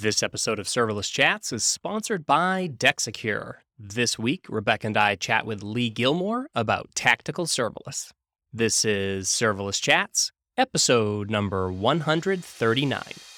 This 0.00 0.22
episode 0.22 0.58
of 0.58 0.66
Serverless 0.66 1.12
Chats 1.12 1.52
is 1.52 1.62
sponsored 1.62 2.24
by 2.24 2.70
Dexecure. 2.74 3.56
This 3.78 4.18
week, 4.18 4.46
Rebecca 4.48 4.86
and 4.86 4.96
I 4.96 5.14
chat 5.14 5.44
with 5.44 5.62
Lee 5.62 5.90
Gilmore 5.90 6.48
about 6.54 6.94
tactical 6.94 7.44
serverless. 7.44 8.10
This 8.50 8.82
is 8.86 9.28
Serverless 9.28 9.78
Chats, 9.78 10.32
episode 10.56 11.28
number 11.28 11.70
139. 11.70 13.29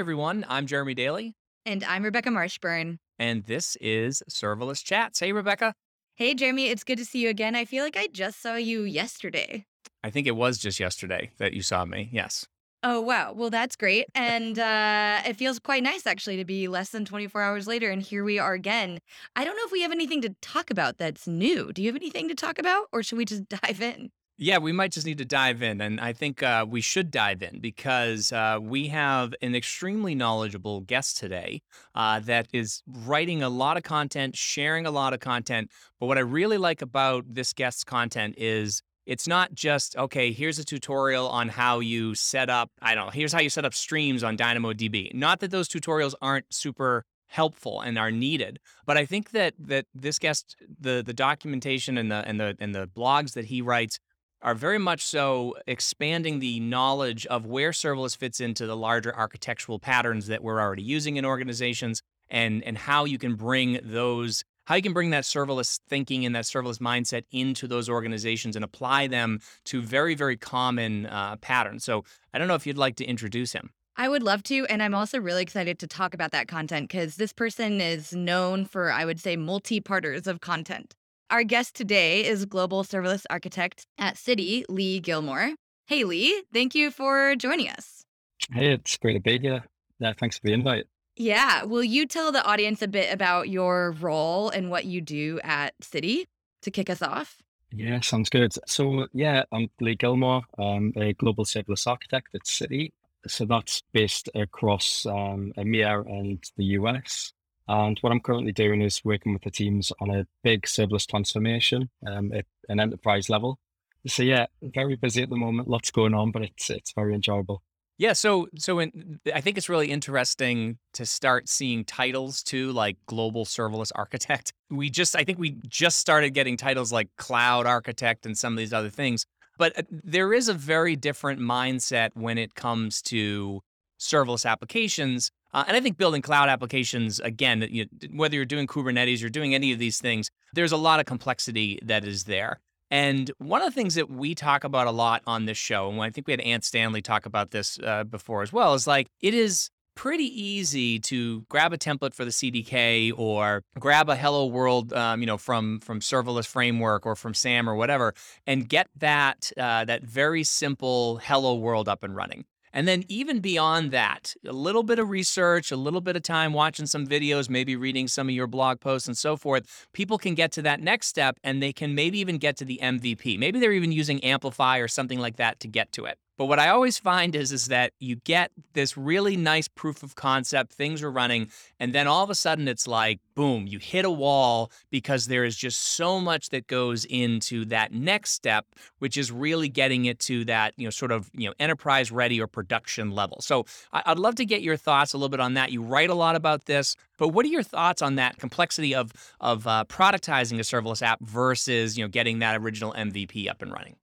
Everyone. 0.00 0.46
I'm 0.48 0.66
Jeremy 0.66 0.94
Daly, 0.94 1.34
And 1.66 1.84
I'm 1.84 2.02
Rebecca 2.02 2.30
Marshburn. 2.30 2.96
and 3.18 3.44
this 3.44 3.76
is 3.82 4.22
Serverless 4.30 4.82
Chats. 4.82 5.20
Hey, 5.20 5.30
Rebecca. 5.32 5.74
Hey, 6.16 6.32
Jeremy, 6.34 6.68
it's 6.68 6.84
good 6.84 6.96
to 6.98 7.04
see 7.04 7.18
you 7.20 7.28
again. 7.28 7.54
I 7.54 7.66
feel 7.66 7.84
like 7.84 7.98
I 7.98 8.06
just 8.10 8.40
saw 8.40 8.54
you 8.56 8.82
yesterday. 8.82 9.66
I 10.02 10.08
think 10.08 10.26
it 10.26 10.36
was 10.36 10.56
just 10.58 10.80
yesterday 10.80 11.32
that 11.36 11.52
you 11.52 11.60
saw 11.60 11.84
me. 11.84 12.08
Yes. 12.12 12.46
Oh, 12.82 12.98
wow. 13.02 13.34
Well, 13.34 13.50
that's 13.50 13.76
great. 13.76 14.06
And 14.14 14.58
uh, 14.58 15.20
it 15.26 15.36
feels 15.36 15.58
quite 15.58 15.82
nice, 15.82 16.06
actually, 16.06 16.38
to 16.38 16.46
be 16.46 16.66
less 16.66 16.88
than 16.88 17.04
24 17.04 17.42
hours 17.42 17.66
later. 17.66 17.90
And 17.90 18.00
here 18.00 18.24
we 18.24 18.38
are 18.38 18.54
again. 18.54 19.00
I 19.36 19.44
don't 19.44 19.54
know 19.56 19.64
if 19.66 19.72
we 19.72 19.82
have 19.82 19.92
anything 19.92 20.22
to 20.22 20.34
talk 20.40 20.70
about 20.70 20.96
that's 20.96 21.26
new. 21.26 21.74
Do 21.74 21.82
you 21.82 21.88
have 21.88 21.96
anything 21.96 22.26
to 22.28 22.34
talk 22.34 22.58
about, 22.58 22.86
or 22.90 23.02
should 23.02 23.18
we 23.18 23.26
just 23.26 23.48
dive 23.62 23.82
in? 23.82 24.10
Yeah, 24.42 24.56
we 24.56 24.72
might 24.72 24.90
just 24.90 25.06
need 25.06 25.18
to 25.18 25.26
dive 25.26 25.62
in. 25.62 25.82
And 25.82 26.00
I 26.00 26.14
think 26.14 26.42
uh, 26.42 26.64
we 26.66 26.80
should 26.80 27.10
dive 27.10 27.42
in 27.42 27.60
because 27.60 28.32
uh, 28.32 28.58
we 28.58 28.88
have 28.88 29.34
an 29.42 29.54
extremely 29.54 30.14
knowledgeable 30.14 30.80
guest 30.80 31.18
today 31.18 31.60
uh, 31.94 32.20
that 32.20 32.48
is 32.50 32.82
writing 32.86 33.42
a 33.42 33.50
lot 33.50 33.76
of 33.76 33.82
content, 33.82 34.38
sharing 34.38 34.86
a 34.86 34.90
lot 34.90 35.12
of 35.12 35.20
content. 35.20 35.70
But 36.00 36.06
what 36.06 36.16
I 36.16 36.22
really 36.22 36.56
like 36.56 36.80
about 36.80 37.26
this 37.28 37.52
guest's 37.52 37.84
content 37.84 38.36
is 38.38 38.80
it's 39.04 39.28
not 39.28 39.52
just, 39.52 39.94
okay, 39.98 40.32
here's 40.32 40.58
a 40.58 40.64
tutorial 40.64 41.28
on 41.28 41.50
how 41.50 41.80
you 41.80 42.14
set 42.14 42.48
up, 42.48 42.70
I 42.80 42.94
don't 42.94 43.06
know, 43.06 43.10
here's 43.10 43.34
how 43.34 43.40
you 43.40 43.50
set 43.50 43.66
up 43.66 43.74
streams 43.74 44.24
on 44.24 44.38
DynamoDB. 44.38 45.12
Not 45.12 45.40
that 45.40 45.50
those 45.50 45.68
tutorials 45.68 46.14
aren't 46.22 46.46
super 46.48 47.04
helpful 47.30 47.80
and 47.80 47.98
are 47.98 48.10
needed. 48.10 48.58
But 48.86 48.96
I 48.96 49.06
think 49.06 49.30
that 49.30 49.54
that 49.58 49.86
this 49.94 50.18
guest, 50.18 50.56
the 50.80 51.02
the 51.04 51.12
documentation 51.12 51.96
and 51.96 52.10
the 52.10 52.26
and 52.26 52.40
the 52.40 52.56
and 52.58 52.74
the 52.74 52.88
blogs 52.88 53.34
that 53.34 53.46
he 53.46 53.62
writes 53.62 53.98
are 54.42 54.54
very 54.54 54.78
much 54.78 55.04
so 55.04 55.54
expanding 55.66 56.38
the 56.38 56.60
knowledge 56.60 57.26
of 57.26 57.46
where 57.46 57.70
serverless 57.70 58.16
fits 58.16 58.40
into 58.40 58.66
the 58.66 58.76
larger 58.76 59.14
architectural 59.14 59.78
patterns 59.78 60.26
that 60.28 60.42
we're 60.42 60.60
already 60.60 60.82
using 60.82 61.16
in 61.16 61.24
organizations 61.24 62.02
and 62.28 62.62
and 62.64 62.78
how 62.78 63.04
you 63.04 63.18
can 63.18 63.34
bring 63.34 63.78
those 63.82 64.44
how 64.66 64.76
you 64.76 64.82
can 64.82 64.92
bring 64.92 65.10
that 65.10 65.24
serverless 65.24 65.80
thinking 65.88 66.24
and 66.24 66.34
that 66.34 66.44
serverless 66.44 66.78
mindset 66.78 67.24
into 67.32 67.66
those 67.66 67.88
organizations 67.88 68.54
and 68.54 68.64
apply 68.64 69.06
them 69.06 69.40
to 69.64 69.82
very 69.82 70.14
very 70.14 70.36
common 70.36 71.06
uh, 71.06 71.36
patterns 71.36 71.84
so 71.84 72.04
i 72.32 72.38
don't 72.38 72.48
know 72.48 72.54
if 72.54 72.66
you'd 72.66 72.78
like 72.78 72.96
to 72.96 73.04
introduce 73.04 73.52
him 73.52 73.70
I 73.96 74.08
would 74.08 74.22
love 74.22 74.42
to. 74.44 74.64
And 74.70 74.82
I'm 74.82 74.94
also 74.94 75.20
really 75.20 75.42
excited 75.42 75.78
to 75.80 75.86
talk 75.86 76.14
about 76.14 76.30
that 76.30 76.48
content 76.48 76.88
because 76.88 77.16
this 77.16 77.34
person 77.34 77.82
is 77.82 78.14
known 78.14 78.64
for, 78.64 78.90
I 78.90 79.04
would 79.04 79.20
say, 79.20 79.36
multi 79.36 79.78
parters 79.78 80.26
of 80.26 80.40
content. 80.40 80.94
Our 81.30 81.44
guest 81.44 81.76
today 81.76 82.24
is 82.26 82.44
Global 82.44 82.82
Serverless 82.82 83.24
Architect 83.30 83.86
at 83.98 84.18
City, 84.18 84.64
Lee 84.68 84.98
Gilmore. 84.98 85.54
Hey, 85.86 86.02
Lee, 86.02 86.42
thank 86.52 86.74
you 86.74 86.90
for 86.90 87.36
joining 87.36 87.68
us. 87.68 88.04
Hey, 88.52 88.72
it's 88.72 88.96
great 88.96 89.12
to 89.12 89.20
be 89.20 89.38
here. 89.38 89.62
Yeah, 90.00 90.12
thanks 90.18 90.38
for 90.38 90.48
the 90.48 90.52
invite. 90.52 90.86
Yeah. 91.14 91.62
Will 91.62 91.84
you 91.84 92.08
tell 92.08 92.32
the 92.32 92.44
audience 92.44 92.82
a 92.82 92.88
bit 92.88 93.14
about 93.14 93.48
your 93.48 93.92
role 93.92 94.50
and 94.50 94.72
what 94.72 94.86
you 94.86 95.00
do 95.00 95.38
at 95.44 95.74
City 95.80 96.26
to 96.62 96.72
kick 96.72 96.90
us 96.90 97.00
off? 97.00 97.40
Yeah, 97.70 98.00
sounds 98.00 98.28
good. 98.28 98.52
So, 98.66 99.06
yeah, 99.12 99.44
I'm 99.52 99.68
Lee 99.80 99.94
Gilmore. 99.94 100.42
I'm 100.58 100.92
a 100.96 101.12
global 101.12 101.44
serverless 101.44 101.86
architect 101.86 102.34
at 102.34 102.44
City. 102.44 102.92
So 103.28 103.44
that's 103.44 103.84
based 103.92 104.28
across 104.34 105.06
um, 105.06 105.52
EMEA 105.56 106.04
and 106.08 106.42
the 106.56 106.64
US. 106.64 107.32
And 107.70 107.96
what 108.00 108.10
I'm 108.10 108.18
currently 108.18 108.50
doing 108.50 108.82
is 108.82 109.00
working 109.04 109.32
with 109.32 109.42
the 109.42 109.50
teams 109.50 109.92
on 110.00 110.10
a 110.10 110.26
big 110.42 110.62
serverless 110.62 111.06
transformation 111.06 111.88
um, 112.04 112.32
at 112.32 112.44
an 112.68 112.80
enterprise 112.80 113.30
level. 113.30 113.60
So 114.08 114.24
yeah, 114.24 114.46
very 114.60 114.96
busy 114.96 115.22
at 115.22 115.30
the 115.30 115.36
moment, 115.36 115.68
lots 115.68 115.92
going 115.92 116.12
on, 116.12 116.32
but 116.32 116.42
it's 116.42 116.68
it's 116.68 116.92
very 116.92 117.14
enjoyable. 117.14 117.62
Yeah, 117.96 118.14
so 118.14 118.48
so 118.56 118.80
in, 118.80 119.20
I 119.32 119.40
think 119.40 119.56
it's 119.56 119.68
really 119.68 119.88
interesting 119.88 120.78
to 120.94 121.06
start 121.06 121.48
seeing 121.48 121.84
titles 121.84 122.42
too, 122.42 122.72
like 122.72 122.96
global 123.06 123.44
serverless 123.44 123.92
architect. 123.94 124.52
We 124.68 124.90
just 124.90 125.14
I 125.14 125.22
think 125.22 125.38
we 125.38 125.56
just 125.68 125.98
started 125.98 126.30
getting 126.30 126.56
titles 126.56 126.92
like 126.92 127.08
cloud 127.18 127.66
architect 127.66 128.26
and 128.26 128.36
some 128.36 128.52
of 128.52 128.58
these 128.58 128.72
other 128.72 128.90
things, 128.90 129.26
but 129.58 129.78
uh, 129.78 129.82
there 129.90 130.32
is 130.32 130.48
a 130.48 130.54
very 130.54 130.96
different 130.96 131.40
mindset 131.40 132.10
when 132.14 132.36
it 132.36 132.56
comes 132.56 133.00
to 133.02 133.60
serverless 134.00 134.44
applications. 134.44 135.30
Uh, 135.52 135.64
and 135.66 135.76
I 135.76 135.80
think 135.80 135.96
building 135.96 136.22
cloud 136.22 136.48
applications, 136.48 137.18
again, 137.20 137.66
you, 137.70 137.86
whether 138.12 138.36
you're 138.36 138.44
doing 138.44 138.66
Kubernetes 138.66 139.24
or 139.24 139.28
doing 139.28 139.54
any 139.54 139.72
of 139.72 139.78
these 139.78 139.98
things, 139.98 140.30
there's 140.52 140.72
a 140.72 140.76
lot 140.76 141.00
of 141.00 141.06
complexity 141.06 141.78
that 141.82 142.04
is 142.04 142.24
there. 142.24 142.60
And 142.90 143.30
one 143.38 143.62
of 143.62 143.66
the 143.66 143.74
things 143.74 143.94
that 143.94 144.10
we 144.10 144.34
talk 144.34 144.64
about 144.64 144.86
a 144.86 144.90
lot 144.90 145.22
on 145.26 145.44
this 145.44 145.58
show, 145.58 145.90
and 145.90 146.00
I 146.00 146.10
think 146.10 146.26
we 146.26 146.32
had 146.32 146.40
Ant 146.40 146.64
Stanley 146.64 147.02
talk 147.02 147.24
about 147.24 147.52
this 147.52 147.78
uh, 147.84 148.04
before 148.04 148.42
as 148.42 148.52
well, 148.52 148.74
is 148.74 148.86
like 148.86 149.06
it 149.20 149.32
is 149.32 149.70
pretty 149.94 150.24
easy 150.24 150.98
to 150.98 151.42
grab 151.48 151.72
a 151.72 151.78
template 151.78 152.14
for 152.14 152.24
the 152.24 152.30
CDK 152.30 153.12
or 153.16 153.62
grab 153.78 154.08
a 154.08 154.16
Hello 154.16 154.46
World, 154.46 154.92
um, 154.92 155.20
you 155.20 155.26
know, 155.26 155.36
from 155.36 155.78
from 155.80 156.00
serverless 156.00 156.46
framework 156.46 157.06
or 157.06 157.14
from 157.14 157.34
SAM 157.34 157.68
or 157.68 157.76
whatever, 157.76 158.14
and 158.46 158.68
get 158.68 158.88
that 158.96 159.52
uh, 159.56 159.84
that 159.84 160.02
very 160.02 160.42
simple 160.42 161.18
Hello 161.18 161.54
World 161.54 161.88
up 161.88 162.02
and 162.02 162.16
running. 162.16 162.44
And 162.72 162.86
then, 162.86 163.04
even 163.08 163.40
beyond 163.40 163.90
that, 163.90 164.34
a 164.46 164.52
little 164.52 164.82
bit 164.82 164.98
of 164.98 165.10
research, 165.10 165.72
a 165.72 165.76
little 165.76 166.00
bit 166.00 166.16
of 166.16 166.22
time 166.22 166.52
watching 166.52 166.86
some 166.86 167.06
videos, 167.06 167.50
maybe 167.50 167.76
reading 167.76 168.06
some 168.08 168.28
of 168.28 168.34
your 168.34 168.46
blog 168.46 168.80
posts 168.80 169.08
and 169.08 169.16
so 169.16 169.36
forth, 169.36 169.88
people 169.92 170.18
can 170.18 170.34
get 170.34 170.52
to 170.52 170.62
that 170.62 170.80
next 170.80 171.08
step 171.08 171.38
and 171.42 171.62
they 171.62 171.72
can 171.72 171.94
maybe 171.94 172.18
even 172.18 172.38
get 172.38 172.56
to 172.58 172.64
the 172.64 172.78
MVP. 172.82 173.38
Maybe 173.38 173.58
they're 173.58 173.72
even 173.72 173.92
using 173.92 174.22
Amplify 174.22 174.78
or 174.78 174.88
something 174.88 175.18
like 175.18 175.36
that 175.36 175.60
to 175.60 175.68
get 175.68 175.92
to 175.92 176.04
it. 176.04 176.18
But 176.40 176.46
what 176.46 176.58
I 176.58 176.70
always 176.70 176.98
find 176.98 177.36
is, 177.36 177.52
is 177.52 177.66
that 177.66 177.92
you 177.98 178.16
get 178.16 178.50
this 178.72 178.96
really 178.96 179.36
nice 179.36 179.68
proof 179.68 180.02
of 180.02 180.14
concept, 180.14 180.72
things 180.72 181.02
are 181.02 181.10
running, 181.10 181.50
and 181.78 181.94
then 181.94 182.06
all 182.06 182.24
of 182.24 182.30
a 182.30 182.34
sudden 182.34 182.66
it's 182.66 182.88
like, 182.88 183.20
boom, 183.34 183.66
you 183.66 183.78
hit 183.78 184.06
a 184.06 184.10
wall 184.10 184.72
because 184.88 185.26
there 185.26 185.44
is 185.44 185.54
just 185.54 185.78
so 185.78 186.18
much 186.18 186.48
that 186.48 186.66
goes 186.66 187.04
into 187.04 187.66
that 187.66 187.92
next 187.92 188.30
step, 188.30 188.64
which 189.00 189.18
is 189.18 189.30
really 189.30 189.68
getting 189.68 190.06
it 190.06 190.18
to 190.20 190.46
that, 190.46 190.72
you 190.78 190.86
know, 190.86 190.90
sort 190.90 191.12
of, 191.12 191.30
you 191.34 191.46
know, 191.46 191.52
enterprise 191.60 192.10
ready 192.10 192.40
or 192.40 192.46
production 192.46 193.10
level. 193.10 193.42
So 193.42 193.66
I'd 193.92 194.18
love 194.18 194.36
to 194.36 194.46
get 194.46 194.62
your 194.62 194.78
thoughts 194.78 195.12
a 195.12 195.18
little 195.18 195.28
bit 195.28 195.40
on 195.40 195.52
that. 195.54 195.72
You 195.72 195.82
write 195.82 196.08
a 196.08 196.14
lot 196.14 196.36
about 196.36 196.64
this, 196.64 196.96
but 197.18 197.28
what 197.28 197.44
are 197.44 197.50
your 197.50 197.62
thoughts 197.62 198.00
on 198.00 198.14
that 198.14 198.38
complexity 198.38 198.94
of 198.94 199.12
of 199.40 199.66
uh, 199.66 199.84
productizing 199.90 200.56
a 200.56 200.62
serverless 200.62 201.02
app 201.02 201.20
versus, 201.20 201.98
you 201.98 202.04
know, 202.04 202.08
getting 202.08 202.38
that 202.38 202.58
original 202.58 202.94
MVP 202.94 203.46
up 203.46 203.60
and 203.60 203.70
running? 203.70 203.96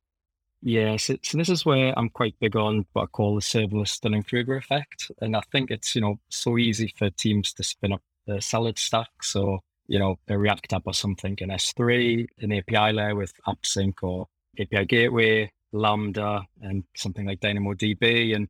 Yeah, 0.67 0.97
so, 0.97 1.15
so 1.23 1.37
this 1.37 1.47
is 1.47 1.65
where 1.65 1.97
I'm 1.97 2.09
quite 2.09 2.35
big 2.41 2.57
on 2.57 2.85
what 2.91 3.03
I 3.03 3.05
call 3.05 3.35
the 3.35 3.41
serverless 3.41 4.01
Dunning-Kruger 4.01 4.57
effect. 4.57 5.09
And 5.21 5.33
I 5.33 5.41
think 5.49 5.71
it's, 5.71 5.95
you 5.95 6.01
know, 6.01 6.19
so 6.27 6.57
easy 6.57 6.93
for 6.97 7.09
teams 7.09 7.53
to 7.53 7.63
spin 7.63 7.93
up 7.93 8.01
a 8.27 8.41
solid 8.41 8.77
stack. 8.77 9.07
So, 9.23 9.59
you 9.87 9.97
know, 9.97 10.19
a 10.27 10.37
React 10.37 10.73
app 10.73 10.81
or 10.85 10.93
something 10.93 11.37
in 11.39 11.51
S3, 11.51 12.27
an 12.39 12.51
API 12.51 12.91
layer 12.91 13.15
with 13.15 13.31
AppSync 13.47 13.93
or 14.01 14.27
API 14.59 14.83
Gateway, 14.83 15.53
Lambda, 15.71 16.41
and 16.61 16.83
something 16.97 17.25
like 17.25 17.39
DynamoDB. 17.39 18.35
And 18.35 18.49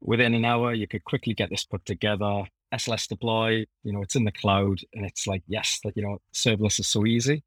within 0.00 0.34
an 0.34 0.44
hour, 0.44 0.72
you 0.72 0.86
could 0.86 1.02
quickly 1.02 1.34
get 1.34 1.50
this 1.50 1.64
put 1.64 1.84
together. 1.84 2.44
SLS 2.72 3.08
deploy, 3.08 3.66
you 3.82 3.92
know, 3.92 4.02
it's 4.02 4.14
in 4.14 4.22
the 4.22 4.30
cloud 4.30 4.82
and 4.94 5.04
it's 5.04 5.26
like, 5.26 5.42
yes, 5.48 5.80
like, 5.84 5.96
you 5.96 6.04
know, 6.04 6.18
serverless 6.32 6.78
is 6.78 6.86
so 6.86 7.04
easy. 7.04 7.42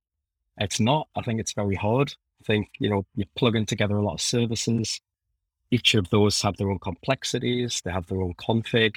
It's 0.57 0.81
not. 0.81 1.07
I 1.15 1.21
think 1.21 1.39
it's 1.39 1.53
very 1.53 1.75
hard. 1.75 2.15
Think, 2.45 2.69
you 2.80 2.89
know, 2.89 3.06
you're 3.15 3.27
plugging 3.36 3.65
together 3.65 3.97
a 3.97 4.03
lot 4.03 4.13
of 4.13 4.21
services. 4.21 5.01
Each 5.71 5.94
of 5.94 6.09
those 6.09 6.41
have 6.41 6.57
their 6.57 6.71
own 6.71 6.80
complexities, 6.80 7.81
they 7.83 7.91
have 7.91 8.07
their 8.07 8.21
own 8.21 8.33
config. 8.36 8.95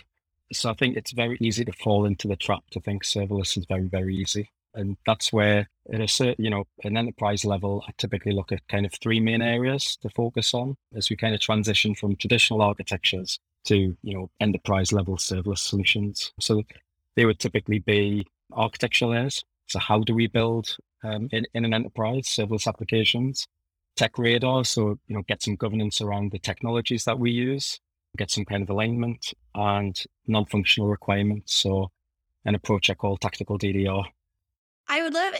So 0.52 0.70
I 0.70 0.74
think 0.74 0.96
it's 0.96 1.12
very 1.12 1.38
easy 1.40 1.64
to 1.64 1.72
fall 1.72 2.04
into 2.06 2.28
the 2.28 2.36
trap 2.36 2.62
to 2.70 2.80
think 2.80 3.04
serverless 3.04 3.56
is 3.56 3.66
very, 3.66 3.88
very 3.88 4.14
easy. 4.16 4.50
And 4.74 4.96
that's 5.06 5.32
where 5.32 5.68
at 5.92 6.00
a 6.00 6.08
certain, 6.08 6.42
you 6.42 6.50
know, 6.50 6.64
an 6.84 6.96
enterprise 6.96 7.44
level, 7.44 7.84
I 7.86 7.92
typically 7.98 8.32
look 8.32 8.52
at 8.52 8.66
kind 8.68 8.86
of 8.86 8.92
three 8.94 9.20
main 9.20 9.42
areas 9.42 9.96
to 9.98 10.08
focus 10.10 10.54
on 10.54 10.76
as 10.94 11.10
we 11.10 11.16
kind 11.16 11.34
of 11.34 11.40
transition 11.40 11.94
from 11.94 12.16
traditional 12.16 12.62
architectures 12.62 13.38
to, 13.64 13.96
you 14.02 14.14
know, 14.14 14.30
enterprise 14.40 14.92
level 14.92 15.16
serverless 15.16 15.58
solutions. 15.58 16.32
So 16.40 16.62
they 17.16 17.26
would 17.26 17.38
typically 17.38 17.80
be 17.80 18.26
architectural 18.52 19.12
layers. 19.12 19.44
So 19.68 19.78
how 19.78 20.00
do 20.00 20.14
we 20.14 20.26
build 20.26 20.76
um, 21.02 21.28
in, 21.32 21.46
in 21.54 21.64
an 21.64 21.74
enterprise 21.74 22.24
serverless 22.24 22.66
applications? 22.66 23.46
Tech 23.96 24.16
radar, 24.18 24.64
so 24.64 24.98
you 25.06 25.16
know, 25.16 25.22
get 25.28 25.42
some 25.42 25.56
governance 25.56 26.00
around 26.00 26.32
the 26.32 26.38
technologies 26.38 27.04
that 27.04 27.18
we 27.18 27.30
use. 27.30 27.78
get 28.16 28.30
some 28.30 28.44
kind 28.44 28.62
of 28.62 28.70
alignment 28.70 29.34
and 29.54 30.02
non-functional 30.26 30.88
requirements. 30.88 31.54
So 31.54 31.90
an 32.44 32.54
approach 32.54 32.90
I 32.90 32.94
call 32.94 33.16
tactical 33.16 33.58
DDR. 33.58 34.04
I 34.88 35.02
would 35.02 35.14
love 35.14 35.34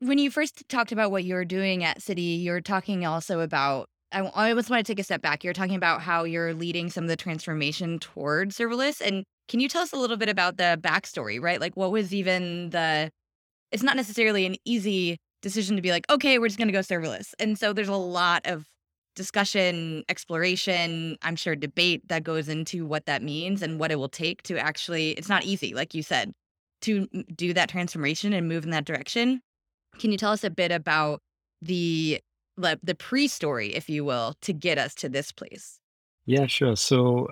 when 0.00 0.18
you 0.18 0.30
first 0.30 0.68
talked 0.68 0.90
about 0.90 1.10
what 1.10 1.24
you 1.24 1.34
were 1.34 1.44
doing 1.44 1.84
at 1.84 2.02
City, 2.02 2.22
you're 2.22 2.60
talking 2.60 3.06
also 3.06 3.40
about 3.40 3.88
I, 4.12 4.20
always 4.20 4.68
want 4.68 4.84
to 4.84 4.92
take 4.92 5.00
a 5.00 5.04
step 5.04 5.22
back. 5.22 5.42
You're 5.42 5.54
talking 5.54 5.74
about 5.74 6.02
how 6.02 6.24
you're 6.24 6.54
leading 6.54 6.90
some 6.90 7.04
of 7.04 7.08
the 7.08 7.16
transformation 7.16 7.98
toward 7.98 8.50
serverless. 8.50 9.00
And 9.00 9.24
can 9.48 9.60
you 9.60 9.68
tell 9.68 9.82
us 9.82 9.92
a 9.92 9.96
little 9.96 10.16
bit 10.16 10.28
about 10.28 10.56
the 10.56 10.78
backstory, 10.80 11.40
right? 11.40 11.60
Like, 11.60 11.76
what 11.76 11.92
was 11.92 12.12
even 12.12 12.70
the, 12.70 13.10
it's 13.72 13.82
not 13.82 13.96
necessarily 13.96 14.46
an 14.46 14.56
easy 14.64 15.18
decision 15.40 15.76
to 15.76 15.82
be 15.82 15.90
like, 15.90 16.08
okay, 16.10 16.38
we're 16.38 16.48
just 16.48 16.58
going 16.58 16.68
to 16.68 16.72
go 16.72 16.80
serverless. 16.80 17.34
And 17.38 17.58
so 17.58 17.72
there's 17.72 17.88
a 17.88 17.96
lot 17.96 18.46
of 18.46 18.66
discussion, 19.16 20.04
exploration, 20.08 21.18
I'm 21.22 21.36
sure 21.36 21.56
debate 21.56 22.06
that 22.08 22.22
goes 22.22 22.48
into 22.48 22.86
what 22.86 23.06
that 23.06 23.22
means 23.22 23.62
and 23.62 23.78
what 23.78 23.90
it 23.90 23.96
will 23.96 24.08
take 24.08 24.42
to 24.44 24.58
actually, 24.58 25.10
it's 25.12 25.28
not 25.28 25.44
easy, 25.44 25.74
like 25.74 25.94
you 25.94 26.02
said, 26.02 26.32
to 26.82 27.06
do 27.34 27.52
that 27.52 27.68
transformation 27.68 28.32
and 28.32 28.48
move 28.48 28.64
in 28.64 28.70
that 28.70 28.84
direction. 28.84 29.40
Can 29.98 30.12
you 30.12 30.18
tell 30.18 30.32
us 30.32 30.44
a 30.44 30.50
bit 30.50 30.72
about 30.72 31.20
the 31.60 32.20
the, 32.56 32.94
pre-story, 32.94 33.74
if 33.74 33.88
you 33.88 34.04
will, 34.04 34.34
to 34.42 34.52
get 34.52 34.78
us 34.78 34.94
to 34.96 35.08
this 35.08 35.32
place? 35.32 35.80
Yeah, 36.26 36.46
sure. 36.46 36.76
So, 36.76 37.26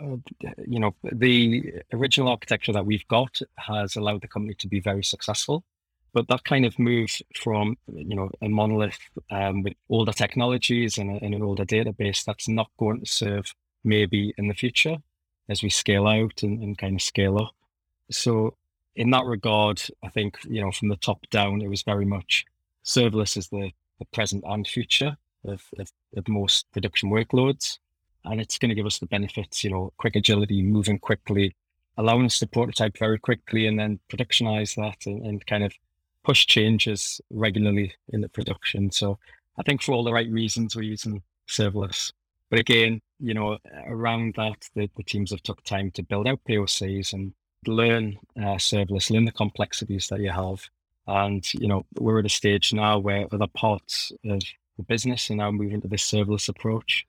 uh, 0.45 0.51
you 0.67 0.81
know, 0.81 0.95
the 1.13 1.73
original 1.93 2.29
architecture 2.29 2.73
that 2.73 2.87
we've 2.87 3.07
got 3.07 3.41
has 3.57 3.97
allowed 3.97 4.23
the 4.23 4.29
company 4.29 4.55
to 4.55 4.67
be 4.67 4.81
very 4.81 5.05
successful. 5.05 5.63
But 6.13 6.29
that 6.29 6.45
kind 6.45 6.65
of 6.65 6.79
move 6.79 7.11
from, 7.35 7.77
you 7.93 8.17
know, 8.17 8.31
a 8.43 8.49
monolith 8.49 8.99
um, 9.31 9.63
with 9.63 9.75
older 9.89 10.13
technologies 10.13 10.99
and, 10.99 11.11
a, 11.11 11.25
and 11.25 11.35
an 11.35 11.43
older 11.43 11.65
database, 11.65 12.25
that's 12.25 12.49
not 12.49 12.71
going 12.79 13.01
to 13.01 13.07
serve 13.07 13.55
maybe 13.85 14.35
in 14.37 14.49
the 14.49 14.55
future 14.55 14.97
as 15.49 15.63
we 15.63 15.71
scale 15.71 16.07
out 16.07 16.43
and, 16.43 16.63
and 16.63 16.79
kind 16.79 16.97
of 16.97 17.03
scale 17.03 17.39
up. 17.39 17.55
So, 18.11 18.57
in 18.97 19.11
that 19.11 19.25
regard, 19.25 19.81
I 20.03 20.09
think, 20.09 20.39
you 20.45 20.61
know, 20.61 20.73
from 20.73 20.89
the 20.89 20.97
top 20.97 21.25
down, 21.31 21.63
it 21.63 21.69
was 21.69 21.83
very 21.83 22.05
much 22.05 22.45
serverless 22.85 23.37
as 23.37 23.49
the 23.49 23.71
the 24.01 24.07
present 24.07 24.43
and 24.49 24.67
future 24.67 25.17
of, 25.45 25.63
of, 25.79 25.93
of 26.17 26.27
most 26.27 26.67
production 26.73 27.11
workloads. 27.11 27.79
And 28.25 28.41
it's 28.41 28.59
going 28.59 28.71
to 28.71 28.75
give 28.75 28.87
us 28.87 28.99
the 28.99 29.07
benefits, 29.07 29.63
you 29.63 29.71
know, 29.71 29.93
quick 29.99 30.17
agility, 30.17 30.63
moving 30.63 30.99
quickly, 30.99 31.55
allowing 31.97 32.27
us 32.27 32.41
to 32.41 32.47
prototype 32.47 32.99
very 32.99 33.19
quickly 33.19 33.67
and 33.67 33.79
then 33.79 34.01
productionize 34.11 34.75
that 34.77 35.07
and, 35.07 35.25
and 35.25 35.47
kind 35.47 35.63
of 35.63 35.73
push 36.25 36.47
changes 36.47 37.21
regularly 37.31 37.93
in 38.09 38.21
the 38.21 38.29
production. 38.29 38.91
So 38.91 39.19
I 39.59 39.63
think 39.63 39.83
for 39.83 39.93
all 39.93 40.05
the 40.05 40.13
right 40.13 40.31
reasons, 40.31 40.77
we're 40.77 40.83
using 40.83 41.23
serverless. 41.49 42.13
But 42.51 42.59
again, 42.59 43.01
you 43.19 43.35
know, 43.35 43.59
around 43.87 44.35
that, 44.37 44.69
the, 44.75 44.91
the 44.97 45.03
teams 45.03 45.31
have 45.31 45.43
took 45.43 45.63
time 45.65 45.91
to 45.93 46.03
build 46.03 46.27
out 46.27 46.41
POCs 46.49 47.13
and 47.13 47.33
learn 47.67 48.19
uh, 48.37 48.57
serverless, 48.57 49.11
learn 49.11 49.25
the 49.25 49.33
complexities 49.33 50.09
that 50.09 50.21
you 50.21 50.31
have, 50.31 50.69
and, 51.07 51.53
you 51.55 51.67
know, 51.67 51.85
we're 51.99 52.21
at 52.21 52.27
a 52.27 52.31
stage 52.31 52.73
now 52.73 52.99
where 52.99 53.27
other 53.33 53.49
parts 53.49 54.13
of 54.25 54.41
the 54.77 54.83
business 54.85 55.29
are 55.31 55.35
now 55.35 55.51
moving 55.51 55.81
to 55.81 55.89
this 55.89 56.09
serverless 56.09 56.49
approach. 56.49 57.05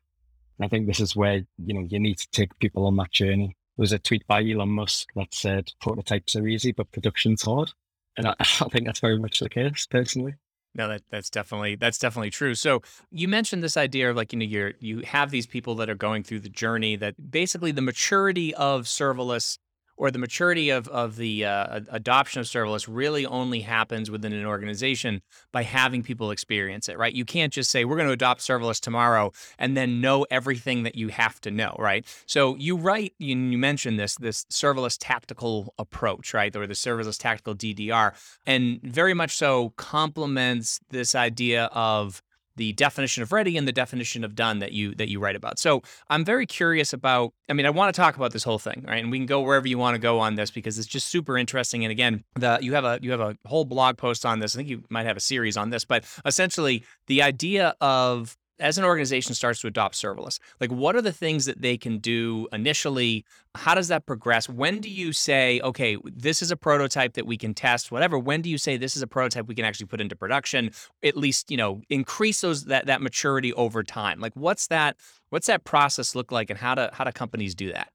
And 0.58 0.66
I 0.66 0.70
think 0.70 0.88
this 0.88 1.00
is 1.00 1.16
where, 1.16 1.46
you 1.64 1.74
know, 1.74 1.88
you 1.88 2.00
need 2.00 2.18
to 2.18 2.28
take 2.32 2.58
people 2.58 2.88
on 2.88 2.96
that 2.98 3.12
journey. 3.12 3.56
There 3.78 3.84
was 3.84 3.94
a 3.94 4.00
tweet 4.00 4.26
by 4.26 4.44
Elon 4.44 4.70
Musk 4.70 5.10
that 5.16 5.34
said 5.34 5.72
prototypes 5.82 6.36
are 6.36 6.48
easy, 6.48 6.72
but 6.72 6.92
production's 6.92 7.44
hard. 7.44 7.72
And 8.18 8.28
I, 8.28 8.36
I 8.40 8.44
think 8.44 8.86
that's 8.86 9.00
very 9.00 9.20
much 9.20 9.40
the 9.40 9.50
case 9.50 9.88
personally. 9.90 10.36
No, 10.74 10.88
that 10.88 11.02
that's 11.10 11.30
definitely 11.30 11.76
that's 11.76 11.98
definitely 11.98 12.30
true. 12.30 12.56
So 12.56 12.82
you 13.12 13.28
mentioned 13.28 13.62
this 13.62 13.76
idea 13.76 14.10
of 14.10 14.16
like 14.16 14.32
you 14.32 14.40
know 14.40 14.46
you're 14.46 14.74
you 14.80 15.00
have 15.00 15.30
these 15.30 15.46
people 15.46 15.76
that 15.76 15.90
are 15.90 15.96
going 15.96 16.24
through 16.24 16.40
the 16.40 16.50
journey 16.50 16.96
that 16.96 17.32
basically 17.32 17.72
the 17.72 17.82
maturity 17.82 18.54
of 18.56 18.84
serverless 18.84 19.58
or 20.02 20.10
the 20.10 20.18
maturity 20.18 20.72
of, 20.72 20.88
of 20.88 21.16
the 21.16 21.46
uh, 21.46 21.80
adoption 21.92 22.40
of 22.40 22.48
serverless 22.48 22.88
really 22.90 23.24
only 23.24 23.62
happens 23.62 24.10
within 24.10 24.34
an 24.34 24.48
organization 24.48 25.22
by 25.52 25.62
having 25.62 26.02
people 26.02 26.32
experience 26.32 26.90
it, 26.90 26.98
right? 26.98 27.14
You 27.14 27.24
can't 27.24 27.54
just 27.54 27.70
say, 27.70 27.86
we're 27.86 27.98
going 27.98 28.08
to 28.08 28.14
adopt 28.14 28.42
serverless 28.42 28.80
tomorrow 28.80 29.32
and 29.60 29.78
then 29.78 30.02
know 30.02 30.26
everything 30.32 30.82
that 30.82 30.96
you 30.96 31.10
have 31.10 31.40
to 31.42 31.52
know, 31.52 31.76
right? 31.78 32.04
So 32.26 32.56
you 32.56 32.78
write, 32.78 33.14
you, 33.20 33.38
you 33.38 33.60
mentioned 33.60 34.00
this, 34.00 34.16
this 34.16 34.44
serverless 34.46 34.98
tactical 35.00 35.72
approach, 35.78 36.34
right? 36.34 36.56
Or 36.56 36.66
the 36.66 36.74
serverless 36.74 37.20
tactical 37.20 37.54
DDR, 37.54 38.14
and 38.48 38.82
very 38.82 39.14
much 39.14 39.36
so 39.36 39.70
complements 39.78 40.80
this 40.90 41.14
idea 41.14 41.66
of 41.74 42.24
the 42.56 42.74
definition 42.74 43.24
of 43.24 43.32
ready 43.32 43.58
and 43.58 43.68
the 43.68 43.72
definition 43.72 44.24
of 44.24 44.36
done 44.36 44.60
that 44.60 44.72
you 44.72 44.94
that 44.96 45.10
you 45.10 45.20
write 45.20 45.36
about. 45.36 45.60
So 45.60 45.82
I'm 46.10 46.26
very 46.26 46.46
curious 46.46 46.94
about. 46.94 47.34
I 47.50 47.54
mean, 47.54 47.66
I 47.66 47.70
want 47.70 47.94
to 47.94 48.02
talk 48.02 48.16
about 48.16 48.34
this 48.34 48.44
whole 48.44 48.60
thing, 48.60 48.86
right? 48.88 49.02
And 49.02 49.12
we 49.12 49.18
can 49.20 49.26
go 49.26 49.42
wherever 49.42 49.68
you 49.68 49.78
want 49.78 49.96
to 49.96 50.00
go 50.00 50.20
on 50.20 50.36
this 50.36 50.52
because 50.52 50.78
it's 50.78 50.88
just 50.88 51.08
super 51.08 51.38
interesting. 51.38 51.84
And 51.84 51.92
again, 51.92 52.24
the 52.36 52.60
you 52.62 52.74
have 52.74 52.86
a 52.86 53.00
you 53.02 53.12
have 53.12 53.22
a 53.22 53.38
whole 53.46 53.66
blog 53.66 53.98
post 53.98 54.26
on 54.26 54.40
this. 54.40 54.56
I 54.56 54.58
think 54.58 54.70
you 54.70 54.84
might 54.90 55.06
have 55.06 55.18
a 55.18 55.22
series 55.22 55.58
on 55.58 55.70
this, 55.70 55.86
but 55.86 56.06
essentially 56.26 56.84
the 57.08 57.22
idea 57.22 57.76
of 57.82 58.38
as 58.62 58.78
an 58.78 58.86
organization 58.86 59.34
starts 59.34 59.60
to 59.62 59.68
adopt 59.68 59.96
serverless, 59.96 60.40
like 60.60 60.72
what 60.72 60.96
are 60.96 61.02
the 61.02 61.12
things 61.12 61.46
that 61.46 61.62
they 61.62 61.78
can 61.78 61.98
do 61.98 62.48
initially? 62.54 63.26
How 63.56 63.76
does 63.76 63.90
that 63.90 64.06
progress? 64.06 64.48
When 64.48 64.80
do 64.80 64.90
you 64.90 65.12
say, 65.12 65.60
okay, 65.62 65.98
this 66.06 66.42
is 66.42 66.52
a 66.52 66.56
prototype 66.56 67.14
that 67.14 67.26
we 67.26 67.38
can 67.38 67.54
test, 67.54 67.92
whatever? 67.92 68.18
When 68.18 68.42
do 68.42 68.50
you 68.50 68.58
say 68.58 68.78
this 68.78 68.96
is 68.96 69.02
a 69.02 69.08
prototype 69.08 69.48
we 69.48 69.56
can 69.56 69.66
actually 69.66 69.88
put 69.88 70.00
into 70.00 70.16
production? 70.16 70.72
At 71.04 71.18
least, 71.18 71.52
you 71.52 71.58
know, 71.58 71.82
increase 71.90 72.42
those 72.42 72.66
that 72.66 72.86
that 72.86 73.02
maturity 73.02 73.52
over 73.54 73.84
time. 73.84 74.20
Like 74.20 74.34
what's 74.36 74.68
that 74.68 74.96
what's 75.30 75.48
that 75.48 75.64
process 75.64 76.16
look 76.16 76.32
like 76.32 76.50
and 76.50 76.60
how 76.60 76.76
do 76.76 76.88
how 76.94 77.04
do 77.04 77.12
companies 77.12 77.56
do 77.56 77.74
that? 77.74 77.90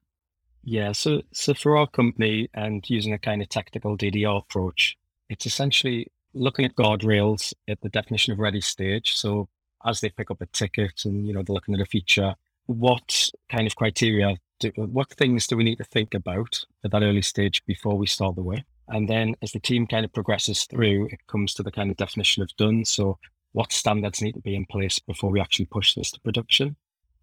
Yeah, 0.65 0.93
so 0.93 1.23
so 1.33 1.55
for 1.55 1.77
our 1.77 1.87
company 1.87 2.49
and 2.53 2.85
using 2.91 3.13
a 3.13 3.19
kind 3.19 3.41
of 3.41 3.49
tactical 3.49 3.97
DDR 3.97 4.43
approach, 4.43 4.97
it's 5.29 5.47
essentially 5.47 6.09
looking 6.35 6.65
at 6.65 6.75
guardrails 6.75 7.55
at 7.69 7.81
the 7.81 7.89
definition 7.89 8.33
of 8.33 8.39
ready 8.39 8.61
stage. 8.61 9.15
So 9.15 9.49
as 9.85 10.01
they 10.01 10.11
pick 10.11 10.31
up 10.31 10.41
a 10.41 10.47
ticket 10.47 11.05
and 11.05 11.27
you 11.27 11.33
know 11.33 11.43
they're 11.43 11.55
looking 11.55 11.75
at 11.75 11.81
a 11.81 11.87
feature, 11.87 12.35
what 12.67 13.31
kind 13.49 13.67
of 13.67 13.77
criteria, 13.77 14.37
do, 14.59 14.73
what 14.77 15.11
things 15.11 15.47
do 15.47 15.57
we 15.57 15.65
need 15.65 15.79
to 15.79 15.85
think 15.85 16.15
about 16.15 16.65
at 16.85 16.91
that 16.91 17.03
early 17.03 17.23
stage 17.23 17.65
before 17.67 17.97
we 17.97 18.07
start 18.07 18.35
the 18.37 18.43
work? 18.43 18.65
And 18.89 19.09
then 19.09 19.35
as 19.43 19.53
the 19.53 19.61
team 19.61 19.87
kind 19.87 20.05
of 20.05 20.13
progresses 20.13 20.65
through, 20.65 21.07
it 21.07 21.27
comes 21.27 21.55
to 21.55 21.63
the 21.63 21.73
kind 21.73 21.91
of 21.91 21.97
definition 21.97 22.43
of 22.43 22.55
done. 22.57 22.85
So 22.85 23.19
what 23.53 23.73
standards 23.73 24.23
need 24.23 24.33
to 24.33 24.41
be 24.41 24.55
in 24.55 24.67
place 24.67 24.99
before 24.99 25.31
we 25.31 25.41
actually 25.41 25.67
push 25.67 25.95
this 25.95 26.11
to 26.13 26.21
production? 26.21 26.77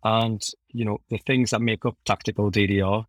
And 0.04 0.46
you 0.70 0.84
know 0.84 1.00
the 1.10 1.18
things 1.18 1.52
that 1.52 1.62
make 1.62 1.86
up 1.86 1.98
tactical 2.06 2.52
DDR 2.52 3.06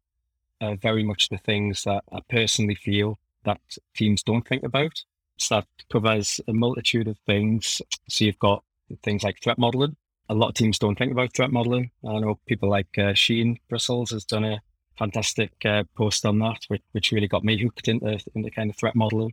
are 0.61 0.77
very 0.77 1.03
much 1.03 1.29
the 1.29 1.39
things 1.39 1.85
that 1.85 2.05
I 2.13 2.21
personally 2.29 2.77
feel 2.77 3.19
that 3.45 3.61
teams 3.95 4.23
don't 4.23 4.47
think 4.47 4.63
about. 4.63 5.03
So 5.37 5.57
that 5.57 5.67
covers 5.91 6.41
a 6.47 6.53
multitude 6.53 7.09
of 7.09 7.19
things. 7.27 7.83
So 8.09 8.25
you've 8.25 8.39
got 8.39 8.63
things 9.03 9.23
like 9.23 9.41
threat 9.43 9.59
modeling. 9.59 9.97
A 10.29 10.35
lot 10.35 10.49
of 10.49 10.55
teams 10.55 10.79
don't 10.79 10.97
think 10.97 11.13
about 11.13 11.35
threat 11.35 11.51
modeling. 11.51 11.91
I 12.07 12.19
know 12.19 12.39
people 12.47 12.71
like 12.71 12.99
uh, 12.99 13.15
Sheen 13.15 13.59
Brisals 13.71 14.11
has 14.13 14.25
done 14.25 14.45
a 14.45 14.61
fantastic 14.97 15.53
uh, 15.65 15.85
post 15.97 16.25
on 16.25 16.39
that, 16.39 16.65
which, 16.69 16.83
which 16.93 17.13
really 17.13 17.29
got 17.29 17.45
me 17.45 17.61
hooked 17.61 17.89
into, 17.89 18.19
into 18.35 18.51
kind 18.51 18.71
of 18.71 18.77
threat 18.77 18.95
modeling. 18.95 19.33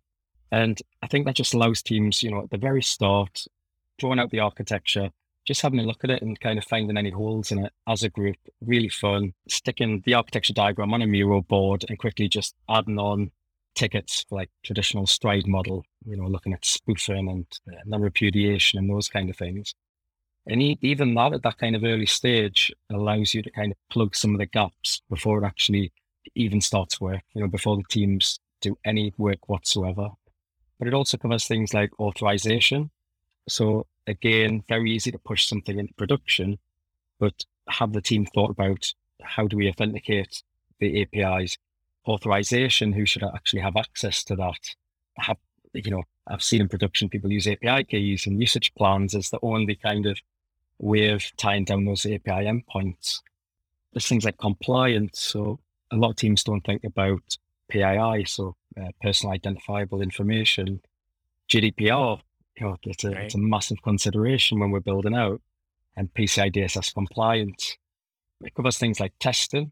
And 0.51 0.77
I 1.01 1.07
think 1.07 1.25
that 1.25 1.35
just 1.35 1.53
allows 1.53 1.81
teams, 1.81 2.21
you 2.21 2.31
know, 2.31 2.43
at 2.43 2.49
the 2.49 2.57
very 2.57 2.81
start, 2.81 3.45
drawing 3.99 4.19
out 4.19 4.31
the 4.31 4.41
architecture, 4.41 5.11
just 5.45 5.61
having 5.61 5.79
a 5.79 5.83
look 5.83 6.03
at 6.03 6.09
it 6.09 6.21
and 6.21 6.39
kind 6.39 6.59
of 6.59 6.65
finding 6.65 6.97
any 6.97 7.09
holes 7.09 7.51
in 7.51 7.65
it 7.65 7.71
as 7.87 8.03
a 8.03 8.09
group, 8.09 8.35
really 8.59 8.89
fun. 8.89 9.33
Sticking 9.47 10.01
the 10.05 10.13
architecture 10.13 10.53
diagram 10.53 10.93
on 10.93 11.01
a 11.01 11.07
Miro 11.07 11.41
board 11.41 11.85
and 11.87 11.97
quickly 11.97 12.27
just 12.27 12.53
adding 12.69 12.99
on 12.99 13.31
tickets 13.75 14.25
like 14.31 14.49
traditional 14.63 15.07
stride 15.07 15.47
model, 15.47 15.85
you 16.05 16.17
know, 16.17 16.27
looking 16.27 16.53
at 16.53 16.65
spoofing 16.65 17.29
and 17.29 17.45
uh, 17.67 17.81
non-repudiation 17.85 18.79
and 18.79 18.89
those 18.89 19.07
kind 19.07 19.29
of 19.29 19.37
things. 19.37 19.73
And 20.47 20.61
even 20.61 21.13
that 21.13 21.33
at 21.33 21.43
that 21.43 21.59
kind 21.59 21.75
of 21.75 21.83
early 21.83 22.07
stage 22.07 22.71
allows 22.89 23.33
you 23.33 23.43
to 23.43 23.51
kind 23.51 23.71
of 23.71 23.77
plug 23.89 24.15
some 24.15 24.33
of 24.33 24.39
the 24.39 24.47
gaps 24.47 25.01
before 25.09 25.43
it 25.43 25.45
actually 25.45 25.91
even 26.35 26.61
starts 26.61 26.99
work, 26.99 27.21
you 27.33 27.41
know, 27.41 27.47
before 27.47 27.77
the 27.77 27.83
teams 27.89 28.39
do 28.59 28.77
any 28.83 29.13
work 29.17 29.49
whatsoever. 29.49 30.09
But 30.79 30.87
it 30.87 30.93
also 30.95 31.17
covers 31.17 31.45
things 31.45 31.73
like 31.73 31.91
authorization. 31.99 32.89
So 33.47 33.85
again, 34.07 34.63
very 34.67 34.91
easy 34.91 35.11
to 35.11 35.19
push 35.19 35.47
something 35.47 35.77
into 35.77 35.93
production, 35.93 36.57
but 37.19 37.45
have 37.69 37.93
the 37.93 38.01
team 38.01 38.25
thought 38.25 38.49
about 38.49 38.93
how 39.21 39.47
do 39.47 39.57
we 39.57 39.69
authenticate 39.69 40.41
the 40.79 41.03
APIs 41.03 41.57
authorization, 42.07 42.93
who 42.93 43.05
should 43.05 43.23
actually 43.23 43.61
have 43.61 43.75
access 43.75 44.23
to 44.25 44.35
that? 44.35 44.59
Have 45.17 45.37
you 45.73 45.91
know, 45.91 46.03
I've 46.27 46.43
seen 46.43 46.61
in 46.61 46.69
production 46.69 47.09
people 47.09 47.31
use 47.31 47.47
API 47.47 47.83
keys 47.83 48.27
and 48.27 48.39
usage 48.39 48.73
plans 48.75 49.15
as 49.15 49.29
the 49.29 49.39
only 49.41 49.75
kind 49.75 50.05
of 50.05 50.19
way 50.79 51.09
of 51.09 51.23
tying 51.37 51.65
down 51.65 51.85
those 51.85 52.05
API 52.05 52.45
endpoints. 52.45 53.19
There's 53.93 54.07
things 54.07 54.25
like 54.25 54.37
compliance. 54.37 55.19
So 55.19 55.59
a 55.91 55.95
lot 55.95 56.11
of 56.11 56.15
teams 56.15 56.43
don't 56.43 56.61
think 56.61 56.83
about 56.83 57.37
PII, 57.69 58.25
so 58.25 58.55
uh, 58.79 58.89
personal 59.01 59.33
identifiable 59.33 60.01
information. 60.01 60.81
GDPR, 61.49 62.21
you 62.57 62.65
know, 62.65 62.77
it's 62.83 63.03
a, 63.03 63.09
right. 63.09 63.25
it's 63.25 63.35
a 63.35 63.39
massive 63.39 63.81
consideration 63.83 64.59
when 64.59 64.71
we're 64.71 64.79
building 64.79 65.15
out, 65.15 65.41
and 65.95 66.13
PCI 66.13 66.53
DSS 66.53 66.93
compliance. 66.93 67.77
It 68.41 68.55
covers 68.55 68.77
things 68.77 68.99
like 68.99 69.13
testing, 69.19 69.71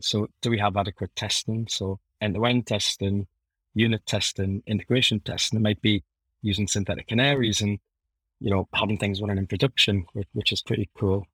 So 0.00 0.28
do 0.40 0.50
we 0.50 0.58
have 0.58 0.76
adequate 0.76 1.14
testing? 1.14 1.66
So 1.68 2.00
end-to-end 2.20 2.66
testing, 2.66 3.26
unit 3.74 4.04
testing, 4.06 4.62
integration 4.66 5.20
testing. 5.20 5.58
It 5.58 5.62
might 5.62 5.80
be 5.80 6.02
using 6.42 6.66
synthetic 6.66 7.08
canaries 7.08 7.60
and 7.60 7.78
you 8.40 8.50
know 8.50 8.68
having 8.74 8.98
things 8.98 9.20
running 9.20 9.38
in 9.38 9.46
production, 9.46 10.06
which 10.32 10.52
is 10.52 10.62
pretty 10.62 10.88
cool. 10.96 11.26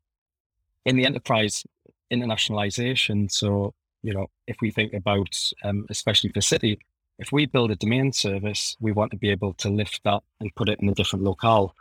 In 0.85 0.97
the 0.97 1.07
enterprise 1.07 1.65
internationalization, 2.13 3.31
so 3.31 3.75
you 4.03 4.13
know 4.13 4.27
if 4.47 4.57
we 4.61 4.71
think 4.71 4.93
about 4.93 5.35
um, 5.65 5.87
especially 5.91 6.31
for 6.31 6.41
city, 6.41 6.79
if 7.19 7.33
we 7.33 7.47
build 7.47 7.71
a 7.71 7.77
domain 7.77 8.13
service, 8.13 8.77
we 8.81 8.93
want 8.93 9.13
to 9.13 9.17
be 9.17 9.31
able 9.31 9.55
to 9.55 9.69
lift 9.69 10.03
that 10.05 10.23
and 10.41 10.55
put 10.55 10.69
it 10.69 10.81
in 10.81 10.89
a 10.89 10.95
different 10.95 11.25
locale. 11.25 11.75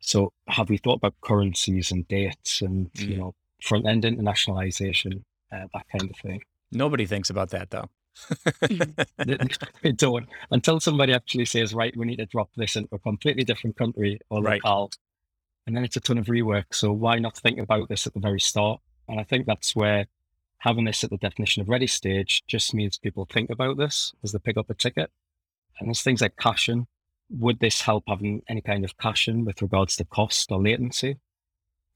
So 0.00 0.32
have 0.48 0.70
we 0.70 0.78
thought 0.78 0.96
about 0.98 1.20
currencies 1.20 1.90
and 1.90 2.06
dates 2.08 2.62
and 2.62 2.92
mm. 2.92 3.08
you 3.08 3.16
know 3.16 3.34
front 3.62 3.86
end 3.86 4.04
internationalization, 4.04 5.22
uh, 5.52 5.66
that 5.72 5.86
kind 5.90 6.10
of 6.10 6.16
thing? 6.16 6.42
Nobody 6.72 7.06
thinks 7.06 7.30
about 7.30 7.50
that 7.50 7.70
though. 7.70 7.88
they 9.82 9.92
don't 9.96 10.28
until 10.50 10.80
somebody 10.80 11.12
actually 11.12 11.44
says, 11.44 11.74
right, 11.74 11.96
we 11.96 12.06
need 12.06 12.16
to 12.16 12.26
drop 12.26 12.50
this 12.56 12.76
into 12.76 12.94
a 12.94 12.98
completely 12.98 13.44
different 13.44 13.76
country 13.76 14.18
or 14.30 14.42
right. 14.42 14.62
locale. 14.62 14.90
And 15.66 15.76
then 15.76 15.84
it's 15.84 15.96
a 15.96 16.00
ton 16.00 16.18
of 16.18 16.26
rework. 16.26 16.64
So 16.72 16.92
why 16.92 17.18
not 17.18 17.36
think 17.36 17.58
about 17.58 17.88
this 17.88 18.06
at 18.06 18.14
the 18.14 18.20
very 18.20 18.40
start? 18.40 18.80
And 19.08 19.20
I 19.20 19.24
think 19.24 19.46
that's 19.46 19.76
where 19.76 20.06
having 20.58 20.84
this 20.84 21.04
at 21.04 21.10
the 21.10 21.16
definition 21.16 21.62
of 21.62 21.68
ready 21.68 21.86
stage 21.86 22.42
just 22.46 22.74
means 22.74 22.98
people 22.98 23.26
think 23.30 23.50
about 23.50 23.76
this 23.76 24.12
as 24.22 24.32
they 24.32 24.38
pick 24.38 24.56
up 24.56 24.70
a 24.70 24.74
ticket. 24.74 25.10
And 25.78 25.88
there's 25.88 26.02
things 26.02 26.20
like 26.20 26.36
caching. 26.36 26.86
Would 27.30 27.60
this 27.60 27.82
help 27.82 28.04
having 28.08 28.42
any 28.48 28.60
kind 28.60 28.84
of 28.84 28.98
caching 28.98 29.44
with 29.44 29.62
regards 29.62 29.96
to 29.96 30.04
cost 30.04 30.50
or 30.50 30.60
latency? 30.60 31.18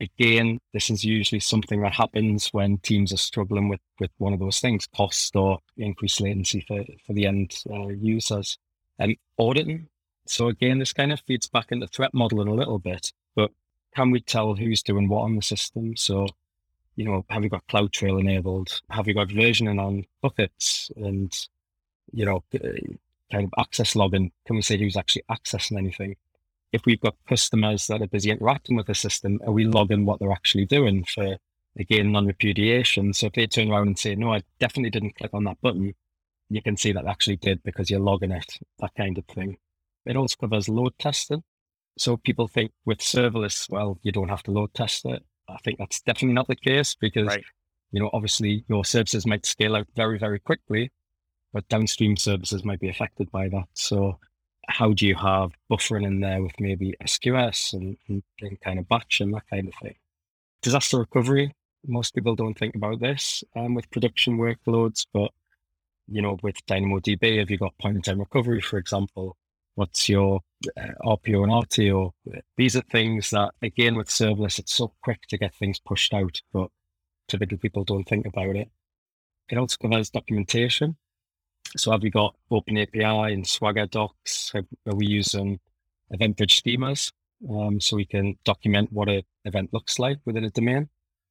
Again, 0.00 0.58
this 0.72 0.90
is 0.90 1.04
usually 1.04 1.40
something 1.40 1.80
that 1.82 1.94
happens 1.94 2.48
when 2.48 2.78
teams 2.78 3.12
are 3.12 3.18
struggling 3.18 3.68
with, 3.68 3.80
with 4.00 4.10
one 4.18 4.32
of 4.32 4.40
those 4.40 4.60
things, 4.60 4.88
cost 4.94 5.36
or 5.36 5.60
increased 5.76 6.20
latency 6.20 6.64
for, 6.66 6.84
for 7.06 7.12
the 7.12 7.26
end 7.26 7.54
uh, 7.70 7.88
users. 7.88 8.58
And 8.98 9.16
auditing. 9.38 9.88
So 10.26 10.48
again, 10.48 10.78
this 10.78 10.92
kind 10.92 11.12
of 11.12 11.20
feeds 11.20 11.48
back 11.48 11.70
into 11.70 11.86
threat 11.86 12.14
modeling 12.14 12.48
a 12.48 12.54
little 12.54 12.78
bit, 12.78 13.12
but 13.34 13.50
can 13.94 14.10
we 14.10 14.20
tell 14.20 14.54
who's 14.54 14.82
doing 14.82 15.08
what 15.08 15.22
on 15.22 15.36
the 15.36 15.42
system? 15.42 15.96
So 15.96 16.28
you 16.96 17.04
know, 17.04 17.24
have 17.28 17.42
you 17.42 17.50
got 17.50 17.66
CloudTrail 17.66 18.20
enabled? 18.20 18.80
Have 18.90 19.08
you 19.08 19.14
got 19.14 19.28
versioning 19.28 19.84
on 19.84 20.04
buckets 20.22 20.90
and, 20.96 21.32
you 22.12 22.24
know, 22.24 22.44
kind 22.52 23.44
of 23.44 23.52
access 23.58 23.96
logging? 23.96 24.30
Can 24.46 24.56
we 24.56 24.62
say 24.62 24.78
who's 24.78 24.96
actually 24.96 25.24
accessing 25.30 25.78
anything? 25.78 26.16
If 26.74 26.84
we've 26.86 27.00
got 27.00 27.14
customers 27.28 27.86
that 27.86 28.02
are 28.02 28.08
busy 28.08 28.30
interacting 28.32 28.76
with 28.76 28.88
the 28.88 28.96
system, 28.96 29.38
are 29.46 29.52
we 29.52 29.64
logging 29.64 30.04
what 30.04 30.18
they're 30.18 30.32
actually 30.32 30.66
doing 30.66 31.04
for, 31.04 31.36
again, 31.78 32.10
non-repudiation? 32.10 33.12
So 33.12 33.26
if 33.26 33.34
they 33.34 33.46
turn 33.46 33.70
around 33.70 33.86
and 33.86 33.98
say, 33.98 34.16
no, 34.16 34.34
I 34.34 34.42
definitely 34.58 34.90
didn't 34.90 35.14
click 35.14 35.30
on 35.32 35.44
that 35.44 35.60
button, 35.62 35.94
you 36.48 36.62
can 36.62 36.76
see 36.76 36.90
that 36.90 37.06
actually 37.06 37.36
did 37.36 37.62
because 37.62 37.90
you're 37.90 38.00
logging 38.00 38.32
it, 38.32 38.58
that 38.80 38.90
kind 38.96 39.16
of 39.16 39.24
thing. 39.26 39.56
It 40.04 40.16
also 40.16 40.34
covers 40.40 40.68
load 40.68 40.94
testing. 40.98 41.44
So 41.96 42.16
people 42.16 42.48
think 42.48 42.72
with 42.84 42.98
serverless, 42.98 43.70
well, 43.70 44.00
you 44.02 44.10
don't 44.10 44.28
have 44.28 44.42
to 44.42 44.50
load 44.50 44.74
test 44.74 45.04
it. 45.04 45.22
I 45.48 45.58
think 45.62 45.78
that's 45.78 46.00
definitely 46.02 46.34
not 46.34 46.48
the 46.48 46.56
case 46.56 46.96
because, 47.00 47.28
right. 47.28 47.44
you 47.92 48.00
know, 48.00 48.10
obviously 48.12 48.64
your 48.68 48.84
services 48.84 49.26
might 49.26 49.46
scale 49.46 49.76
out 49.76 49.86
very, 49.94 50.18
very 50.18 50.40
quickly, 50.40 50.90
but 51.52 51.68
downstream 51.68 52.16
services 52.16 52.64
might 52.64 52.80
be 52.80 52.88
affected 52.88 53.30
by 53.30 53.48
that. 53.50 53.66
So 53.74 54.18
how 54.68 54.92
do 54.92 55.06
you 55.06 55.14
have 55.14 55.52
buffering 55.70 56.06
in 56.06 56.20
there 56.20 56.42
with 56.42 56.58
maybe 56.58 56.94
SQS 57.02 57.72
and, 57.74 57.96
and, 58.08 58.22
and 58.40 58.60
kind 58.60 58.78
of 58.78 58.88
batch 58.88 59.20
and 59.20 59.34
that 59.34 59.48
kind 59.48 59.68
of 59.68 59.74
thing? 59.82 59.96
Disaster 60.62 60.98
recovery, 60.98 61.54
most 61.86 62.14
people 62.14 62.34
don't 62.34 62.58
think 62.58 62.74
about 62.74 63.00
this 63.00 63.44
um, 63.56 63.74
with 63.74 63.90
production 63.90 64.38
workloads, 64.38 65.06
but 65.12 65.30
you 66.06 66.20
know, 66.20 66.38
with 66.42 66.56
DynamoDB, 66.66 67.38
have 67.38 67.50
you 67.50 67.58
got 67.58 67.76
point 67.78 67.96
in 67.96 68.02
time 68.02 68.20
recovery, 68.20 68.60
for 68.60 68.78
example, 68.78 69.36
what's 69.74 70.08
your 70.08 70.40
uh, 70.76 70.88
RPO 71.04 71.42
and 71.42 71.52
RTO. 71.52 72.12
These 72.56 72.76
are 72.76 72.82
things 72.82 73.30
that, 73.30 73.52
again, 73.62 73.96
with 73.96 74.08
serverless, 74.08 74.58
it's 74.58 74.74
so 74.74 74.92
quick 75.02 75.22
to 75.28 75.38
get 75.38 75.54
things 75.54 75.80
pushed 75.80 76.14
out, 76.14 76.40
but 76.52 76.68
typically 77.28 77.58
people 77.58 77.84
don't 77.84 78.04
think 78.04 78.26
about 78.26 78.56
it. 78.56 78.70
It 79.50 79.58
also 79.58 79.76
covers 79.80 80.10
documentation. 80.10 80.96
So 81.76 81.90
have 81.90 82.02
we 82.02 82.10
got 82.10 82.36
Open 82.50 82.78
API 82.78 83.32
and 83.32 83.46
Swagger 83.46 83.86
docs? 83.86 84.52
We 84.84 85.06
using 85.06 85.58
EventBridge 86.12 86.62
schemas? 86.62 87.12
Um, 87.50 87.80
so 87.80 87.96
we 87.96 88.04
can 88.04 88.38
document 88.44 88.92
what 88.92 89.08
an 89.08 89.22
event 89.44 89.72
looks 89.72 89.98
like 89.98 90.18
within 90.24 90.44
a 90.44 90.50
domain. 90.50 90.88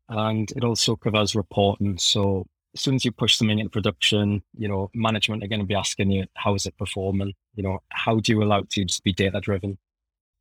And 0.09 0.51
it 0.51 0.63
also 0.63 0.95
covers 0.95 1.35
reporting. 1.35 1.97
So 1.97 2.45
as 2.75 2.81
soon 2.81 2.95
as 2.95 3.05
you 3.05 3.12
push 3.12 3.35
something 3.35 3.57
into 3.57 3.69
production, 3.69 4.43
you 4.57 4.67
know, 4.67 4.89
management 4.93 5.43
are 5.43 5.47
going 5.47 5.62
to 5.62 5.65
be 5.65 5.75
asking 5.75 6.12
you, 6.12 6.25
how 6.35 6.55
is 6.55 6.65
it 6.65 6.77
performing? 6.77 7.33
You 7.55 7.63
know, 7.63 7.79
how 7.89 8.19
do 8.19 8.31
you 8.31 8.43
allow 8.43 8.63
teams 8.63 8.97
to 8.97 9.03
be 9.03 9.13
data 9.13 9.39
driven? 9.39 9.77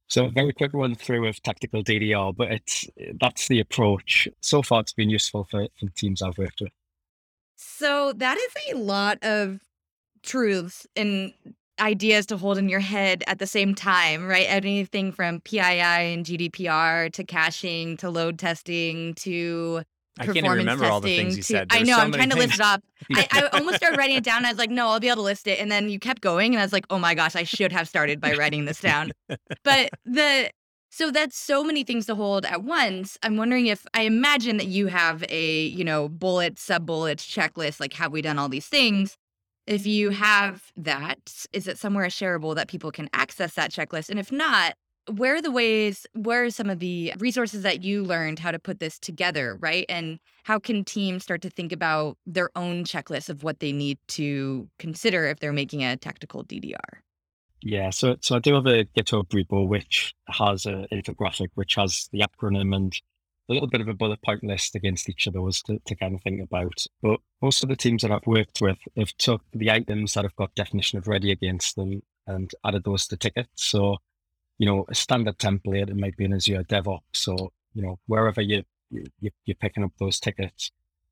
So 0.08 0.26
a 0.26 0.30
very 0.30 0.52
quick 0.52 0.72
run 0.74 0.94
through 0.94 1.26
of 1.26 1.42
tactical 1.42 1.82
DDR, 1.82 2.36
but 2.36 2.52
it's 2.52 2.86
that's 3.18 3.48
the 3.48 3.60
approach. 3.60 4.28
So 4.40 4.62
far, 4.62 4.80
it's 4.80 4.92
been 4.92 5.08
useful 5.08 5.46
for, 5.50 5.68
for 5.78 5.86
teams 5.94 6.20
I've 6.20 6.36
worked 6.36 6.60
with. 6.60 6.72
So 7.56 8.12
that 8.16 8.36
is 8.36 8.74
a 8.74 8.78
lot 8.78 9.22
of 9.22 9.60
truths 10.22 10.86
and 10.96 11.32
ideas 11.80 12.26
to 12.26 12.36
hold 12.36 12.58
in 12.58 12.68
your 12.68 12.80
head 12.80 13.24
at 13.26 13.38
the 13.38 13.46
same 13.46 13.74
time, 13.74 14.26
right? 14.26 14.46
Anything 14.48 15.12
from 15.12 15.40
PII 15.40 15.60
and 15.60 16.24
GDPR 16.24 17.12
to 17.12 17.24
caching 17.24 17.96
to 17.98 18.10
load 18.10 18.38
testing 18.38 19.14
to 19.14 19.82
I 20.18 20.26
can't 20.26 20.36
even 20.36 20.50
remember 20.50 20.84
all 20.84 21.00
the 21.00 21.16
things 21.16 21.36
you 21.36 21.42
said. 21.42 21.68
I 21.70 21.82
know. 21.82 21.96
So 21.96 22.02
I'm 22.02 22.12
trying 22.12 22.28
things. 22.28 22.34
to 22.34 22.38
list 22.38 22.54
it 22.54 22.60
up. 22.60 22.82
I, 23.14 23.48
I, 23.52 23.58
almost 23.58 23.76
started 23.76 23.96
writing 23.96 24.16
it 24.16 24.24
down. 24.24 24.44
I 24.44 24.50
was 24.50 24.58
like, 24.58 24.70
no, 24.70 24.88
I'll 24.88 25.00
be 25.00 25.08
able 25.08 25.16
to 25.16 25.22
list 25.22 25.46
it. 25.46 25.58
And 25.58 25.72
then 25.72 25.88
you 25.88 25.98
kept 25.98 26.20
going, 26.20 26.52
and 26.52 26.60
I 26.60 26.64
was 26.64 26.72
like, 26.72 26.84
oh 26.90 26.98
my 26.98 27.14
gosh, 27.14 27.34
I 27.34 27.44
should 27.44 27.72
have 27.72 27.88
started 27.88 28.20
by 28.20 28.34
writing 28.34 28.66
this 28.66 28.80
down. 28.80 29.12
but 29.64 29.90
the 30.04 30.50
so 30.90 31.10
that's 31.10 31.38
so 31.38 31.64
many 31.64 31.84
things 31.84 32.04
to 32.06 32.14
hold 32.14 32.44
at 32.44 32.62
once. 32.62 33.16
I'm 33.22 33.38
wondering 33.38 33.66
if 33.66 33.86
I 33.94 34.02
imagine 34.02 34.58
that 34.58 34.66
you 34.66 34.88
have 34.88 35.24
a 35.30 35.62
you 35.66 35.84
know 35.84 36.10
bullet, 36.10 36.58
sub 36.58 36.84
bullets 36.84 37.26
checklist. 37.26 37.80
Like, 37.80 37.94
have 37.94 38.12
we 38.12 38.20
done 38.20 38.38
all 38.38 38.50
these 38.50 38.68
things? 38.68 39.16
If 39.66 39.86
you 39.86 40.10
have 40.10 40.72
that, 40.76 41.46
is 41.52 41.68
it 41.68 41.78
somewhere 41.78 42.06
shareable 42.06 42.54
that 42.56 42.68
people 42.68 42.90
can 42.90 43.08
access 43.12 43.54
that 43.54 43.70
checklist? 43.70 44.10
And 44.10 44.18
if 44.18 44.32
not, 44.32 44.74
where 45.10 45.36
are 45.36 45.42
the 45.42 45.50
ways 45.50 46.06
where 46.14 46.44
are 46.44 46.50
some 46.50 46.70
of 46.70 46.78
the 46.78 47.12
resources 47.18 47.62
that 47.62 47.82
you 47.82 48.04
learned 48.04 48.38
how 48.38 48.52
to 48.52 48.58
put 48.58 48.78
this 48.78 48.98
together 48.98 49.58
right 49.60 49.84
and 49.88 50.18
how 50.44 50.58
can 50.58 50.84
teams 50.84 51.24
start 51.24 51.42
to 51.42 51.50
think 51.50 51.72
about 51.72 52.16
their 52.26 52.50
own 52.54 52.84
checklist 52.84 53.28
of 53.28 53.42
what 53.42 53.58
they 53.60 53.72
need 53.72 53.98
to 54.06 54.68
consider 54.78 55.26
if 55.26 55.40
they're 55.40 55.52
making 55.52 55.82
a 55.82 55.96
tactical 55.96 56.44
ddr 56.44 56.76
yeah 57.62 57.90
so 57.90 58.16
so 58.20 58.36
i 58.36 58.38
do 58.38 58.54
have 58.54 58.66
a 58.66 58.84
github 58.96 59.26
repo 59.30 59.66
which 59.66 60.14
has 60.28 60.66
an 60.66 60.86
infographic 60.92 61.48
which 61.54 61.74
has 61.74 62.08
the 62.12 62.20
acronym 62.20 62.74
and 62.74 63.00
a 63.52 63.54
little 63.54 63.68
bit 63.68 63.80
of 63.80 63.88
a 63.88 63.94
bullet 63.94 64.20
point 64.22 64.42
list 64.42 64.74
against 64.74 65.08
each 65.08 65.26
of 65.26 65.34
those 65.34 65.62
to, 65.62 65.78
to 65.86 65.94
kind 65.94 66.14
of 66.14 66.22
think 66.22 66.40
about 66.42 66.84
but 67.02 67.20
most 67.40 67.62
of 67.62 67.68
the 67.68 67.76
teams 67.76 68.02
that 68.02 68.10
i've 68.10 68.26
worked 68.26 68.60
with 68.60 68.78
have 68.96 69.16
took 69.18 69.42
the 69.52 69.70
items 69.70 70.14
that 70.14 70.24
have 70.24 70.36
got 70.36 70.54
definition 70.54 70.98
of 70.98 71.06
ready 71.06 71.30
against 71.30 71.76
them 71.76 72.02
and 72.26 72.52
added 72.64 72.84
those 72.84 73.06
to 73.06 73.16
tickets 73.16 73.48
so 73.56 73.98
you 74.62 74.66
know, 74.66 74.84
a 74.88 74.94
standard 74.94 75.38
template. 75.38 75.90
It 75.90 75.96
might 75.96 76.16
be 76.16 76.24
in 76.24 76.34
Azure 76.34 76.62
DevOps 76.62 77.26
or, 77.26 77.50
you 77.74 77.82
know, 77.82 77.98
wherever 78.06 78.40
you, 78.40 78.62
you, 78.90 79.30
you're 79.44 79.56
picking 79.56 79.82
up 79.82 79.90
those 79.98 80.20
tickets. 80.20 80.70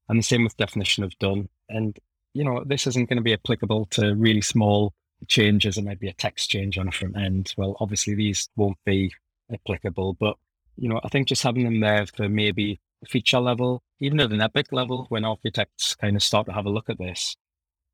And 0.09 0.21
the 0.21 0.23
same 0.23 0.45
with 0.45 0.57
definition 0.57 1.03
of 1.03 1.19
done. 1.19 1.49
And, 1.69 1.99
you 2.33 2.45
know, 2.45 2.63
this 2.65 2.87
isn't 2.87 3.09
going 3.09 3.17
to 3.17 3.25
be 3.25 3.33
applicable 3.33 3.87
to 3.87 4.15
really 4.15 4.41
small 4.41 4.93
changes. 5.27 5.79
It 5.79 5.85
might 5.85 5.99
be 5.99 6.09
a 6.09 6.13
text 6.13 6.49
change 6.49 6.79
on 6.79 6.87
a 6.87 6.93
front 6.93 7.17
end. 7.17 7.53
Well, 7.57 7.77
obviously 7.81 8.15
these 8.15 8.49
won't 8.55 8.79
be 8.85 9.13
applicable, 9.53 10.15
but, 10.15 10.37
you 10.77 10.89
know, 10.89 11.01
I 11.05 11.09
think 11.09 11.29
just 11.29 11.43
having 11.43 11.65
them 11.65 11.81
there 11.81 12.07
for 12.07 12.29
maybe 12.29 12.81
feature 13.07 13.41
level, 13.41 13.83
even 14.01 14.21
at 14.21 14.33
an 14.33 14.41
epic 14.41 14.73
level, 14.73 15.07
when 15.09 15.25
architects 15.25 15.95
kind 15.95 16.17
of 16.17 16.23
start 16.23 16.47
to 16.47 16.53
have 16.53 16.67
a 16.67 16.71
look 16.71 16.89
at 16.89 16.99
this, 16.99 17.37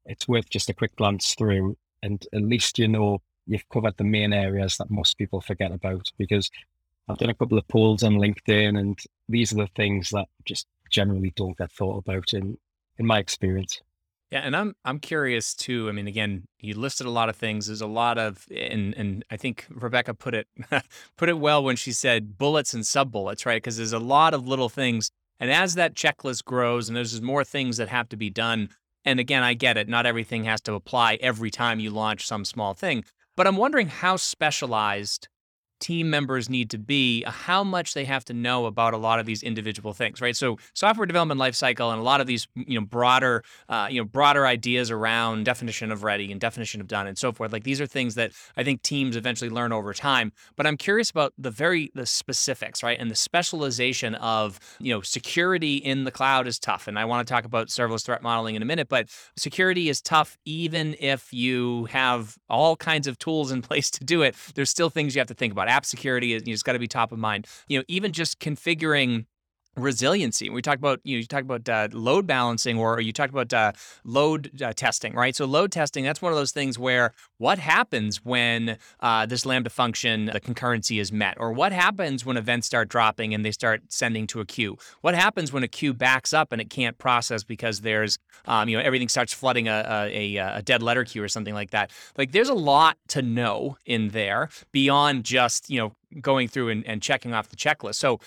it's 0.04 0.28
worth 0.28 0.48
just 0.48 0.70
a 0.70 0.74
quick 0.74 0.94
glance 0.96 1.34
through 1.34 1.76
and 2.02 2.26
at 2.32 2.42
least 2.42 2.78
you 2.78 2.88
know 2.88 3.20
you've 3.46 3.68
covered 3.68 3.96
the 3.96 4.04
main 4.04 4.32
areas 4.32 4.76
that 4.76 4.90
most 4.90 5.18
people 5.18 5.40
forget 5.40 5.72
about 5.72 6.10
because 6.18 6.50
I've 7.08 7.18
done 7.18 7.30
a 7.30 7.34
couple 7.34 7.58
of 7.58 7.68
polls 7.68 8.02
on 8.02 8.14
LinkedIn 8.14 8.78
and 8.78 8.98
these 9.28 9.52
are 9.52 9.56
the 9.56 9.68
things 9.76 10.10
that 10.10 10.26
just 10.44 10.66
generally 10.90 11.32
don't 11.36 11.56
get 11.56 11.72
thought 11.72 11.98
about 11.98 12.32
in 12.32 12.58
in 12.98 13.06
my 13.06 13.18
experience. 13.18 13.80
Yeah, 14.30 14.40
and 14.40 14.56
I'm 14.56 14.74
I'm 14.84 14.98
curious 14.98 15.54
too. 15.54 15.88
I 15.88 15.92
mean, 15.92 16.08
again, 16.08 16.48
you 16.58 16.74
listed 16.74 17.06
a 17.06 17.10
lot 17.10 17.28
of 17.28 17.36
things. 17.36 17.68
There's 17.68 17.80
a 17.80 17.86
lot 17.86 18.18
of, 18.18 18.44
and 18.54 18.92
and 18.94 19.24
I 19.30 19.36
think 19.36 19.66
Rebecca 19.70 20.14
put 20.14 20.34
it 20.34 20.48
put 21.16 21.28
it 21.28 21.38
well 21.38 21.62
when 21.62 21.76
she 21.76 21.92
said 21.92 22.36
bullets 22.36 22.74
and 22.74 22.84
sub 22.84 23.12
bullets, 23.12 23.46
right? 23.46 23.62
Because 23.62 23.76
there's 23.76 23.92
a 23.92 24.00
lot 24.00 24.34
of 24.34 24.46
little 24.46 24.68
things, 24.68 25.10
and 25.38 25.50
as 25.50 25.74
that 25.76 25.94
checklist 25.94 26.44
grows, 26.44 26.88
and 26.88 26.96
there's 26.96 27.22
more 27.22 27.44
things 27.44 27.76
that 27.76 27.88
have 27.88 28.08
to 28.08 28.16
be 28.16 28.30
done. 28.30 28.70
And 29.04 29.20
again, 29.20 29.44
I 29.44 29.54
get 29.54 29.76
it. 29.76 29.88
Not 29.88 30.06
everything 30.06 30.42
has 30.44 30.60
to 30.62 30.74
apply 30.74 31.18
every 31.20 31.52
time 31.52 31.78
you 31.78 31.90
launch 31.90 32.26
some 32.26 32.44
small 32.44 32.74
thing, 32.74 33.04
but 33.36 33.46
I'm 33.46 33.56
wondering 33.56 33.86
how 33.86 34.16
specialized 34.16 35.28
team 35.80 36.10
members 36.10 36.48
need 36.48 36.70
to 36.70 36.78
be, 36.78 37.24
how 37.26 37.62
much 37.64 37.94
they 37.94 38.04
have 38.04 38.24
to 38.26 38.34
know 38.34 38.66
about 38.66 38.94
a 38.94 38.96
lot 38.96 39.18
of 39.18 39.26
these 39.26 39.42
individual 39.42 39.92
things, 39.92 40.20
right? 40.20 40.36
So 40.36 40.58
software 40.74 41.06
development 41.06 41.40
lifecycle 41.40 41.90
and 41.92 42.00
a 42.00 42.04
lot 42.04 42.20
of 42.20 42.26
these, 42.26 42.48
you 42.54 42.78
know, 42.78 42.86
broader, 42.86 43.42
uh, 43.68 43.88
you 43.90 44.00
know, 44.00 44.04
broader 44.04 44.46
ideas 44.46 44.90
around 44.90 45.44
definition 45.44 45.92
of 45.92 46.02
ready 46.02 46.32
and 46.32 46.40
definition 46.40 46.80
of 46.80 46.88
done 46.88 47.06
and 47.06 47.18
so 47.18 47.32
forth. 47.32 47.52
Like 47.52 47.64
these 47.64 47.80
are 47.80 47.86
things 47.86 48.14
that 48.14 48.32
I 48.56 48.64
think 48.64 48.82
teams 48.82 49.16
eventually 49.16 49.50
learn 49.50 49.72
over 49.72 49.92
time. 49.92 50.32
But 50.56 50.66
I'm 50.66 50.76
curious 50.76 51.10
about 51.10 51.32
the 51.38 51.50
very 51.50 51.90
the 51.94 52.06
specifics, 52.06 52.82
right, 52.82 52.98
and 52.98 53.10
the 53.10 53.16
specialization 53.16 54.14
of 54.16 54.58
you 54.78 54.94
know 54.94 55.00
security 55.00 55.76
in 55.76 56.04
the 56.04 56.10
cloud 56.10 56.46
is 56.46 56.58
tough, 56.58 56.88
and 56.88 56.98
I 56.98 57.04
want 57.04 57.26
to 57.26 57.32
talk 57.32 57.44
about 57.44 57.68
serverless 57.68 58.04
threat 58.04 58.22
modeling 58.22 58.54
in 58.54 58.62
a 58.62 58.66
minute. 58.66 58.88
But 58.88 59.08
security 59.36 59.88
is 59.88 60.00
tough 60.00 60.38
even 60.44 60.96
if 61.00 61.32
you 61.32 61.86
have 61.86 62.38
all 62.48 62.76
kinds 62.76 63.06
of 63.06 63.18
tools 63.18 63.50
in 63.50 63.62
place 63.66 63.90
to 63.90 64.04
do 64.04 64.22
it. 64.22 64.34
There's 64.54 64.70
still 64.70 64.90
things 64.90 65.14
you 65.14 65.20
have 65.20 65.28
to 65.28 65.34
think 65.34 65.52
about. 65.52 65.65
App 65.68 65.84
security 65.84 66.28
you 66.46 66.54
just 66.54 66.64
got 66.64 66.72
to 66.72 66.78
be 66.78 66.88
top 66.88 67.12
of 67.12 67.18
mind. 67.18 67.46
You 67.68 67.78
know, 67.78 67.84
even 67.88 68.12
just 68.12 68.40
configuring 68.40 69.26
resiliency. 69.76 70.50
We 70.50 70.62
talked 70.62 70.78
about 70.78 71.00
you 71.04 71.16
know 71.16 71.20
you 71.20 71.26
talked 71.26 71.44
about 71.44 71.68
uh, 71.68 71.88
load 71.92 72.26
balancing, 72.26 72.78
or 72.78 73.00
you 73.00 73.12
talked 73.12 73.32
about 73.32 73.52
uh, 73.52 73.72
load 74.04 74.62
uh, 74.62 74.72
testing, 74.72 75.14
right? 75.14 75.34
So 75.34 75.44
load 75.44 75.72
testing 75.72 76.04
that's 76.04 76.22
one 76.22 76.32
of 76.32 76.38
those 76.38 76.52
things 76.52 76.78
where 76.78 77.12
what 77.38 77.58
happens 77.58 78.24
when 78.24 78.78
uh, 79.00 79.26
this 79.26 79.44
Lambda 79.44 79.70
function 79.70 80.26
the 80.26 80.40
concurrency 80.40 81.00
is 81.00 81.12
met, 81.12 81.36
or 81.38 81.52
what 81.52 81.72
happens 81.72 82.24
when 82.24 82.36
events 82.36 82.66
start 82.66 82.88
dropping 82.88 83.34
and 83.34 83.44
they 83.44 83.52
start 83.52 83.82
sending 83.88 84.26
to 84.28 84.40
a 84.40 84.44
queue? 84.44 84.76
What 85.02 85.14
happens 85.14 85.52
when 85.52 85.62
a 85.62 85.68
queue 85.68 85.92
backs 85.92 86.32
up 86.32 86.52
and 86.52 86.60
it 86.60 86.70
can't 86.70 86.96
process 86.98 87.44
because 87.44 87.82
there's 87.82 88.18
um, 88.46 88.68
you 88.68 88.76
know 88.76 88.82
everything 88.82 89.08
starts 89.08 89.32
flooding 89.32 89.68
a, 89.68 90.08
a, 90.10 90.36
a 90.36 90.62
dead 90.62 90.82
letter 90.82 91.04
queue 91.04 91.22
or 91.22 91.28
something 91.28 91.54
like 91.54 91.70
that? 91.70 91.90
Like 92.16 92.32
there's 92.32 92.48
a 92.48 92.54
lot 92.54 92.96
to 93.08 93.22
know 93.22 93.76
in 93.84 94.10
there 94.10 94.48
beyond 94.72 95.24
just 95.24 95.68
you 95.68 95.78
know 95.78 95.92
going 96.20 96.48
through 96.48 96.70
and, 96.70 96.86
and 96.86 97.02
checking 97.02 97.34
off 97.34 97.48
the 97.48 97.56
checklist. 97.56 97.96
So 97.96 98.20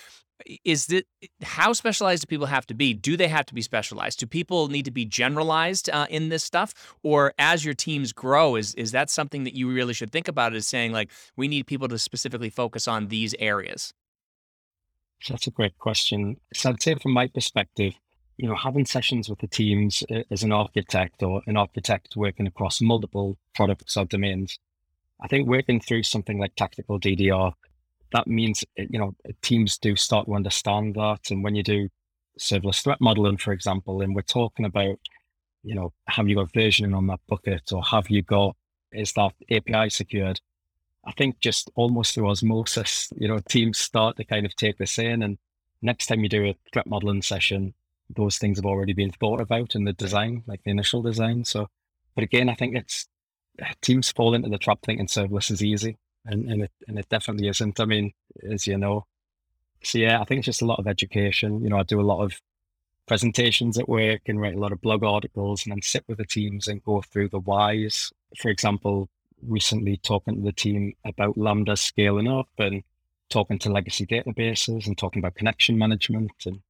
is 0.64 0.90
it 0.90 1.06
how 1.42 1.74
specialized 1.74 2.24
do 2.24 2.28
people 2.28 2.48
have 2.48 2.66
to 2.68 2.74
be? 2.74 2.94
Do 2.94 3.18
they 3.18 3.28
have 3.28 3.46
to 3.48 3.54
be 3.54 3.62
specialized? 3.62 4.20
Do 4.20 4.26
people 4.26 4.68
need 4.68 4.86
to 4.86 4.92
be 4.92 5.06
generalized 5.06 5.90
uh, 5.90 6.08
in 6.10 6.30
this 6.30 6.44
stuff? 6.44 6.74
Or 7.04 7.34
as 7.38 7.66
your 7.66 7.74
teams 7.74 8.14
grow 8.14 8.56
is 8.56 8.74
is 8.76 8.92
that 8.92 9.10
something 9.10 9.44
that 9.44 9.56
you 9.56 9.72
really 9.72 9.94
should 9.94 10.12
think 10.12 10.28
about 10.28 10.56
is 10.56 10.68
saying 10.68 10.92
like 10.92 11.12
we 11.36 11.48
need 11.48 11.68
people 11.68 11.88
to 11.88 11.98
specifically 11.98 12.50
focus 12.50 12.88
on 12.88 13.08
these 13.08 13.36
areas? 13.40 13.94
That's 15.30 15.48
a 15.48 15.52
great 15.52 15.78
question. 15.78 16.38
So 16.54 16.70
i'd 16.70 16.82
say 16.82 16.96
from 16.96 17.12
my 17.12 17.28
perspective 17.28 17.94
you 18.40 18.48
know 18.48 18.56
having 18.56 18.86
sessions 18.86 19.30
with 19.30 19.40
the 19.40 19.48
teams 19.48 20.04
uh, 20.10 20.24
as 20.32 20.44
an 20.44 20.54
architect 20.54 21.22
or 21.22 21.42
an 21.46 21.58
architect 21.58 22.16
working 22.16 22.48
across 22.48 22.82
multiple 22.82 23.38
products 23.54 23.98
or 23.98 24.06
domains 24.06 24.58
i 25.20 25.28
think 25.28 25.48
working 25.48 25.80
through 25.82 26.04
something 26.04 26.40
like 26.40 26.56
tactical 26.56 27.00
ddr 27.00 27.54
that 28.12 28.28
means 28.28 28.64
eh, 28.78 28.86
you 28.90 29.00
know 29.00 29.16
teams 29.42 29.78
do 29.78 29.96
start 29.96 30.26
to 30.26 30.36
understand 30.36 30.96
that 30.96 31.32
and 31.32 31.44
when 31.44 31.56
you 31.56 31.64
do 31.64 31.90
serverless 32.40 32.82
threat 32.82 33.02
modeling 33.02 33.38
for 33.38 33.52
example 33.52 34.02
and 34.02 34.16
we're 34.16 34.22
talking 34.22 34.66
about 34.66 34.98
you 35.64 35.76
know 35.76 35.92
have 36.08 36.28
you 36.28 36.36
got 36.36 36.52
versioning 36.52 36.96
on 36.96 37.08
that 37.08 37.20
bucket 37.28 37.72
or 37.72 37.84
have 37.84 38.10
you 38.10 38.22
got 38.22 38.56
is 38.92 39.14
that 39.14 39.34
api 39.52 39.90
secured? 39.90 40.42
I 41.06 41.12
think 41.14 41.40
just 41.40 41.70
almost 41.76 42.14
through 42.14 42.30
osmosis 42.30 43.12
you 43.18 43.28
know 43.28 43.40
teams 43.50 43.78
start 43.78 44.18
to 44.18 44.24
kind 44.24 44.46
of 44.46 44.56
take 44.56 44.78
this 44.78 44.98
in 44.98 45.24
and 45.24 45.38
next 45.82 46.08
time 46.08 46.22
you 46.22 46.30
do 46.30 46.46
a 46.46 46.56
threat 46.74 46.88
modeling 46.88 47.22
session 47.22 47.74
those 48.16 48.38
things 48.38 48.58
have 48.58 48.66
already 48.66 48.94
been 48.94 49.12
thought 49.12 49.40
about 49.40 49.76
in 49.76 49.84
the 49.84 49.94
design 49.94 50.44
like 50.48 50.64
the 50.64 50.72
initial 50.72 51.02
design. 51.02 51.46
So 51.46 51.68
but 52.16 52.24
again 52.24 52.50
i 52.50 52.56
think 52.56 52.76
it's 52.76 53.08
eh, 53.60 53.74
teams 53.82 54.12
fall 54.12 54.34
into 54.34 54.50
the 54.50 54.58
trap 54.58 54.80
thinking 54.84 55.08
serverless 55.08 55.52
is 55.52 55.64
easy 55.64 55.98
and, 56.26 56.46
and 56.50 56.64
it 56.64 56.72
and 56.88 57.00
it 57.00 57.10
definitely 57.10 57.48
isn't. 57.48 57.80
I 57.80 57.86
mean, 57.86 58.14
as 58.50 58.68
you 58.68 58.78
know, 58.78 59.06
so 59.84 59.98
yeah, 59.98 60.22
I 60.22 60.26
think 60.26 60.40
it's 60.40 60.46
just 60.46 60.62
a 60.62 60.66
lot 60.66 60.80
of 60.80 60.88
education. 60.88 61.64
You 61.64 61.70
know, 61.70 61.80
I 61.80 61.84
do 61.84 62.00
a 62.00 62.02
lot 62.02 62.24
of 62.24 62.40
presentations 63.08 63.78
at 63.78 63.90
work 63.90 64.22
and 64.28 64.40
write 64.40 64.56
a 64.56 64.60
lot 64.60 64.72
of 64.72 64.82
blog 64.82 65.04
articles, 65.04 65.66
and 65.66 65.72
then 65.72 65.82
sit 65.82 66.04
with 66.08 66.18
the 66.18 66.26
teams 66.26 66.68
and 66.68 66.84
go 66.84 67.02
through 67.02 67.30
the 67.30 67.40
whys. 67.40 68.12
For 68.38 68.50
example, 68.50 69.10
recently 69.42 69.98
talking 69.98 70.36
to 70.36 70.42
the 70.42 70.52
team 70.52 70.94
about 71.06 71.38
Lambda 71.38 71.76
scaling 71.78 72.28
up 72.28 72.50
and 72.58 72.84
talking 73.30 73.60
to 73.60 73.72
legacy 73.72 74.06
databases 74.06 74.88
and 74.88 74.98
talking 74.98 75.20
about 75.20 75.36
connection 75.36 75.78
management 75.78 76.32
and 76.46 76.62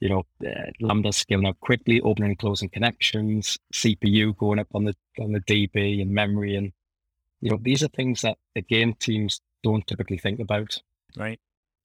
you 0.00 0.08
know 0.08 0.22
uh, 0.46 0.70
Lambda 0.80 1.12
scaling 1.12 1.46
up 1.46 1.58
quickly, 1.60 2.00
opening 2.00 2.30
and 2.30 2.38
closing 2.38 2.68
connections, 2.68 3.58
CPU 3.72 4.36
going 4.36 4.58
up 4.58 4.68
on 4.74 4.84
the 4.84 4.94
on 5.18 5.32
the 5.32 5.40
DB 5.40 6.00
and 6.00 6.10
memory 6.10 6.56
and 6.56 6.72
you 7.44 7.50
know, 7.50 7.58
these 7.60 7.82
are 7.82 7.88
things 7.88 8.22
that 8.22 8.38
again 8.56 8.94
teams 8.98 9.42
don't 9.62 9.86
typically 9.86 10.16
think 10.16 10.40
about. 10.40 10.80
Right. 11.14 11.38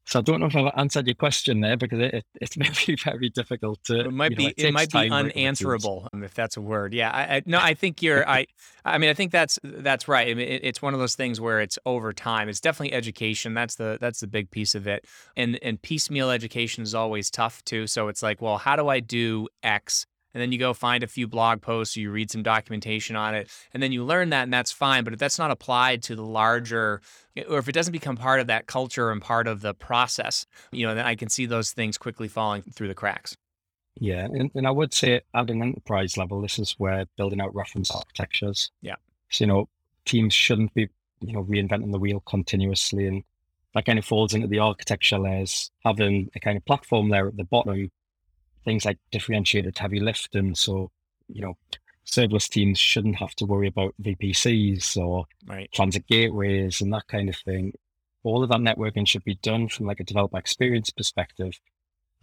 So 0.06 0.20
I 0.20 0.22
don't 0.22 0.40
know 0.40 0.46
if 0.46 0.56
I've 0.56 0.72
answered 0.76 1.06
your 1.06 1.16
question 1.16 1.60
there 1.60 1.76
because 1.76 2.00
it, 2.00 2.14
it, 2.14 2.26
it's 2.42 2.58
maybe 2.88 2.98
very 3.04 3.30
difficult 3.30 3.84
to. 3.84 4.00
It 4.00 4.12
might 4.14 4.32
you 4.32 4.38
know, 4.38 4.44
be. 4.46 4.54
It, 4.58 4.68
it 4.70 4.74
might 4.74 4.90
be 4.90 5.10
unanswerable 5.10 6.08
um, 6.14 6.24
if 6.24 6.34
that's 6.34 6.56
a 6.56 6.62
word. 6.62 6.94
Yeah. 6.94 7.12
I, 7.12 7.36
I, 7.36 7.42
no, 7.46 7.60
I 7.60 7.74
think 7.74 8.02
you're. 8.02 8.28
I. 8.28 8.48
I 8.86 8.98
mean, 9.00 9.10
I 9.10 9.14
think 9.14 9.34
that's 9.34 9.60
that's 9.62 10.08
right. 10.08 10.30
I 10.30 10.34
mean, 10.34 10.48
it, 10.48 10.62
it's 10.64 10.82
one 10.82 10.94
of 10.94 11.02
those 11.02 11.16
things 11.16 11.42
where 11.42 11.60
it's 11.60 11.78
over 11.86 12.14
time. 12.14 12.48
It's 12.48 12.62
definitely 12.62 12.94
education. 12.94 13.54
That's 13.54 13.76
the 13.76 13.98
that's 14.00 14.22
the 14.22 14.28
big 14.28 14.50
piece 14.52 14.76
of 14.76 14.88
it. 14.88 15.06
And 15.36 15.60
and 15.62 15.82
piecemeal 15.82 16.32
education 16.32 16.84
is 16.84 16.96
always 16.96 17.30
tough 17.30 17.66
too. 17.66 17.86
So 17.86 18.08
it's 18.08 18.24
like, 18.24 18.42
well, 18.42 18.60
how 18.60 18.78
do 18.78 18.88
I 18.88 19.02
do 19.02 19.50
X? 19.62 20.06
And 20.34 20.42
then 20.42 20.52
you 20.52 20.60
go 20.60 20.74
find 20.74 21.04
a 21.04 21.08
few 21.08 21.28
blog 21.28 21.62
posts 21.62 21.98
or 21.98 22.02
you 22.02 22.12
read 22.12 22.32
some 22.32 22.44
documentation 22.44 23.16
on 23.16 23.36
it 23.36 23.50
and 23.74 23.82
then 23.82 23.92
you 23.92 24.04
learn 24.04 24.30
that 24.30 24.44
and 24.44 24.54
that's 24.54 24.72
fine 24.72 25.04
but 25.04 25.14
if 25.14 25.20
that's 25.20 25.40
not 25.40 25.52
applied 25.52 26.02
to 26.04 26.16
the 26.16 26.26
larger 26.26 27.02
or 27.48 27.58
if 27.58 27.68
it 27.68 27.74
doesn't 27.74 27.92
become 27.92 28.16
part 28.16 28.40
of 28.40 28.48
that 28.48 28.68
culture 28.68 29.12
and 29.12 29.22
part 29.22 29.48
of 29.48 29.62
the 29.62 29.74
process 29.74 30.46
you 30.72 30.86
know 30.86 30.96
then 30.96 31.06
i 31.06 31.16
can 31.16 31.30
see 31.30 31.46
those 31.46 31.72
things 31.72 31.98
quickly 31.98 32.28
falling 32.28 32.62
through 32.62 32.88
the 32.88 32.96
cracks. 32.96 33.36
Yeah 33.96 34.26
and, 34.26 34.52
and 34.56 34.68
i 34.68 34.72
would 34.72 34.94
say 34.94 35.22
at 35.34 35.50
an 35.50 35.62
enterprise 35.62 36.18
level 36.18 36.42
this 36.42 36.60
is 36.60 36.76
where 36.78 37.06
building 37.18 37.42
out 37.42 37.56
reference 37.56 37.92
architectures 37.92 38.72
yeah. 38.82 38.96
So 39.30 39.44
you 39.44 39.48
know 39.48 39.70
teams 40.06 40.34
shouldn't 40.34 40.74
be 40.74 40.90
you 41.22 41.34
know 41.34 41.44
reinventing 41.44 41.92
the 41.92 42.00
wheel 42.00 42.22
continuously 42.22 43.08
and 43.08 43.24
that 43.76 43.86
kind 43.86 44.00
of 44.00 44.06
falls 44.06 44.34
into 44.34 44.48
the 44.48 44.60
architecture 44.60 45.20
layers 45.20 45.72
having 45.86 46.30
a 46.36 46.40
kind 46.40 46.58
of 46.58 46.66
platform 46.66 47.10
there 47.10 47.28
at 47.28 47.38
the 47.38 47.44
bottom 47.44 47.92
things 48.66 48.86
like 48.86 48.98
differentiated 49.12 49.78
heavy 49.78 50.00
lifting. 50.00 50.56
So, 50.56 50.92
you 51.28 51.42
know, 51.42 51.58
serverless 52.06 52.50
teams 52.50 52.80
shouldn't 52.80 53.18
have 53.18 53.36
to 53.36 53.46
worry 53.46 53.68
about 53.68 53.96
VPCs 54.02 54.98
or 54.98 55.26
right. 55.48 55.72
transit 55.72 56.08
gateways 56.08 56.82
and 56.82 56.94
that 56.94 57.08
kind 57.08 57.30
of 57.30 57.36
thing. 57.36 57.74
All 58.24 58.44
of 58.44 58.50
that 58.50 58.60
networking 58.60 59.08
should 59.08 59.24
be 59.24 59.36
done 59.36 59.70
from 59.70 59.86
like 59.86 60.00
a 60.00 60.04
developer 60.04 60.38
experience 60.38 60.90
perspective, 60.90 61.60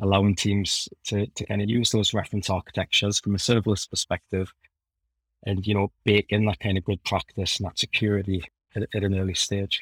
allowing 0.01 0.35
teams 0.35 0.88
to, 1.05 1.27
to 1.27 1.46
kind 1.46 1.62
of 1.62 1.70
use 1.70 1.90
those 1.90 2.12
reference 2.12 2.51
architectures 2.51 3.20
from 3.20 3.35
a 3.35 3.38
serverless 3.38 3.88
perspective 3.88 4.53
and, 5.44 5.66
you 5.66 5.75
know, 5.75 5.90
bake 6.05 6.27
in 6.31 6.44
that 6.46 6.61
kind 6.61 6.77
of 6.77 6.85
good 6.85 7.03
practice 7.05 7.59
and 7.59 7.66
that 7.66 7.79
security 7.79 8.44
at, 8.75 8.83
at 8.94 9.05
an 9.05 9.18
early 9.18 9.35
stage. 9.35 9.81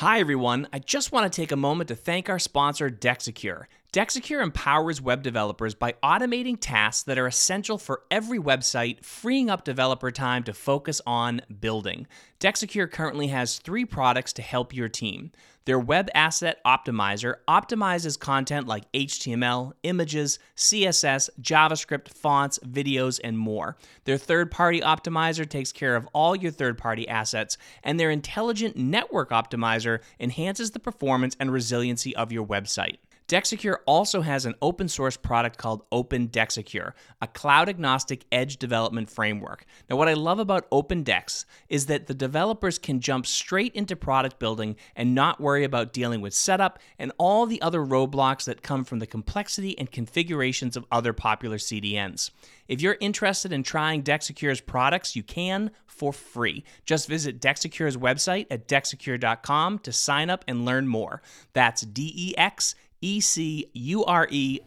Hi, 0.00 0.18
everyone. 0.18 0.66
I 0.72 0.78
just 0.78 1.12
want 1.12 1.30
to 1.30 1.36
take 1.42 1.52
a 1.52 1.56
moment 1.56 1.88
to 1.88 1.94
thank 1.94 2.30
our 2.30 2.38
sponsor, 2.38 2.88
Dexecure. 2.88 3.66
Dexecure 3.92 4.40
empowers 4.40 5.02
web 5.02 5.20
developers 5.20 5.74
by 5.74 5.94
automating 6.00 6.56
tasks 6.60 7.02
that 7.02 7.18
are 7.18 7.26
essential 7.26 7.76
for 7.76 8.02
every 8.08 8.38
website, 8.38 9.04
freeing 9.04 9.50
up 9.50 9.64
developer 9.64 10.12
time 10.12 10.44
to 10.44 10.52
focus 10.52 11.00
on 11.04 11.40
building. 11.58 12.06
Dexecure 12.38 12.88
currently 12.88 13.26
has 13.26 13.58
three 13.58 13.84
products 13.84 14.32
to 14.34 14.42
help 14.42 14.72
your 14.72 14.88
team. 14.88 15.32
Their 15.64 15.80
Web 15.80 16.08
Asset 16.14 16.60
Optimizer 16.64 17.38
optimizes 17.48 18.16
content 18.16 18.68
like 18.68 18.90
HTML, 18.92 19.72
images, 19.82 20.38
CSS, 20.56 21.28
JavaScript, 21.40 22.10
fonts, 22.10 22.60
videos, 22.60 23.18
and 23.24 23.36
more. 23.36 23.76
Their 24.04 24.18
third 24.18 24.52
party 24.52 24.80
optimizer 24.80 25.48
takes 25.48 25.72
care 25.72 25.96
of 25.96 26.08
all 26.12 26.36
your 26.36 26.52
third 26.52 26.78
party 26.78 27.08
assets, 27.08 27.58
and 27.82 27.98
their 27.98 28.12
Intelligent 28.12 28.76
Network 28.76 29.30
Optimizer 29.30 29.98
enhances 30.20 30.70
the 30.70 30.78
performance 30.78 31.36
and 31.40 31.52
resiliency 31.52 32.14
of 32.14 32.30
your 32.30 32.46
website. 32.46 32.98
Dexecure 33.30 33.76
also 33.86 34.22
has 34.22 34.44
an 34.44 34.56
open 34.60 34.88
source 34.88 35.16
product 35.16 35.56
called 35.56 35.84
Open 35.92 36.26
Dexecure, 36.26 36.94
a 37.22 37.28
cloud 37.28 37.68
agnostic 37.68 38.24
edge 38.32 38.56
development 38.56 39.08
framework. 39.08 39.66
Now, 39.88 39.94
what 39.94 40.08
I 40.08 40.14
love 40.14 40.40
about 40.40 40.68
OpenDex 40.72 41.44
is 41.68 41.86
that 41.86 42.08
the 42.08 42.14
developers 42.14 42.76
can 42.76 42.98
jump 42.98 43.26
straight 43.26 43.72
into 43.76 43.94
product 43.94 44.40
building 44.40 44.74
and 44.96 45.14
not 45.14 45.40
worry 45.40 45.62
about 45.62 45.92
dealing 45.92 46.20
with 46.20 46.34
setup 46.34 46.80
and 46.98 47.12
all 47.18 47.46
the 47.46 47.62
other 47.62 47.78
roadblocks 47.78 48.46
that 48.46 48.64
come 48.64 48.82
from 48.82 48.98
the 48.98 49.06
complexity 49.06 49.78
and 49.78 49.92
configurations 49.92 50.76
of 50.76 50.84
other 50.90 51.12
popular 51.12 51.58
CDNs. 51.58 52.32
If 52.66 52.80
you're 52.80 52.96
interested 52.98 53.52
in 53.52 53.62
trying 53.62 54.02
Dexecure's 54.02 54.60
products, 54.60 55.14
you 55.14 55.22
can 55.22 55.70
for 55.86 56.12
free. 56.12 56.64
Just 56.84 57.06
visit 57.06 57.40
Dexecure's 57.40 57.96
website 57.96 58.46
at 58.50 58.66
dexecure.com 58.66 59.78
to 59.80 59.92
sign 59.92 60.30
up 60.30 60.44
and 60.48 60.64
learn 60.64 60.88
more. 60.88 61.22
That's 61.52 61.82
D 61.82 62.12
E 62.16 62.34
X 62.36 62.74
ecure.com. 63.02 64.62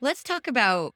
Let's 0.00 0.22
talk 0.22 0.46
about 0.46 0.92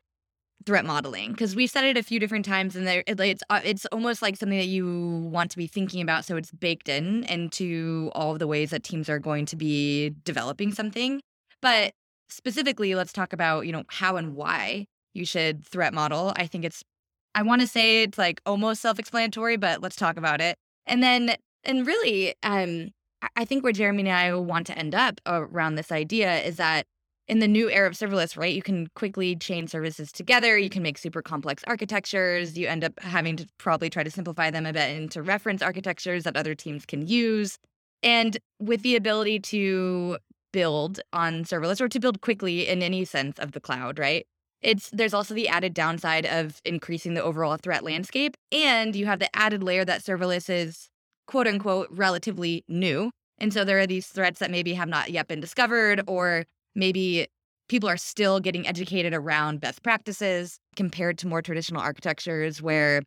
threat 0.66 0.84
modeling 0.84 1.32
because 1.32 1.56
we've 1.56 1.70
said 1.70 1.84
it 1.84 1.96
a 1.96 2.02
few 2.02 2.20
different 2.20 2.44
times 2.44 2.76
and 2.76 2.86
there 2.86 3.02
it's 3.06 3.42
uh, 3.48 3.60
it's 3.64 3.86
almost 3.86 4.20
like 4.20 4.36
something 4.36 4.58
that 4.58 4.66
you 4.66 5.28
want 5.32 5.50
to 5.50 5.56
be 5.56 5.66
thinking 5.66 6.02
about 6.02 6.24
so 6.24 6.36
it's 6.36 6.50
baked 6.50 6.88
in 6.88 7.24
into 7.24 8.10
all 8.14 8.32
of 8.32 8.38
the 8.38 8.46
ways 8.46 8.70
that 8.70 8.84
teams 8.84 9.08
are 9.08 9.18
going 9.18 9.46
to 9.46 9.56
be 9.56 10.14
developing 10.24 10.72
something. 10.72 11.20
But 11.62 11.92
specifically 12.28 12.94
let's 12.94 13.12
talk 13.12 13.32
about 13.32 13.66
you 13.66 13.72
know 13.72 13.84
how 13.88 14.16
and 14.16 14.36
why 14.36 14.86
you 15.14 15.24
should 15.24 15.64
threat 15.64 15.94
model. 15.94 16.32
I 16.36 16.46
think 16.46 16.64
it's 16.64 16.82
i 17.34 17.42
want 17.42 17.60
to 17.60 17.66
say 17.66 18.02
it's 18.02 18.18
like 18.18 18.40
almost 18.44 18.82
self-explanatory 18.82 19.56
but 19.56 19.80
let's 19.80 19.96
talk 19.96 20.16
about 20.16 20.40
it. 20.40 20.56
And 20.86 21.02
then 21.02 21.36
and 21.64 21.86
really 21.86 22.34
um 22.42 22.90
i 23.36 23.44
think 23.44 23.62
where 23.62 23.72
jeremy 23.72 24.02
and 24.02 24.12
i 24.12 24.34
want 24.34 24.66
to 24.66 24.78
end 24.78 24.94
up 24.94 25.20
around 25.26 25.74
this 25.74 25.92
idea 25.92 26.40
is 26.42 26.56
that 26.56 26.86
in 27.30 27.38
the 27.38 27.46
new 27.46 27.70
era 27.70 27.86
of 27.86 27.94
serverless, 27.94 28.36
right, 28.36 28.52
you 28.52 28.60
can 28.60 28.88
quickly 28.96 29.36
chain 29.36 29.68
services 29.68 30.10
together. 30.10 30.58
You 30.58 30.68
can 30.68 30.82
make 30.82 30.98
super 30.98 31.22
complex 31.22 31.62
architectures. 31.68 32.58
You 32.58 32.66
end 32.66 32.82
up 32.82 32.98
having 32.98 33.36
to 33.36 33.46
probably 33.56 33.88
try 33.88 34.02
to 34.02 34.10
simplify 34.10 34.50
them 34.50 34.66
a 34.66 34.72
bit 34.72 34.96
into 34.96 35.22
reference 35.22 35.62
architectures 35.62 36.24
that 36.24 36.36
other 36.36 36.56
teams 36.56 36.84
can 36.84 37.06
use. 37.06 37.56
And 38.02 38.36
with 38.58 38.82
the 38.82 38.96
ability 38.96 39.38
to 39.40 40.18
build 40.52 40.98
on 41.12 41.44
serverless 41.44 41.80
or 41.80 41.88
to 41.88 42.00
build 42.00 42.20
quickly 42.20 42.66
in 42.66 42.82
any 42.82 43.04
sense 43.04 43.38
of 43.38 43.52
the 43.52 43.60
cloud, 43.60 44.00
right? 44.00 44.26
It's 44.60 44.90
there's 44.90 45.14
also 45.14 45.32
the 45.32 45.48
added 45.48 45.72
downside 45.72 46.26
of 46.26 46.60
increasing 46.64 47.14
the 47.14 47.22
overall 47.22 47.56
threat 47.56 47.84
landscape. 47.84 48.36
And 48.50 48.96
you 48.96 49.06
have 49.06 49.20
the 49.20 49.34
added 49.36 49.62
layer 49.62 49.84
that 49.84 50.02
serverless 50.02 50.50
is 50.50 50.88
quote 51.30 51.46
unquote 51.46 51.86
relatively 51.92 52.64
new. 52.66 53.12
And 53.38 53.52
so 53.52 53.64
there 53.64 53.78
are 53.78 53.86
these 53.86 54.08
threats 54.08 54.40
that 54.40 54.50
maybe 54.50 54.74
have 54.74 54.88
not 54.88 55.10
yet 55.10 55.28
been 55.28 55.38
discovered 55.38 56.02
or 56.08 56.44
maybe 56.74 57.28
people 57.68 57.88
are 57.88 57.96
still 57.96 58.40
getting 58.40 58.66
educated 58.66 59.14
around 59.14 59.60
best 59.60 59.84
practices 59.84 60.58
compared 60.74 61.18
to 61.18 61.28
more 61.28 61.40
traditional 61.40 61.80
architectures 61.80 62.60
where 62.60 63.02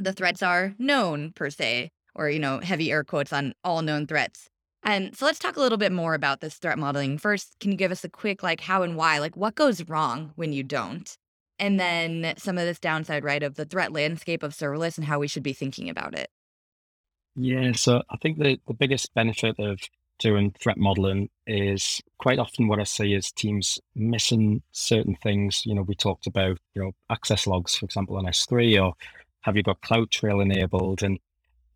the 0.00 0.12
threats 0.12 0.42
are 0.42 0.74
known 0.80 1.30
per 1.36 1.48
se 1.48 1.90
or 2.16 2.28
you 2.28 2.40
know 2.40 2.58
heavy 2.58 2.90
air 2.90 3.04
quotes 3.04 3.32
on 3.32 3.54
all 3.62 3.82
known 3.82 4.04
threats. 4.04 4.48
And 4.82 5.16
so 5.16 5.24
let's 5.24 5.38
talk 5.38 5.56
a 5.56 5.60
little 5.60 5.78
bit 5.78 5.92
more 5.92 6.14
about 6.14 6.40
this 6.40 6.56
threat 6.56 6.76
modeling. 6.76 7.18
First 7.18 7.54
can 7.60 7.70
you 7.70 7.76
give 7.76 7.92
us 7.92 8.02
a 8.02 8.08
quick 8.08 8.42
like 8.42 8.60
how 8.60 8.82
and 8.82 8.96
why? 8.96 9.20
Like 9.20 9.36
what 9.36 9.54
goes 9.54 9.88
wrong 9.88 10.32
when 10.34 10.52
you 10.52 10.64
don't? 10.64 11.16
And 11.60 11.78
then 11.78 12.34
some 12.36 12.58
of 12.58 12.64
this 12.64 12.80
downside 12.80 13.22
right 13.22 13.44
of 13.44 13.54
the 13.54 13.64
threat 13.64 13.92
landscape 13.92 14.42
of 14.42 14.54
serverless 14.54 14.98
and 14.98 15.06
how 15.06 15.20
we 15.20 15.28
should 15.28 15.44
be 15.44 15.52
thinking 15.52 15.88
about 15.88 16.18
it 16.18 16.30
yeah 17.36 17.72
so 17.72 18.02
i 18.10 18.16
think 18.18 18.38
the, 18.38 18.58
the 18.66 18.74
biggest 18.74 19.12
benefit 19.14 19.58
of 19.58 19.78
doing 20.20 20.54
threat 20.60 20.76
modeling 20.76 21.28
is 21.46 22.00
quite 22.18 22.38
often 22.38 22.68
what 22.68 22.78
I 22.78 22.84
see 22.84 23.14
is 23.14 23.32
teams 23.32 23.80
missing 23.96 24.62
certain 24.70 25.16
things. 25.16 25.64
You 25.64 25.74
know, 25.74 25.82
we 25.82 25.96
talked 25.96 26.26
about, 26.26 26.58
you 26.74 26.82
know, 26.82 26.92
access 27.08 27.46
logs, 27.46 27.74
for 27.74 27.86
example, 27.86 28.16
on 28.16 28.26
S3, 28.26 28.84
or 28.84 28.92
have 29.40 29.56
you 29.56 29.62
got 29.62 29.80
CloudTrail 29.80 30.42
enabled? 30.42 31.02
And, 31.02 31.18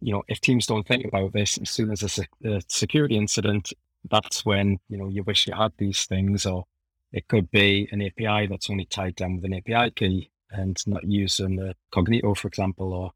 you 0.01 0.13
know, 0.13 0.23
if 0.29 0.41
teams 0.41 0.67
don't 0.67 0.87
think 0.87 1.07
about 1.07 1.33
this, 1.33 1.59
as 1.59 1.71
soon 1.71 1.91
as 1.91 2.19
a, 2.19 2.49
a 2.49 2.61
security 2.69 3.17
incident, 3.17 3.73
that's 4.11 4.45
when, 4.45 4.79
you 4.89 4.99
know, 4.99 5.09
you 5.09 5.25
wish 5.25 5.47
you 5.47 5.55
had 5.55 5.73
these 5.79 6.05
things, 6.05 6.45
or 6.45 6.65
it 7.13 7.27
could 7.29 7.51
be 7.51 7.89
an 7.91 8.03
API 8.03 8.47
that's 8.47 8.69
only 8.69 8.85
tied 8.85 9.17
down 9.17 9.37
with 9.37 9.45
an 9.47 9.55
API 9.55 9.91
key 9.93 10.31
and 10.51 10.77
not 10.87 11.05
using 11.05 11.57
the 11.57 11.75
Cognito, 11.93 12.37
for 12.37 12.49
example, 12.49 12.93
or 12.93 13.13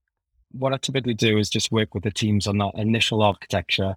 what 0.52 0.72
I 0.72 0.76
typically 0.78 1.14
do 1.14 1.38
is 1.38 1.50
just 1.50 1.72
work 1.72 1.94
with 1.94 2.04
the 2.04 2.10
teams 2.10 2.46
on 2.46 2.58
that 2.58 2.72
initial 2.74 3.22
architecture 3.22 3.96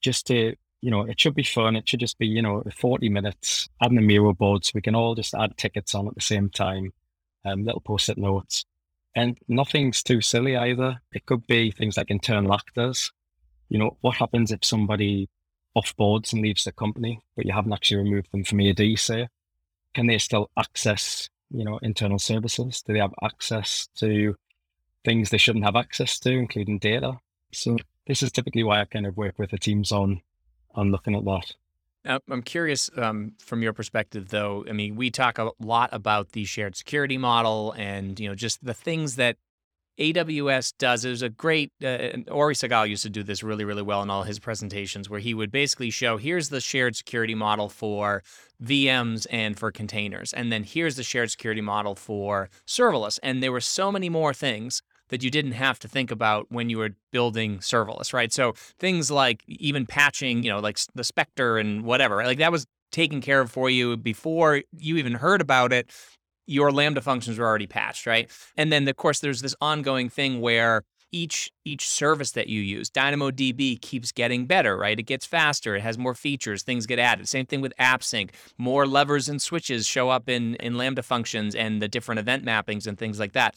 just 0.00 0.26
to 0.28 0.54
you 0.80 0.90
know, 0.90 1.02
it 1.02 1.20
should 1.20 1.34
be 1.34 1.42
fun. 1.42 1.76
It 1.76 1.88
should 1.88 2.00
just 2.00 2.18
be, 2.18 2.26
you 2.26 2.42
know, 2.42 2.62
40 2.74 3.08
minutes, 3.08 3.68
adding 3.82 3.96
the 3.96 4.02
Miro 4.02 4.32
boards. 4.32 4.72
We 4.72 4.80
can 4.80 4.94
all 4.94 5.14
just 5.14 5.34
add 5.34 5.56
tickets 5.56 5.94
on 5.94 6.06
at 6.06 6.14
the 6.14 6.20
same 6.20 6.50
time, 6.50 6.92
um, 7.44 7.64
little 7.64 7.80
post-it 7.80 8.18
notes. 8.18 8.64
And 9.14 9.38
nothing's 9.48 10.02
too 10.02 10.20
silly 10.20 10.56
either. 10.56 11.00
It 11.12 11.26
could 11.26 11.46
be 11.46 11.72
things 11.72 11.96
like 11.96 12.10
internal 12.10 12.54
actors. 12.54 13.12
You 13.68 13.78
know, 13.78 13.96
what 14.00 14.16
happens 14.16 14.52
if 14.52 14.64
somebody 14.64 15.28
offboards 15.76 16.32
and 16.32 16.42
leaves 16.42 16.64
the 16.64 16.72
company, 16.72 17.20
but 17.36 17.44
you 17.44 17.52
haven't 17.52 17.72
actually 17.72 17.98
removed 17.98 18.28
them 18.32 18.44
from 18.44 18.60
AD, 18.60 18.80
say? 18.98 19.28
Can 19.94 20.06
they 20.06 20.18
still 20.18 20.50
access, 20.56 21.28
you 21.50 21.64
know, 21.64 21.78
internal 21.78 22.18
services? 22.18 22.82
Do 22.82 22.92
they 22.92 23.00
have 23.00 23.14
access 23.22 23.88
to 23.96 24.36
things 25.08 25.30
they 25.30 25.38
shouldn't 25.38 25.64
have 25.64 25.76
access 25.76 26.18
to, 26.18 26.30
including 26.30 26.78
data? 26.78 27.18
So 27.52 27.78
this 28.06 28.22
is 28.22 28.30
typically 28.30 28.62
why 28.62 28.82
I 28.82 28.84
kind 28.84 29.06
of 29.06 29.16
work 29.16 29.38
with 29.38 29.50
the 29.50 29.58
teams 29.58 29.90
on 29.90 30.20
on 30.74 30.92
looking 30.92 31.14
at 31.14 31.24
that. 31.24 31.54
I'm 32.30 32.42
curious 32.42 32.90
um, 32.96 33.32
from 33.38 33.62
your 33.62 33.72
perspective, 33.72 34.28
though. 34.28 34.64
I 34.68 34.72
mean, 34.72 34.96
we 34.96 35.10
talk 35.10 35.38
a 35.38 35.50
lot 35.60 35.90
about 35.92 36.32
the 36.32 36.44
shared 36.44 36.76
security 36.76 37.18
model, 37.18 37.72
and 37.72 38.18
you 38.20 38.28
know, 38.28 38.34
just 38.34 38.64
the 38.64 38.74
things 38.74 39.16
that 39.16 39.36
AWS 39.98 40.74
does. 40.78 41.02
There's 41.02 41.22
a 41.22 41.28
great 41.28 41.72
uh, 41.82 42.30
Ory 42.30 42.54
Segal 42.54 42.88
used 42.88 43.02
to 43.02 43.10
do 43.10 43.22
this 43.22 43.42
really, 43.42 43.64
really 43.64 43.82
well 43.82 44.02
in 44.02 44.10
all 44.10 44.22
his 44.22 44.38
presentations, 44.38 45.10
where 45.10 45.20
he 45.20 45.34
would 45.34 45.50
basically 45.50 45.90
show 45.90 46.16
here's 46.18 46.50
the 46.50 46.60
shared 46.60 46.96
security 46.96 47.34
model 47.34 47.68
for 47.68 48.22
VMs 48.62 49.26
and 49.30 49.58
for 49.58 49.70
containers, 49.70 50.32
and 50.32 50.52
then 50.52 50.64
here's 50.64 50.96
the 50.96 51.02
shared 51.02 51.30
security 51.30 51.62
model 51.62 51.94
for 51.94 52.48
serverless, 52.66 53.18
and 53.22 53.42
there 53.42 53.52
were 53.52 53.60
so 53.60 53.90
many 53.90 54.08
more 54.08 54.32
things 54.32 54.82
that 55.08 55.22
you 55.22 55.30
didn't 55.30 55.52
have 55.52 55.78
to 55.80 55.88
think 55.88 56.10
about 56.10 56.46
when 56.50 56.70
you 56.70 56.78
were 56.78 56.90
building 57.12 57.58
serverless, 57.58 58.12
right? 58.12 58.32
So 58.32 58.54
things 58.78 59.10
like 59.10 59.42
even 59.46 59.86
patching, 59.86 60.42
you 60.42 60.50
know, 60.50 60.60
like 60.60 60.78
the 60.94 61.04
Spectre 61.04 61.58
and 61.58 61.84
whatever, 61.84 62.24
like 62.24 62.38
that 62.38 62.52
was 62.52 62.66
taken 62.92 63.20
care 63.20 63.40
of 63.40 63.50
for 63.50 63.68
you 63.68 63.96
before 63.96 64.62
you 64.76 64.96
even 64.96 65.14
heard 65.14 65.40
about 65.40 65.72
it. 65.72 65.90
Your 66.46 66.72
Lambda 66.72 67.02
functions 67.02 67.38
were 67.38 67.46
already 67.46 67.66
patched, 67.66 68.06
right? 68.06 68.30
And 68.56 68.72
then 68.72 68.88
of 68.88 68.96
course 68.96 69.20
there's 69.20 69.42
this 69.42 69.54
ongoing 69.60 70.08
thing 70.08 70.40
where 70.40 70.82
each 71.12 71.50
each 71.64 71.88
service 71.88 72.32
that 72.32 72.48
you 72.48 72.60
use 72.60 72.90
dynamodb 72.90 73.80
keeps 73.80 74.12
getting 74.12 74.46
better 74.46 74.76
right 74.76 74.98
it 74.98 75.04
gets 75.04 75.24
faster 75.24 75.74
it 75.74 75.80
has 75.80 75.96
more 75.96 76.14
features 76.14 76.62
things 76.62 76.86
get 76.86 76.98
added 76.98 77.26
same 77.26 77.46
thing 77.46 77.60
with 77.60 77.72
appsync 77.80 78.30
more 78.58 78.86
levers 78.86 79.28
and 79.28 79.40
switches 79.40 79.86
show 79.86 80.10
up 80.10 80.28
in 80.28 80.54
in 80.56 80.76
lambda 80.76 81.02
functions 81.02 81.54
and 81.54 81.80
the 81.80 81.88
different 81.88 82.18
event 82.18 82.44
mappings 82.44 82.86
and 82.86 82.98
things 82.98 83.18
like 83.18 83.32
that 83.32 83.54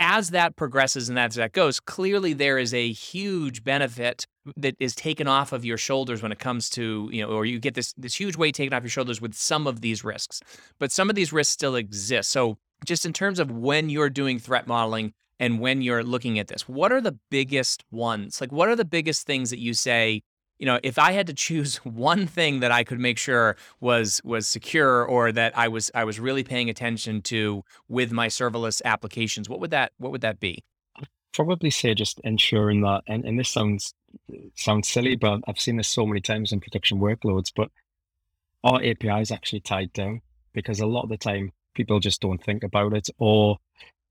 as 0.00 0.30
that 0.30 0.56
progresses 0.56 1.08
and 1.08 1.18
as 1.18 1.34
that 1.34 1.52
goes, 1.52 1.78
clearly 1.78 2.32
there 2.32 2.58
is 2.58 2.72
a 2.74 2.90
huge 2.90 3.62
benefit 3.62 4.26
that 4.56 4.74
is 4.80 4.94
taken 4.94 5.28
off 5.28 5.52
of 5.52 5.64
your 5.64 5.76
shoulders 5.76 6.22
when 6.22 6.32
it 6.32 6.38
comes 6.38 6.70
to, 6.70 7.08
you 7.12 7.22
know, 7.22 7.28
or 7.28 7.44
you 7.44 7.60
get 7.60 7.74
this 7.74 7.92
this 7.96 8.18
huge 8.18 8.36
weight 8.36 8.54
taken 8.54 8.72
off 8.72 8.82
your 8.82 8.90
shoulders 8.90 9.20
with 9.20 9.34
some 9.34 9.66
of 9.66 9.82
these 9.82 10.02
risks. 10.02 10.40
But 10.78 10.90
some 10.90 11.10
of 11.10 11.16
these 11.16 11.32
risks 11.32 11.52
still 11.52 11.76
exist. 11.76 12.30
So 12.30 12.56
just 12.84 13.04
in 13.04 13.12
terms 13.12 13.38
of 13.38 13.50
when 13.50 13.90
you're 13.90 14.10
doing 14.10 14.38
threat 14.38 14.66
modeling 14.66 15.12
and 15.38 15.60
when 15.60 15.82
you're 15.82 16.02
looking 16.02 16.38
at 16.38 16.48
this, 16.48 16.66
what 16.66 16.92
are 16.92 17.00
the 17.00 17.18
biggest 17.30 17.84
ones? 17.90 18.40
Like 18.40 18.50
what 18.50 18.68
are 18.68 18.76
the 18.76 18.86
biggest 18.86 19.26
things 19.26 19.50
that 19.50 19.60
you 19.60 19.74
say, 19.74 20.22
you 20.60 20.66
know, 20.66 20.78
if 20.82 20.98
I 20.98 21.12
had 21.12 21.26
to 21.26 21.32
choose 21.32 21.76
one 21.84 22.26
thing 22.28 22.60
that 22.60 22.70
I 22.70 22.84
could 22.84 23.00
make 23.00 23.18
sure 23.18 23.56
was 23.80 24.20
was 24.22 24.46
secure 24.46 25.04
or 25.04 25.32
that 25.32 25.58
I 25.58 25.66
was 25.66 25.90
I 25.94 26.04
was 26.04 26.20
really 26.20 26.44
paying 26.44 26.70
attention 26.70 27.22
to 27.22 27.64
with 27.88 28.12
my 28.12 28.28
serverless 28.28 28.80
applications, 28.84 29.48
what 29.48 29.58
would 29.58 29.70
that 29.72 29.92
what 29.98 30.12
would 30.12 30.20
that 30.20 30.38
be? 30.38 30.62
I'd 30.96 31.08
probably 31.32 31.70
say 31.70 31.94
just 31.94 32.20
ensuring 32.22 32.82
that, 32.82 33.02
and, 33.08 33.24
and 33.24 33.38
this 33.38 33.48
sounds 33.48 33.94
sounds 34.54 34.86
silly, 34.86 35.16
but 35.16 35.40
I've 35.48 35.58
seen 35.58 35.76
this 35.76 35.88
so 35.88 36.06
many 36.06 36.20
times 36.20 36.52
in 36.52 36.60
production 36.60 37.00
workloads, 37.00 37.50
but 37.56 37.70
our 38.62 38.82
API 38.84 39.22
is 39.22 39.32
actually 39.32 39.60
tied 39.60 39.92
down 39.94 40.20
because 40.52 40.80
a 40.80 40.86
lot 40.86 41.04
of 41.04 41.08
the 41.08 41.16
time 41.16 41.52
people 41.74 42.00
just 42.00 42.20
don't 42.20 42.42
think 42.44 42.62
about 42.62 42.92
it, 42.92 43.08
or 43.18 43.56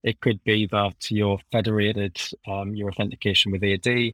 it 0.04 0.20
could 0.20 0.44
be 0.44 0.66
that 0.72 1.12
you're 1.12 1.40
federated 1.52 2.20
um, 2.48 2.74
your 2.74 2.90
authentication 2.90 3.52
with 3.52 3.64
AD 3.64 4.14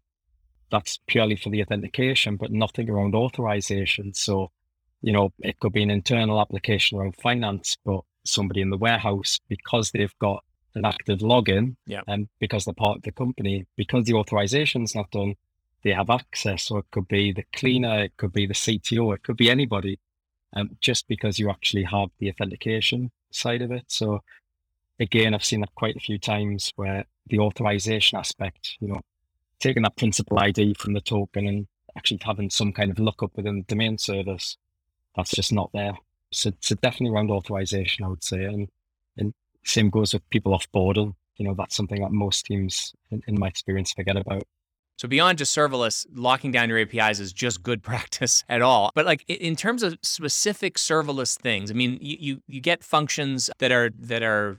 that's 0.71 0.99
purely 1.07 1.35
for 1.35 1.49
the 1.49 1.61
authentication, 1.61 2.37
but 2.37 2.51
nothing 2.51 2.89
around 2.89 3.15
authorization. 3.15 4.13
So, 4.13 4.51
you 5.01 5.13
know, 5.13 5.31
it 5.39 5.59
could 5.59 5.73
be 5.73 5.83
an 5.83 5.91
internal 5.91 6.41
application 6.41 6.97
around 6.97 7.15
finance, 7.15 7.77
but 7.85 8.01
somebody 8.23 8.61
in 8.61 8.69
the 8.69 8.77
warehouse, 8.77 9.39
because 9.47 9.91
they've 9.91 10.17
got 10.19 10.43
an 10.73 10.85
active 10.85 11.19
login 11.19 11.75
yeah. 11.85 12.01
and 12.07 12.27
because 12.39 12.65
they're 12.65 12.73
part 12.73 12.97
of 12.97 13.03
the 13.03 13.11
company, 13.11 13.65
because 13.75 14.05
the 14.05 14.13
authorization's 14.13 14.95
not 14.95 15.09
done, 15.11 15.35
they 15.83 15.91
have 15.91 16.09
access. 16.09 16.63
So 16.63 16.77
it 16.77 16.85
could 16.91 17.07
be 17.07 17.31
the 17.31 17.45
cleaner, 17.53 18.03
it 18.03 18.17
could 18.17 18.33
be 18.33 18.45
the 18.45 18.53
CTO, 18.53 19.15
it 19.15 19.23
could 19.23 19.37
be 19.37 19.49
anybody, 19.49 19.99
um, 20.53 20.77
just 20.81 21.07
because 21.07 21.39
you 21.39 21.49
actually 21.49 21.83
have 21.83 22.09
the 22.19 22.29
authentication 22.29 23.11
side 23.31 23.61
of 23.61 23.71
it. 23.71 23.85
So 23.87 24.21
again, 24.99 25.33
I've 25.33 25.45
seen 25.45 25.61
that 25.61 25.75
quite 25.75 25.95
a 25.95 25.99
few 25.99 26.17
times 26.17 26.71
where 26.75 27.05
the 27.27 27.39
authorization 27.39 28.17
aspect, 28.17 28.77
you 28.79 28.87
know, 28.87 29.01
taking 29.59 29.83
that 29.83 29.97
principal 29.97 30.39
ID 30.39 30.75
from 30.75 30.93
the 30.93 31.01
token 31.01 31.47
and 31.47 31.67
actually 31.97 32.19
having 32.23 32.49
some 32.49 32.73
kind 32.73 32.91
of 32.91 32.99
lookup 32.99 33.35
within 33.35 33.57
the 33.57 33.63
domain 33.63 33.97
service, 33.97 34.57
that's 35.15 35.31
just 35.31 35.53
not 35.53 35.69
there. 35.73 35.93
So, 36.31 36.51
so 36.59 36.75
definitely 36.75 37.15
around 37.15 37.31
authorization, 37.31 38.05
I 38.05 38.09
would 38.09 38.23
say. 38.23 38.43
And, 38.43 38.67
and 39.17 39.33
same 39.63 39.89
goes 39.89 40.13
with 40.13 40.29
people 40.29 40.53
off 40.53 40.69
boarding. 40.71 41.15
You 41.37 41.47
know, 41.47 41.55
that's 41.57 41.75
something 41.75 42.01
that 42.01 42.11
most 42.11 42.45
teams, 42.45 42.93
in, 43.11 43.21
in 43.27 43.39
my 43.39 43.47
experience, 43.47 43.93
forget 43.93 44.17
about. 44.17 44.43
So 44.97 45.09
beyond 45.09 45.37
just 45.37 45.55
serverless, 45.55 46.05
locking 46.13 46.51
down 46.51 46.69
your 46.69 46.79
APIs 46.79 47.19
is 47.19 47.33
just 47.33 47.63
good 47.63 47.83
practice 47.83 48.43
at 48.47 48.61
all. 48.61 48.91
But 48.95 49.05
like 49.05 49.23
in 49.29 49.55
terms 49.55 49.83
of 49.83 49.97
specific 50.01 50.75
serverless 50.75 51.37
things, 51.39 51.71
I 51.71 51.73
mean, 51.73 51.97
you, 52.01 52.17
you, 52.19 52.41
you 52.47 52.61
get 52.61 52.83
functions 52.83 53.49
that 53.59 53.71
are 53.71 53.91
that 53.97 54.23
are 54.23 54.57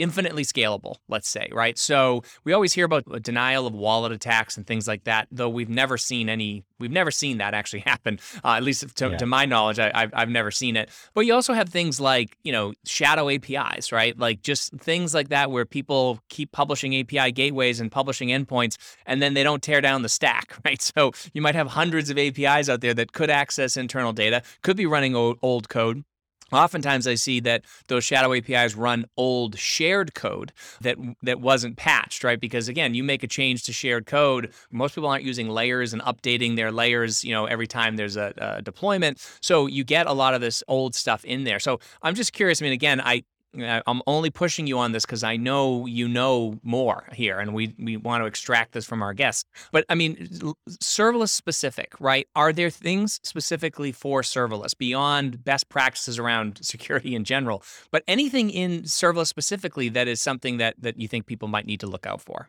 infinitely 0.00 0.44
scalable, 0.44 0.96
let's 1.08 1.28
say, 1.28 1.48
right? 1.52 1.78
So 1.78 2.22
we 2.42 2.54
always 2.54 2.72
hear 2.72 2.86
about 2.86 3.04
denial 3.22 3.66
of 3.66 3.74
wallet 3.74 4.12
attacks 4.12 4.56
and 4.56 4.66
things 4.66 4.88
like 4.88 5.04
that, 5.04 5.28
though 5.30 5.48
we've 5.48 5.68
never 5.68 5.98
seen 5.98 6.30
any, 6.30 6.64
we've 6.78 6.90
never 6.90 7.10
seen 7.10 7.36
that 7.38 7.52
actually 7.52 7.80
happen. 7.86 8.18
Uh, 8.42 8.54
at 8.54 8.62
least 8.62 8.96
to, 8.96 9.10
yeah. 9.10 9.16
to, 9.18 9.26
my 9.26 9.44
knowledge, 9.44 9.78
I, 9.78 9.90
have 9.94 10.10
I've 10.14 10.28
never 10.30 10.50
seen 10.50 10.74
it. 10.74 10.88
But 11.12 11.26
you 11.26 11.34
also 11.34 11.52
have 11.52 11.68
things 11.68 12.00
like, 12.00 12.38
you 12.42 12.50
know, 12.50 12.72
shadow 12.86 13.28
APIs, 13.28 13.92
right? 13.92 14.18
Like 14.18 14.40
just 14.42 14.72
things 14.72 15.14
like 15.14 15.28
that 15.28 15.50
where 15.50 15.66
people 15.66 16.18
keep 16.30 16.50
publishing 16.50 16.96
API 16.96 17.30
gateways 17.30 17.78
and 17.78 17.92
publishing 17.92 18.30
endpoints, 18.30 18.78
and 19.04 19.20
then 19.20 19.34
they 19.34 19.42
don't 19.42 19.62
tear 19.62 19.82
down 19.82 20.00
the 20.00 20.08
stack, 20.08 20.56
right? 20.64 20.80
So 20.80 21.12
you 21.34 21.42
might 21.42 21.54
have 21.54 21.68
hundreds 21.68 22.08
of 22.08 22.18
APIs 22.18 22.70
out 22.70 22.80
there 22.80 22.94
that 22.94 23.12
could 23.12 23.28
access 23.28 23.76
internal 23.76 24.14
data, 24.14 24.42
could 24.62 24.78
be 24.78 24.86
running 24.86 25.14
old, 25.14 25.38
old 25.42 25.68
code 25.68 26.04
Oftentimes, 26.52 27.06
I 27.06 27.14
see 27.14 27.40
that 27.40 27.64
those 27.88 28.04
shadow 28.04 28.32
APIs 28.34 28.74
run 28.74 29.06
old 29.16 29.58
shared 29.58 30.14
code 30.14 30.52
that 30.80 30.96
that 31.22 31.40
wasn't 31.40 31.76
patched, 31.76 32.24
right? 32.24 32.40
Because 32.40 32.68
again, 32.68 32.94
you 32.94 33.04
make 33.04 33.22
a 33.22 33.28
change 33.28 33.64
to 33.64 33.72
shared 33.72 34.06
code. 34.06 34.52
Most 34.70 34.94
people 34.94 35.08
aren't 35.08 35.24
using 35.24 35.48
layers 35.48 35.92
and 35.92 36.02
updating 36.02 36.56
their 36.56 36.72
layers, 36.72 37.24
you 37.24 37.32
know, 37.32 37.46
every 37.46 37.66
time 37.66 37.96
there's 37.96 38.16
a, 38.16 38.32
a 38.38 38.62
deployment. 38.62 39.26
So 39.40 39.66
you 39.66 39.84
get 39.84 40.06
a 40.06 40.12
lot 40.12 40.34
of 40.34 40.40
this 40.40 40.62
old 40.68 40.94
stuff 40.94 41.24
in 41.24 41.44
there. 41.44 41.58
So 41.58 41.80
I'm 42.02 42.14
just 42.14 42.32
curious. 42.32 42.60
I 42.60 42.64
mean, 42.64 42.72
again, 42.72 43.00
I 43.00 43.24
I'm 43.58 44.02
only 44.06 44.30
pushing 44.30 44.66
you 44.66 44.78
on 44.78 44.92
this 44.92 45.04
because 45.04 45.24
I 45.24 45.36
know 45.36 45.86
you 45.86 46.06
know 46.06 46.58
more 46.62 47.08
here, 47.12 47.40
and 47.40 47.52
we 47.52 47.74
we 47.78 47.96
want 47.96 48.22
to 48.22 48.26
extract 48.26 48.72
this 48.72 48.86
from 48.86 49.02
our 49.02 49.12
guests. 49.12 49.44
But 49.72 49.84
I 49.88 49.96
mean, 49.96 50.28
serverless 50.68 51.30
specific, 51.30 51.94
right? 51.98 52.28
Are 52.36 52.52
there 52.52 52.70
things 52.70 53.18
specifically 53.24 53.90
for 53.90 54.22
serverless 54.22 54.76
beyond 54.76 55.44
best 55.44 55.68
practices 55.68 56.18
around 56.18 56.58
security 56.62 57.14
in 57.14 57.24
general? 57.24 57.62
But 57.90 58.04
anything 58.06 58.50
in 58.50 58.82
serverless 58.82 59.26
specifically 59.26 59.88
that 59.90 60.06
is 60.06 60.20
something 60.20 60.58
that 60.58 60.76
that 60.78 60.98
you 61.00 61.08
think 61.08 61.26
people 61.26 61.48
might 61.48 61.66
need 61.66 61.80
to 61.80 61.86
look 61.88 62.06
out 62.06 62.20
for? 62.20 62.48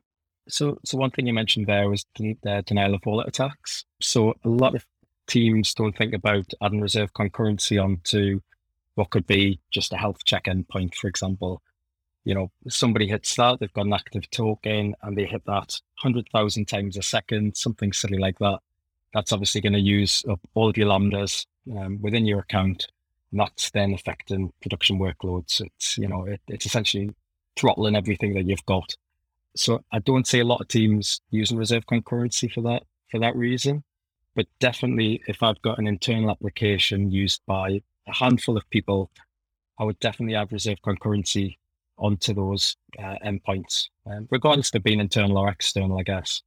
So, 0.49 0.77
so 0.85 0.97
one 0.97 1.11
thing 1.11 1.27
you 1.27 1.33
mentioned 1.33 1.67
there 1.67 1.89
was 1.89 2.05
the, 2.17 2.31
uh, 2.31 2.57
the 2.57 2.63
denial 2.63 2.95
of 2.95 3.05
wallet 3.05 3.27
attacks. 3.27 3.85
So 4.01 4.33
a 4.43 4.49
lot 4.49 4.75
of 4.75 4.85
teams 5.27 5.73
don't 5.73 5.95
think 5.95 6.13
about 6.13 6.51
adding 6.61 6.81
reserve 6.81 7.13
concurrency 7.13 7.81
onto 7.81 8.41
what 8.95 9.09
could 9.09 9.27
be 9.27 9.59
just 9.71 9.93
a 9.93 9.97
health 9.97 10.23
check 10.25 10.45
endpoint, 10.45 10.95
for 10.95 11.07
example. 11.07 11.61
You 12.23 12.35
know, 12.35 12.51
somebody 12.67 13.07
hits 13.07 13.35
that, 13.35 13.59
they've 13.59 13.73
got 13.73 13.87
an 13.87 13.93
active 13.93 14.29
token 14.29 14.95
and 15.01 15.17
they 15.17 15.25
hit 15.25 15.43
that 15.45 15.79
100,000 16.01 16.65
times 16.65 16.97
a 16.97 17.01
second, 17.01 17.57
something 17.57 17.93
silly 17.93 18.19
like 18.19 18.37
that. 18.39 18.59
That's 19.13 19.33
obviously 19.33 19.61
going 19.61 19.73
to 19.73 19.79
use 19.79 20.23
up 20.29 20.39
all 20.53 20.69
of 20.69 20.77
your 20.77 20.87
lambdas 20.87 21.45
um, 21.75 21.99
within 22.01 22.25
your 22.25 22.39
account. 22.39 22.87
And 23.31 23.39
that's 23.39 23.71
then 23.71 23.93
affecting 23.93 24.53
production 24.61 24.99
workloads. 24.99 25.61
It's, 25.61 25.97
you 25.97 26.07
know, 26.07 26.25
it, 26.25 26.41
it's 26.47 26.65
essentially 26.65 27.11
throttling 27.55 27.95
everything 27.95 28.33
that 28.35 28.45
you've 28.45 28.65
got. 28.65 28.95
So 29.55 29.83
I 29.91 29.99
don't 29.99 30.27
see 30.27 30.39
a 30.39 30.45
lot 30.45 30.61
of 30.61 30.67
teams 30.67 31.21
using 31.31 31.57
reserve 31.57 31.85
concurrency 31.85 32.51
for 32.51 32.61
that, 32.61 32.83
for 33.09 33.19
that 33.19 33.35
reason. 33.35 33.83
But 34.35 34.47
definitely 34.59 35.21
if 35.27 35.43
I've 35.43 35.61
got 35.61 35.79
an 35.79 35.87
internal 35.87 36.31
application 36.31 37.11
used 37.11 37.41
by 37.45 37.81
a 38.07 38.13
handful 38.13 38.57
of 38.57 38.69
people, 38.69 39.11
I 39.79 39.83
would 39.83 39.99
definitely 39.99 40.35
have 40.35 40.51
reserve 40.51 40.77
concurrency 40.85 41.57
onto 41.97 42.33
those 42.33 42.75
uh, 42.99 43.15
endpoints, 43.25 43.89
um, 44.05 44.27
regardless 44.31 44.73
of 44.73 44.83
being 44.83 44.99
internal 44.99 45.37
or 45.37 45.49
external, 45.49 45.99
I 45.99 46.03
guess. 46.03 46.41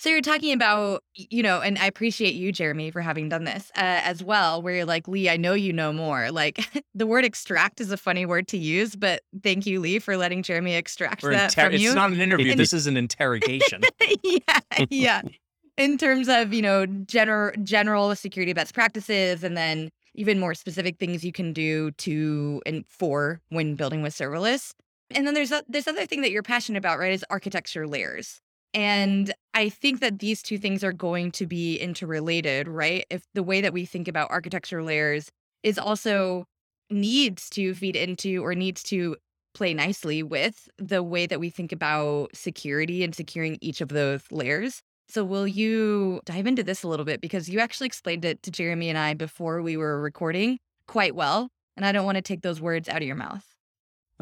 So 0.00 0.10
you're 0.10 0.20
talking 0.20 0.52
about, 0.52 1.02
you 1.14 1.42
know, 1.42 1.60
and 1.60 1.76
I 1.76 1.86
appreciate 1.86 2.34
you, 2.34 2.52
Jeremy, 2.52 2.92
for 2.92 3.00
having 3.00 3.28
done 3.28 3.42
this 3.42 3.72
uh, 3.76 3.80
as 4.04 4.22
well, 4.22 4.62
where 4.62 4.76
you're 4.76 4.84
like, 4.84 5.08
Lee, 5.08 5.28
I 5.28 5.36
know 5.36 5.54
you 5.54 5.72
know 5.72 5.92
more. 5.92 6.30
Like 6.30 6.60
the 6.94 7.04
word 7.04 7.24
extract 7.24 7.80
is 7.80 7.90
a 7.90 7.96
funny 7.96 8.24
word 8.24 8.46
to 8.48 8.56
use, 8.56 8.94
but 8.94 9.22
thank 9.42 9.66
you, 9.66 9.80
Lee, 9.80 9.98
for 9.98 10.16
letting 10.16 10.44
Jeremy 10.44 10.76
extract 10.76 11.24
We're 11.24 11.32
that 11.32 11.50
inter- 11.50 11.62
from 11.64 11.74
it's 11.74 11.82
you. 11.82 11.88
It's 11.88 11.96
not 11.96 12.12
an 12.12 12.20
interview. 12.20 12.54
this 12.54 12.72
is 12.72 12.86
an 12.86 12.96
interrogation. 12.96 13.82
yeah, 14.22 14.60
yeah. 14.88 15.22
In 15.76 15.98
terms 15.98 16.28
of, 16.28 16.52
you 16.52 16.62
know, 16.62 16.86
general 16.86 17.52
general 17.62 18.14
security 18.16 18.52
best 18.52 18.74
practices 18.74 19.44
and 19.44 19.56
then 19.56 19.90
even 20.18 20.40
more 20.40 20.54
specific 20.54 20.98
things 20.98 21.24
you 21.24 21.32
can 21.32 21.52
do 21.52 21.92
to 21.92 22.60
and 22.66 22.84
for 22.88 23.40
when 23.50 23.76
building 23.76 24.02
with 24.02 24.14
serverless. 24.14 24.72
And 25.10 25.26
then 25.26 25.34
there's 25.34 25.52
a, 25.52 25.62
this 25.68 25.86
other 25.86 26.06
thing 26.06 26.20
that 26.22 26.30
you're 26.30 26.42
passionate 26.42 26.78
about, 26.78 26.98
right? 26.98 27.12
Is 27.12 27.24
architecture 27.30 27.86
layers. 27.86 28.40
And 28.74 29.32
I 29.54 29.68
think 29.68 30.00
that 30.00 30.18
these 30.18 30.42
two 30.42 30.58
things 30.58 30.84
are 30.84 30.92
going 30.92 31.30
to 31.32 31.46
be 31.46 31.76
interrelated, 31.76 32.68
right? 32.68 33.06
If 33.08 33.22
the 33.32 33.42
way 33.42 33.60
that 33.60 33.72
we 33.72 33.86
think 33.86 34.08
about 34.08 34.30
architecture 34.30 34.82
layers 34.82 35.30
is 35.62 35.78
also 35.78 36.44
needs 36.90 37.48
to 37.50 37.74
feed 37.74 37.96
into 37.96 38.44
or 38.44 38.54
needs 38.54 38.82
to 38.84 39.16
play 39.54 39.72
nicely 39.72 40.22
with 40.22 40.68
the 40.78 41.02
way 41.02 41.26
that 41.26 41.40
we 41.40 41.50
think 41.50 41.72
about 41.72 42.28
security 42.34 43.02
and 43.02 43.14
securing 43.14 43.56
each 43.60 43.80
of 43.80 43.88
those 43.88 44.22
layers. 44.30 44.82
So, 45.10 45.24
will 45.24 45.48
you 45.48 46.20
dive 46.26 46.46
into 46.46 46.62
this 46.62 46.82
a 46.82 46.88
little 46.88 47.06
bit? 47.06 47.22
Because 47.22 47.48
you 47.48 47.60
actually 47.60 47.86
explained 47.86 48.26
it 48.26 48.42
to 48.42 48.50
Jeremy 48.50 48.90
and 48.90 48.98
I 48.98 49.14
before 49.14 49.62
we 49.62 49.78
were 49.78 50.00
recording 50.00 50.58
quite 50.86 51.14
well. 51.14 51.48
And 51.76 51.86
I 51.86 51.92
don't 51.92 52.04
want 52.04 52.16
to 52.16 52.22
take 52.22 52.42
those 52.42 52.60
words 52.60 52.88
out 52.88 52.98
of 52.98 53.04
your 53.04 53.16
mouth. 53.16 53.44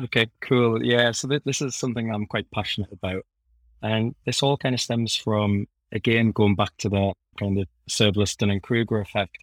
Okay, 0.00 0.26
cool. 0.40 0.84
Yeah. 0.84 1.10
So, 1.10 1.26
th- 1.26 1.42
this 1.44 1.60
is 1.60 1.74
something 1.74 2.12
I'm 2.12 2.26
quite 2.26 2.48
passionate 2.52 2.92
about. 2.92 3.26
And 3.82 4.14
this 4.24 4.44
all 4.44 4.56
kind 4.56 4.76
of 4.76 4.80
stems 4.80 5.16
from, 5.16 5.66
again, 5.90 6.30
going 6.30 6.54
back 6.54 6.76
to 6.78 6.88
the 6.88 7.12
kind 7.38 7.58
of 7.58 7.66
serverless 7.90 8.36
Dunning 8.36 8.60
Kruger 8.60 9.00
effect. 9.00 9.38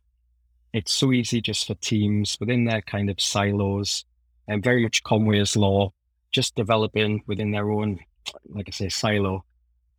It's 0.71 0.93
so 0.93 1.11
easy 1.11 1.41
just 1.41 1.67
for 1.67 1.75
teams 1.75 2.37
within 2.39 2.63
their 2.63 2.81
kind 2.81 3.09
of 3.09 3.19
silos 3.19 4.05
and 4.47 4.63
very 4.63 4.83
much 4.83 5.03
Conway's 5.03 5.57
law, 5.57 5.91
just 6.31 6.55
developing 6.55 7.21
within 7.27 7.51
their 7.51 7.69
own, 7.69 7.99
like 8.47 8.69
I 8.69 8.71
say, 8.71 8.89
silo 8.89 9.43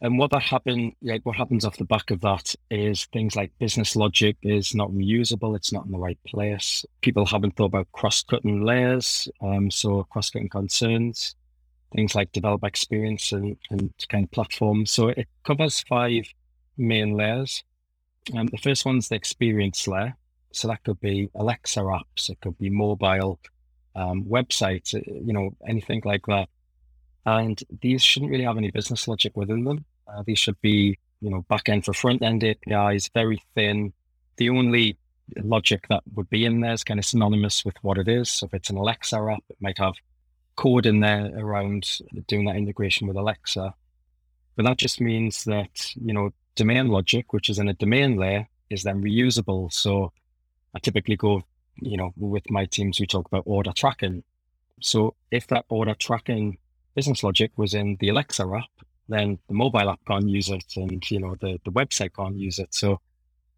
and 0.05 0.19
what 0.19 0.33
that 0.33 0.43
happen, 0.43 0.95
like 1.01 1.25
what 1.25 1.35
happens 1.37 1.65
off 1.65 1.79
the 1.79 1.85
back 1.87 2.11
of 2.11 2.21
that 2.21 2.55
is 2.71 3.07
things 3.07 3.35
like 3.35 3.59
business 3.59 3.97
logic 3.97 4.37
is 4.43 4.75
not 4.75 4.91
reusable. 4.91 5.57
It's 5.57 5.73
not 5.73 5.87
in 5.87 5.93
the 5.93 5.99
right 5.99 6.19
place. 6.27 6.85
People 7.01 7.25
haven't 7.25 7.57
thought 7.57 7.73
about 7.73 7.91
cross-cutting 7.93 8.63
layers, 8.67 9.29
um, 9.41 9.71
so 9.71 10.03
cross-cutting 10.05 10.51
concerns. 10.51 11.35
Things 11.95 12.15
like 12.15 12.33
developer 12.33 12.67
experience 12.67 13.33
and, 13.33 13.57
and 13.71 13.95
kind 14.11 14.25
of 14.25 14.31
platform. 14.31 14.85
So 14.85 15.09
it 15.09 15.27
covers 15.43 15.81
five 15.89 16.27
main 16.77 17.17
layers. 17.17 17.65
Um, 18.37 18.49
the 18.49 18.59
first 18.59 18.85
one's 18.85 19.09
the 19.09 19.15
experience 19.15 19.89
layer. 19.89 20.17
So 20.53 20.69
that 20.69 20.85
could 20.85 21.01
be 21.01 21.31
Alexa 21.35 21.81
apps, 21.81 22.29
it 22.29 22.43
could 22.43 22.59
be 22.59 22.69
mobile 22.69 23.41
um, 23.97 24.25
websites, 24.25 24.95
uh, 24.95 25.01
you 25.07 25.33
know, 25.33 25.57
anything 25.67 26.03
like 26.05 26.27
that. 26.27 26.51
And 27.25 27.59
these 27.81 28.03
shouldn't 28.03 28.31
really 28.31 28.45
have 28.45 28.59
any 28.59 28.71
business 28.71 29.09
logic 29.09 29.35
within 29.35 29.65
them. 29.65 29.87
Uh, 30.15 30.23
these 30.27 30.39
should 30.39 30.61
be, 30.61 30.99
you 31.21 31.31
know, 31.31 31.45
back 31.49 31.69
end 31.69 31.85
for 31.85 31.93
front 31.93 32.23
end 32.23 32.45
APIs, 32.45 33.11
very 33.13 33.43
thin. 33.55 33.93
The 34.37 34.51
only 34.51 34.97
logic 35.43 35.87
that 35.89 36.03
would 36.15 36.29
be 36.29 36.45
in 36.45 36.61
there 36.61 36.73
is 36.73 36.85
kind 36.85 37.01
of 37.01 37.07
synonymous 37.07 37.65
with 37.65 37.77
what 37.83 37.99
it 37.99 38.09
is. 38.09 38.31
So 38.31 38.47
if 38.47 38.55
it's 38.55 38.71
an 38.71 38.77
Alexa 38.77 39.17
app, 39.17 39.45
it 39.49 39.57
might 39.61 39.79
have 39.79 39.95
code 40.57 40.87
in 40.87 41.01
there 41.01 41.33
around 41.37 41.99
doing 42.27 42.45
that 42.47 42.57
integration 42.57 43.09
with 43.09 43.17
Alexa. 43.17 43.75
But 44.57 44.65
that 44.67 44.79
just 44.79 45.01
means 45.01 45.45
that, 45.45 45.95
you 45.97 46.13
know, 46.13 46.31
domain 46.55 46.89
logic, 46.89 47.33
which 47.33 47.49
is 47.49 47.59
in 47.59 47.69
a 47.69 47.75
domain 47.75 48.17
layer, 48.17 48.49
is 48.71 48.83
then 48.83 49.03
reusable. 49.03 49.73
So 49.73 50.13
I 50.75 50.79
typically 50.79 51.17
go, 51.17 51.43
you 51.77 51.97
know, 51.97 52.13
with 52.17 52.49
my 52.51 52.67
teams, 52.67 53.01
we 53.01 53.07
talk 53.07 53.27
about 53.27 53.43
order 53.47 53.73
tracking. 53.73 54.23
So 54.81 55.15
if 55.31 55.47
that 55.49 55.65
order 55.69 55.95
tracking 55.95 56.59
business 56.95 57.25
logic 57.25 57.53
was 57.57 57.75
in 57.75 57.97
the 57.99 58.11
Alexa 58.11 58.45
app, 58.45 58.87
then 59.09 59.39
the 59.49 59.55
mobile 59.55 59.91
app 59.91 60.01
can't 60.07 60.29
use 60.29 60.49
it 60.49 60.65
and 60.77 61.11
you 61.11 61.21
know 61.21 61.37
the, 61.41 61.59
the 61.65 61.73
website 61.73 62.15
can't 62.15 62.37
use 62.37 62.59
it. 62.59 62.75
So 62.75 63.01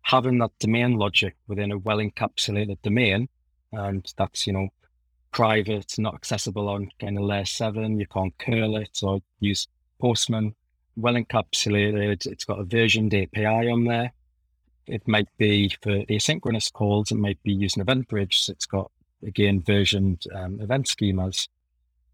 having 0.02 0.38
that 0.38 0.52
domain 0.58 0.96
logic 0.96 1.36
within 1.48 1.72
a 1.72 1.78
well 1.78 1.98
encapsulated 1.98 2.78
domain 2.82 3.28
and 3.72 4.12
that's 4.16 4.46
you 4.46 4.52
know 4.52 4.68
private 5.32 5.98
not 5.98 6.14
accessible 6.14 6.68
on 6.68 6.88
kind 7.00 7.18
of 7.18 7.24
layer 7.24 7.44
7 7.44 7.98
you 7.98 8.06
can't 8.06 8.36
curl 8.38 8.76
it 8.76 8.98
or 9.02 9.20
use 9.40 9.66
postman 10.00 10.54
well 10.96 11.14
encapsulated 11.14 12.26
it's 12.26 12.44
got 12.44 12.60
a 12.60 12.64
versioned 12.64 13.14
api 13.14 13.46
on 13.46 13.84
there. 13.84 14.12
It 14.86 15.06
might 15.08 15.28
be 15.36 15.68
for 15.82 15.92
the 15.92 16.06
asynchronous 16.06 16.72
calls 16.72 17.10
it 17.10 17.16
might 17.16 17.42
be 17.42 17.52
using 17.52 17.84
eventbridge 17.84 18.34
so 18.34 18.52
it's 18.52 18.66
got 18.66 18.90
again 19.26 19.60
versioned 19.60 20.24
um, 20.34 20.60
event 20.60 20.86
schemas. 20.86 21.48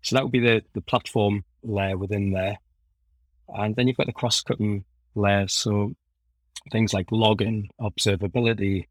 So 0.02 0.16
that 0.16 0.22
would 0.22 0.32
be 0.32 0.40
the 0.40 0.62
the 0.72 0.80
platform 0.80 1.44
layer 1.62 1.96
within 1.96 2.32
there 2.32 2.58
and 3.54 3.76
then 3.76 3.88
you've 3.88 3.96
got 3.96 4.06
the 4.06 4.12
cross-cutting 4.12 4.84
layer. 5.14 5.48
So 5.48 5.94
things 6.70 6.94
like 6.94 7.08
login, 7.08 7.68
observability, 7.80 8.86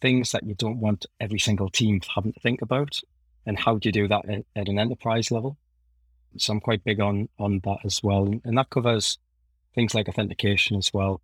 things 0.00 0.32
that 0.32 0.44
you 0.44 0.54
don't 0.54 0.80
want 0.80 1.06
every 1.20 1.38
single 1.38 1.70
team 1.70 2.00
having 2.14 2.32
to 2.32 2.40
think 2.40 2.62
about. 2.62 3.00
And 3.46 3.58
how 3.58 3.78
do 3.78 3.88
you 3.88 3.92
do 3.92 4.08
that 4.08 4.28
at, 4.28 4.44
at 4.56 4.68
an 4.68 4.78
enterprise 4.78 5.30
level? 5.30 5.56
So 6.38 6.52
I'm 6.52 6.60
quite 6.60 6.84
big 6.84 7.00
on 7.00 7.28
on 7.38 7.60
that 7.64 7.78
as 7.84 8.02
well. 8.02 8.32
And 8.44 8.58
that 8.58 8.70
covers 8.70 9.18
things 9.74 9.94
like 9.94 10.08
authentication 10.08 10.76
as 10.76 10.92
well. 10.92 11.20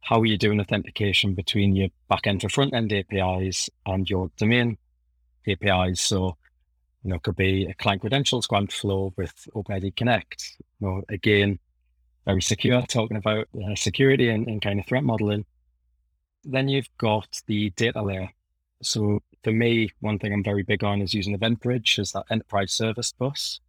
How 0.00 0.20
are 0.20 0.26
you 0.26 0.38
doing 0.38 0.60
authentication 0.60 1.34
between 1.34 1.76
your 1.76 1.88
backend 2.10 2.40
to 2.40 2.48
front 2.48 2.74
end 2.74 2.92
APIs 2.92 3.68
and 3.84 4.08
your 4.08 4.30
domain 4.36 4.78
APIs? 5.46 6.00
So 6.00 6.36
You 7.04 7.10
know, 7.10 7.18
could 7.20 7.36
be 7.36 7.66
a 7.66 7.74
client 7.74 8.00
credentials 8.00 8.46
grant 8.46 8.72
flow 8.72 9.12
with 9.16 9.48
OpenID 9.54 9.94
Connect. 9.96 10.56
You 10.80 10.86
know, 10.86 11.02
again, 11.08 11.58
very 12.28 12.42
secure, 12.42 12.82
talking 12.82 13.16
about 13.16 13.48
uh, 13.54 13.74
security 13.74 14.28
and, 14.28 14.46
and 14.48 14.60
kind 14.60 14.78
of 14.78 14.86
threat 14.86 15.02
modeling. 15.02 15.46
Then 16.44 16.68
you've 16.68 16.90
got 16.98 17.40
the 17.46 17.70
data 17.70 18.02
layer. 18.02 18.28
So 18.82 19.20
for 19.42 19.50
me, 19.50 19.88
one 20.00 20.18
thing 20.18 20.34
I'm 20.34 20.44
very 20.44 20.62
big 20.62 20.84
on 20.84 21.00
is 21.00 21.14
using 21.14 21.36
EventBridge 21.36 21.98
as 21.98 22.12
that 22.12 22.26
enterprise 22.30 22.70
service 22.74 23.12
bus. 23.12 23.60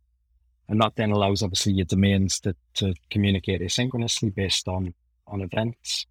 And 0.68 0.82
that 0.82 0.98
then 0.98 1.12
allows 1.12 1.42
obviously 1.42 1.72
your 1.72 1.86
domains 1.86 2.42
to, 2.42 2.54
to 2.76 2.94
communicate 3.10 3.62
asynchronously 3.62 4.36
based 4.36 4.68
on, 4.68 4.94
on 5.26 5.40
events. 5.40 6.06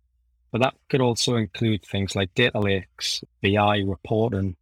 But 0.50 0.62
that 0.62 0.74
could 0.88 1.02
also 1.02 1.36
include 1.36 1.84
things 1.84 2.16
like 2.16 2.34
data 2.34 2.58
lakes, 2.58 3.22
BI 3.42 3.80
reporting, 3.86 4.56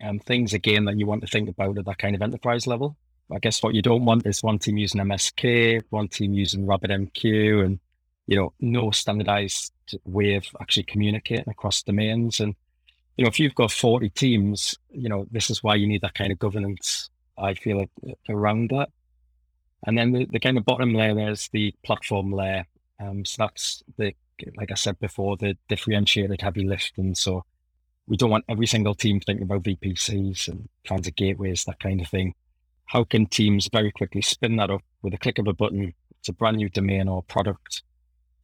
and 0.00 0.20
things 0.24 0.52
again 0.52 0.86
that 0.86 0.98
you 0.98 1.06
want 1.06 1.20
to 1.20 1.28
think 1.28 1.48
about 1.48 1.78
at 1.78 1.84
that 1.84 1.98
kind 1.98 2.16
of 2.16 2.22
enterprise 2.22 2.66
level. 2.66 2.96
I 3.32 3.38
guess 3.38 3.62
what 3.62 3.74
you 3.74 3.82
don't 3.82 4.04
want 4.04 4.26
is 4.26 4.42
one 4.42 4.58
team 4.58 4.76
using 4.76 5.00
MSK, 5.00 5.82
one 5.90 6.08
team 6.08 6.34
using 6.34 6.66
RabbitMQ, 6.66 7.64
and 7.64 7.78
you 8.26 8.36
know, 8.36 8.52
no 8.60 8.90
standardized 8.90 9.72
way 10.04 10.34
of 10.34 10.46
actually 10.60 10.84
communicating 10.84 11.48
across 11.48 11.82
domains. 11.82 12.40
And 12.40 12.54
you 13.16 13.24
know, 13.24 13.28
if 13.28 13.38
you've 13.38 13.54
got 13.54 13.70
40 13.70 14.08
teams, 14.10 14.78
you 14.90 15.08
know, 15.08 15.26
this 15.30 15.50
is 15.50 15.62
why 15.62 15.74
you 15.76 15.86
need 15.86 16.02
that 16.02 16.14
kind 16.14 16.32
of 16.32 16.38
governance, 16.38 17.10
I 17.38 17.54
feel 17.54 17.84
around 18.28 18.70
that. 18.70 18.90
And 19.86 19.98
then 19.98 20.12
the, 20.12 20.26
the 20.30 20.40
kind 20.40 20.56
of 20.56 20.64
bottom 20.64 20.94
layer 20.94 21.30
is 21.30 21.48
the 21.52 21.74
platform 21.84 22.32
layer. 22.32 22.66
Um, 23.00 23.24
so 23.24 23.44
that's 23.44 23.82
the, 23.98 24.14
like 24.56 24.70
I 24.70 24.74
said 24.74 24.98
before, 24.98 25.36
the 25.36 25.56
differentiated 25.68 26.40
heavy 26.40 26.66
lifting. 26.66 27.14
So 27.14 27.44
we 28.06 28.16
don't 28.16 28.30
want 28.30 28.46
every 28.48 28.66
single 28.66 28.94
team 28.94 29.20
thinking 29.20 29.44
about 29.44 29.62
VPCs 29.62 30.48
and 30.48 30.68
transit 30.84 31.16
gateways, 31.16 31.64
that 31.64 31.80
kind 31.80 32.00
of 32.00 32.08
thing. 32.08 32.34
How 32.86 33.04
can 33.04 33.26
teams 33.26 33.68
very 33.72 33.90
quickly 33.92 34.22
spin 34.22 34.56
that 34.56 34.70
up 34.70 34.82
with 35.02 35.14
a 35.14 35.18
click 35.18 35.38
of 35.38 35.48
a 35.48 35.52
button? 35.54 35.94
It's 36.20 36.28
a 36.28 36.32
brand 36.32 36.56
new 36.56 36.68
domain 36.68 37.08
or 37.08 37.22
product. 37.22 37.82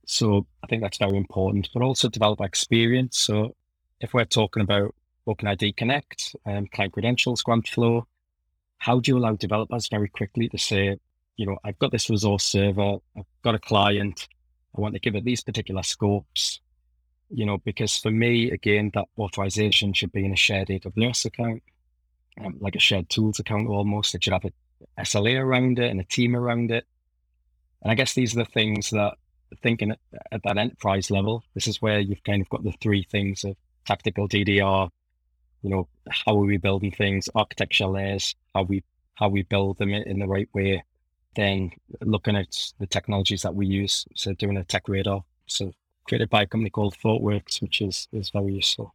So 0.06 0.46
I 0.62 0.66
think 0.66 0.82
that's 0.82 0.98
very 0.98 1.16
important, 1.16 1.68
but 1.72 1.82
also 1.82 2.08
develop 2.08 2.40
experience. 2.40 3.18
So 3.18 3.54
if 4.00 4.12
we're 4.12 4.24
talking 4.24 4.62
about 4.62 4.94
OpenID 5.26 5.76
Connect 5.76 6.34
and 6.44 6.58
um, 6.58 6.66
client 6.72 6.92
credentials, 6.92 7.42
grant 7.42 7.68
flow, 7.68 8.06
how 8.78 8.98
do 8.98 9.10
you 9.10 9.18
allow 9.18 9.34
developers 9.34 9.88
very 9.88 10.08
quickly 10.08 10.48
to 10.48 10.58
say, 10.58 10.98
you 11.36 11.46
know, 11.46 11.58
I've 11.64 11.78
got 11.78 11.92
this 11.92 12.10
resource 12.10 12.44
server, 12.44 12.96
I've 13.16 13.24
got 13.42 13.54
a 13.54 13.58
client, 13.58 14.26
I 14.76 14.80
want 14.80 14.94
to 14.94 15.00
give 15.00 15.14
it 15.14 15.24
these 15.24 15.42
particular 15.42 15.82
scopes, 15.82 16.60
you 17.28 17.46
know, 17.46 17.58
because 17.58 17.96
for 17.96 18.10
me, 18.10 18.50
again, 18.50 18.90
that 18.94 19.06
authorization 19.18 19.92
should 19.92 20.12
be 20.12 20.24
in 20.24 20.32
a 20.32 20.36
shared 20.36 20.68
AWS 20.68 21.26
account, 21.26 21.62
um, 22.44 22.56
like 22.60 22.76
a 22.76 22.80
shared 22.80 23.08
tools 23.08 23.38
account 23.38 23.68
almost. 23.68 24.14
It 24.14 24.24
should 24.24 24.32
have 24.32 24.44
a 24.44 24.52
SLA 25.00 25.40
around 25.40 25.78
it 25.78 25.90
and 25.90 26.00
a 26.00 26.04
team 26.04 26.36
around 26.36 26.70
it. 26.70 26.86
And 27.82 27.90
I 27.90 27.94
guess 27.94 28.14
these 28.14 28.34
are 28.34 28.44
the 28.44 28.50
things 28.50 28.90
that 28.90 29.14
thinking 29.62 29.90
at, 29.90 29.98
at 30.32 30.42
that 30.44 30.58
enterprise 30.58 31.10
level, 31.10 31.42
this 31.54 31.66
is 31.66 31.82
where 31.82 31.98
you've 31.98 32.24
kind 32.24 32.40
of 32.42 32.48
got 32.48 32.62
the 32.62 32.74
three 32.80 33.02
things 33.02 33.44
of 33.44 33.56
tactical 33.86 34.28
DDD, 34.28 34.90
you 35.62 35.70
know, 35.70 35.88
how 36.08 36.32
are 36.32 36.44
we 36.44 36.56
building 36.56 36.92
things, 36.92 37.28
architecture 37.34 37.86
layers, 37.86 38.34
how 38.54 38.62
we 38.62 38.82
how 39.14 39.28
we 39.28 39.42
build 39.42 39.76
them 39.76 39.90
in 39.90 40.18
the 40.18 40.26
right 40.26 40.48
way, 40.54 40.82
then 41.36 41.70
looking 42.00 42.36
at 42.36 42.72
the 42.78 42.86
technologies 42.86 43.42
that 43.42 43.54
we 43.54 43.66
use. 43.66 44.06
So 44.16 44.32
doing 44.32 44.56
a 44.56 44.64
tech 44.64 44.88
radar. 44.88 45.24
So 45.46 45.72
created 46.08 46.30
by 46.30 46.42
a 46.42 46.46
company 46.46 46.70
called 46.70 46.96
ThoughtWorks, 46.96 47.60
which 47.60 47.82
is 47.82 48.08
is 48.12 48.30
very 48.30 48.54
useful. 48.54 48.94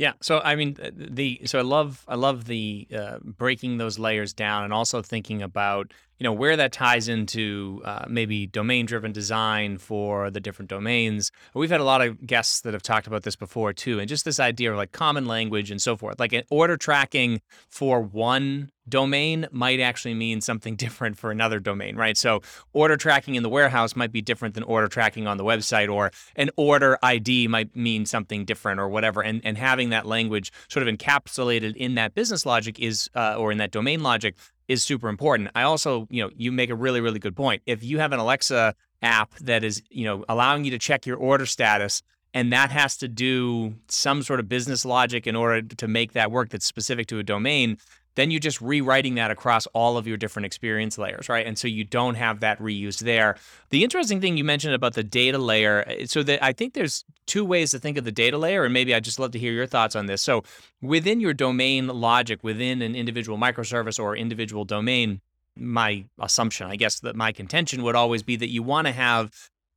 Yeah. 0.00 0.14
So 0.22 0.40
I 0.42 0.56
mean, 0.56 0.78
the 0.94 1.42
so 1.44 1.58
I 1.58 1.62
love 1.62 2.06
I 2.08 2.14
love 2.14 2.46
the 2.46 2.88
uh, 2.96 3.18
breaking 3.22 3.76
those 3.76 3.98
layers 3.98 4.32
down 4.32 4.64
and 4.64 4.72
also 4.72 5.02
thinking 5.02 5.42
about 5.42 5.92
you 6.18 6.24
know 6.24 6.32
where 6.32 6.56
that 6.56 6.72
ties 6.72 7.06
into 7.06 7.82
uh, 7.84 8.06
maybe 8.08 8.46
domain 8.46 8.86
driven 8.86 9.12
design 9.12 9.76
for 9.76 10.30
the 10.30 10.40
different 10.40 10.70
domains 10.70 11.30
we've 11.54 11.70
had 11.70 11.80
a 11.80 11.84
lot 11.84 12.00
of 12.00 12.26
guests 12.26 12.60
that 12.62 12.72
have 12.72 12.82
talked 12.82 13.06
about 13.06 13.24
this 13.24 13.36
before 13.36 13.72
too 13.72 13.98
and 13.98 14.08
just 14.08 14.24
this 14.24 14.38
idea 14.38 14.70
of 14.70 14.76
like 14.76 14.92
common 14.92 15.26
language 15.26 15.70
and 15.70 15.80
so 15.80 15.96
forth 15.96 16.20
like 16.20 16.34
an 16.34 16.44
order 16.50 16.76
tracking 16.76 17.40
for 17.68 18.00
one 18.00 18.70
domain 18.90 19.46
might 19.52 19.80
actually 19.80 20.14
mean 20.14 20.40
something 20.40 20.76
different 20.84 21.16
for 21.16 21.30
another 21.30 21.60
domain 21.60 21.96
right 21.96 22.16
so 22.16 22.40
order 22.72 22.96
tracking 22.96 23.34
in 23.34 23.42
the 23.42 23.48
warehouse 23.48 23.96
might 23.96 24.12
be 24.12 24.20
different 24.20 24.54
than 24.54 24.62
order 24.64 24.88
tracking 24.88 25.26
on 25.26 25.36
the 25.36 25.44
website 25.44 25.92
or 25.92 26.10
an 26.36 26.50
order 26.56 26.98
id 27.02 27.48
might 27.48 27.74
mean 27.74 28.04
something 28.04 28.44
different 28.44 28.80
or 28.80 28.88
whatever 28.88 29.22
and 29.22 29.40
and 29.44 29.56
having 29.56 29.90
that 29.90 30.04
language 30.04 30.52
sort 30.68 30.86
of 30.86 30.94
encapsulated 30.94 31.74
in 31.76 31.94
that 31.94 32.14
business 32.14 32.44
logic 32.44 32.78
is 32.78 33.08
uh, 33.14 33.34
or 33.36 33.52
in 33.52 33.58
that 33.58 33.70
domain 33.70 34.02
logic 34.02 34.34
is 34.70 34.84
super 34.84 35.08
important. 35.08 35.50
I 35.56 35.62
also, 35.62 36.06
you 36.10 36.22
know, 36.22 36.30
you 36.36 36.52
make 36.52 36.70
a 36.70 36.76
really, 36.76 37.00
really 37.00 37.18
good 37.18 37.34
point. 37.34 37.60
If 37.66 37.82
you 37.82 37.98
have 37.98 38.12
an 38.12 38.20
Alexa 38.20 38.76
app 39.02 39.34
that 39.38 39.64
is, 39.64 39.82
you 39.90 40.04
know, 40.04 40.24
allowing 40.28 40.64
you 40.64 40.70
to 40.70 40.78
check 40.78 41.06
your 41.06 41.16
order 41.16 41.44
status 41.44 42.02
and 42.32 42.52
that 42.52 42.70
has 42.70 42.96
to 42.98 43.08
do 43.08 43.74
some 43.88 44.22
sort 44.22 44.38
of 44.38 44.48
business 44.48 44.84
logic 44.84 45.26
in 45.26 45.34
order 45.34 45.62
to 45.62 45.88
make 45.88 46.12
that 46.12 46.30
work 46.30 46.50
that's 46.50 46.66
specific 46.66 47.08
to 47.08 47.18
a 47.18 47.22
domain, 47.24 47.78
then 48.20 48.30
you're 48.30 48.38
just 48.38 48.60
rewriting 48.60 49.14
that 49.14 49.30
across 49.30 49.66
all 49.68 49.96
of 49.96 50.06
your 50.06 50.16
different 50.18 50.46
experience 50.46 50.98
layers, 50.98 51.28
right? 51.28 51.46
And 51.46 51.58
so 51.58 51.66
you 51.66 51.84
don't 51.84 52.16
have 52.16 52.40
that 52.40 52.58
reuse 52.58 53.00
there. 53.00 53.36
The 53.70 53.82
interesting 53.82 54.20
thing 54.20 54.36
you 54.36 54.44
mentioned 54.44 54.74
about 54.74 54.92
the 54.94 55.02
data 55.02 55.38
layer, 55.38 55.84
eh, 55.86 56.06
so 56.06 56.22
that 56.24 56.44
I 56.44 56.52
think 56.52 56.74
there's 56.74 57.04
two 57.26 57.44
ways 57.44 57.70
to 57.70 57.78
think 57.78 57.96
of 57.96 58.04
the 58.04 58.12
data 58.12 58.36
layer, 58.36 58.64
and 58.64 58.74
maybe 58.74 58.94
I'd 58.94 59.04
just 59.04 59.18
love 59.18 59.30
to 59.32 59.38
hear 59.38 59.52
your 59.52 59.66
thoughts 59.66 59.96
on 59.96 60.06
this. 60.06 60.20
So 60.20 60.44
within 60.82 61.20
your 61.20 61.32
domain 61.32 61.86
logic, 61.88 62.40
within 62.42 62.82
an 62.82 62.94
individual 62.94 63.38
microservice 63.38 63.98
or 63.98 64.14
individual 64.14 64.64
domain, 64.64 65.20
my 65.56 66.04
assumption, 66.20 66.66
I 66.70 66.76
guess 66.76 67.00
that 67.00 67.16
my 67.16 67.32
contention 67.32 67.82
would 67.82 67.96
always 67.96 68.22
be 68.22 68.36
that 68.36 68.50
you 68.50 68.62
want 68.62 68.86
to 68.86 68.92
have 68.92 69.32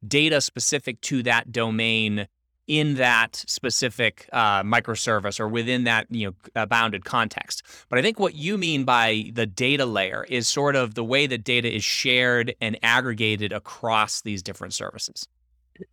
data 0.06 0.42
specific 0.42 1.00
to 1.02 1.24
that 1.24 1.52
domain 1.52 2.28
in 2.68 2.96
that 2.96 3.36
specific 3.48 4.30
uh, 4.32 4.64
microservice 4.64 5.40
or 5.40 5.48
within 5.48 5.84
that 5.84 6.08
you 6.10 6.28
know 6.28 6.34
uh, 6.56 6.66
bounded 6.66 7.06
context. 7.06 7.64
But 7.90 8.00
I 8.00 8.02
think 8.02 8.20
what 8.20 8.36
you 8.36 8.58
mean 8.58 8.86
by 8.86 9.32
the 9.34 9.46
data 9.46 9.86
layer 9.86 10.26
is 10.30 10.48
sort 10.48 10.76
of 10.76 10.96
the 10.96 11.04
way 11.04 11.28
that 11.28 11.44
data 11.44 11.74
is 11.74 11.84
shared 11.84 12.56
and 12.62 12.78
aggregated 12.84 13.52
across 13.52 14.22
these 14.22 14.42
different 14.42 14.74
services. 14.74 15.28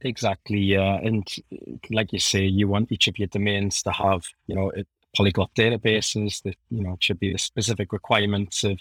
Exactly, 0.02 0.58
yeah, 0.58 0.96
and 0.96 1.26
like 1.90 2.12
you 2.12 2.18
say, 2.18 2.44
you 2.44 2.68
want 2.68 2.92
each 2.92 3.08
of 3.08 3.18
your 3.18 3.28
domains 3.28 3.82
to 3.82 3.90
have 3.90 4.24
you 4.46 4.54
know 4.54 4.70
polyglot 5.16 5.52
databases 5.54 6.42
that 6.42 6.56
you 6.70 6.82
know 6.82 6.96
should 7.00 7.18
be 7.18 7.32
the 7.32 7.38
specific 7.38 7.92
requirements 7.92 8.62
of 8.62 8.78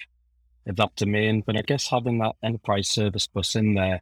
of 0.67 0.75
that 0.75 0.95
domain. 0.95 1.41
But 1.45 1.57
I 1.57 1.61
guess 1.61 1.87
having 1.87 2.19
that 2.19 2.35
enterprise 2.43 2.87
service 2.87 3.27
bus 3.27 3.55
in 3.55 3.73
there 3.73 4.01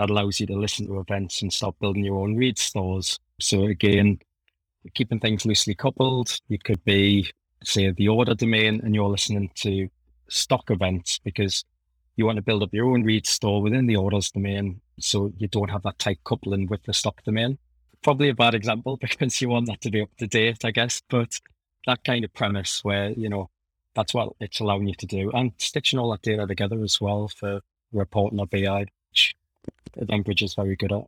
that 0.00 0.08
allows 0.08 0.40
you 0.40 0.46
to 0.46 0.58
listen 0.58 0.86
to 0.86 0.98
events 0.98 1.42
and 1.42 1.52
start 1.52 1.78
building 1.78 2.02
your 2.02 2.16
own 2.16 2.34
read 2.34 2.58
stores. 2.58 3.20
So 3.38 3.64
again, 3.64 4.18
keeping 4.94 5.20
things 5.20 5.44
loosely 5.44 5.74
coupled, 5.74 6.38
you 6.48 6.58
could 6.58 6.82
be, 6.86 7.30
say, 7.62 7.90
the 7.90 8.08
order 8.08 8.34
domain 8.34 8.80
and 8.82 8.94
you're 8.94 9.10
listening 9.10 9.50
to 9.56 9.90
stock 10.28 10.70
events 10.70 11.20
because 11.22 11.66
you 12.16 12.24
want 12.24 12.36
to 12.36 12.42
build 12.42 12.62
up 12.62 12.72
your 12.72 12.86
own 12.86 13.02
read 13.02 13.26
store 13.26 13.60
within 13.60 13.86
the 13.86 13.96
orders 13.96 14.30
domain 14.30 14.80
so 14.98 15.34
you 15.36 15.48
don't 15.48 15.70
have 15.70 15.82
that 15.82 15.98
tight 15.98 16.20
coupling 16.24 16.66
with 16.66 16.82
the 16.84 16.94
stock 16.94 17.22
domain. 17.24 17.58
Probably 18.02 18.30
a 18.30 18.34
bad 18.34 18.54
example 18.54 18.96
because 19.02 19.38
you 19.42 19.50
want 19.50 19.66
that 19.66 19.82
to 19.82 19.90
be 19.90 20.00
up 20.00 20.16
to 20.18 20.26
date, 20.26 20.64
I 20.64 20.70
guess, 20.70 21.02
but 21.10 21.38
that 21.86 22.04
kind 22.04 22.24
of 22.24 22.32
premise 22.32 22.82
where, 22.82 23.10
you 23.10 23.28
know, 23.28 23.50
that's 23.94 24.14
what 24.14 24.32
it's 24.40 24.60
allowing 24.60 24.88
you 24.88 24.94
to 24.94 25.06
do 25.06 25.30
and 25.32 25.52
stitching 25.58 25.98
all 25.98 26.10
that 26.12 26.22
data 26.22 26.46
together 26.46 26.82
as 26.82 27.02
well 27.02 27.28
for 27.28 27.60
reporting 27.92 28.40
or 28.40 28.46
BI, 28.46 28.86
which 29.10 29.34
EventBridge 29.98 30.42
is 30.42 30.54
very 30.54 30.76
good 30.76 30.92
at. 30.92 31.04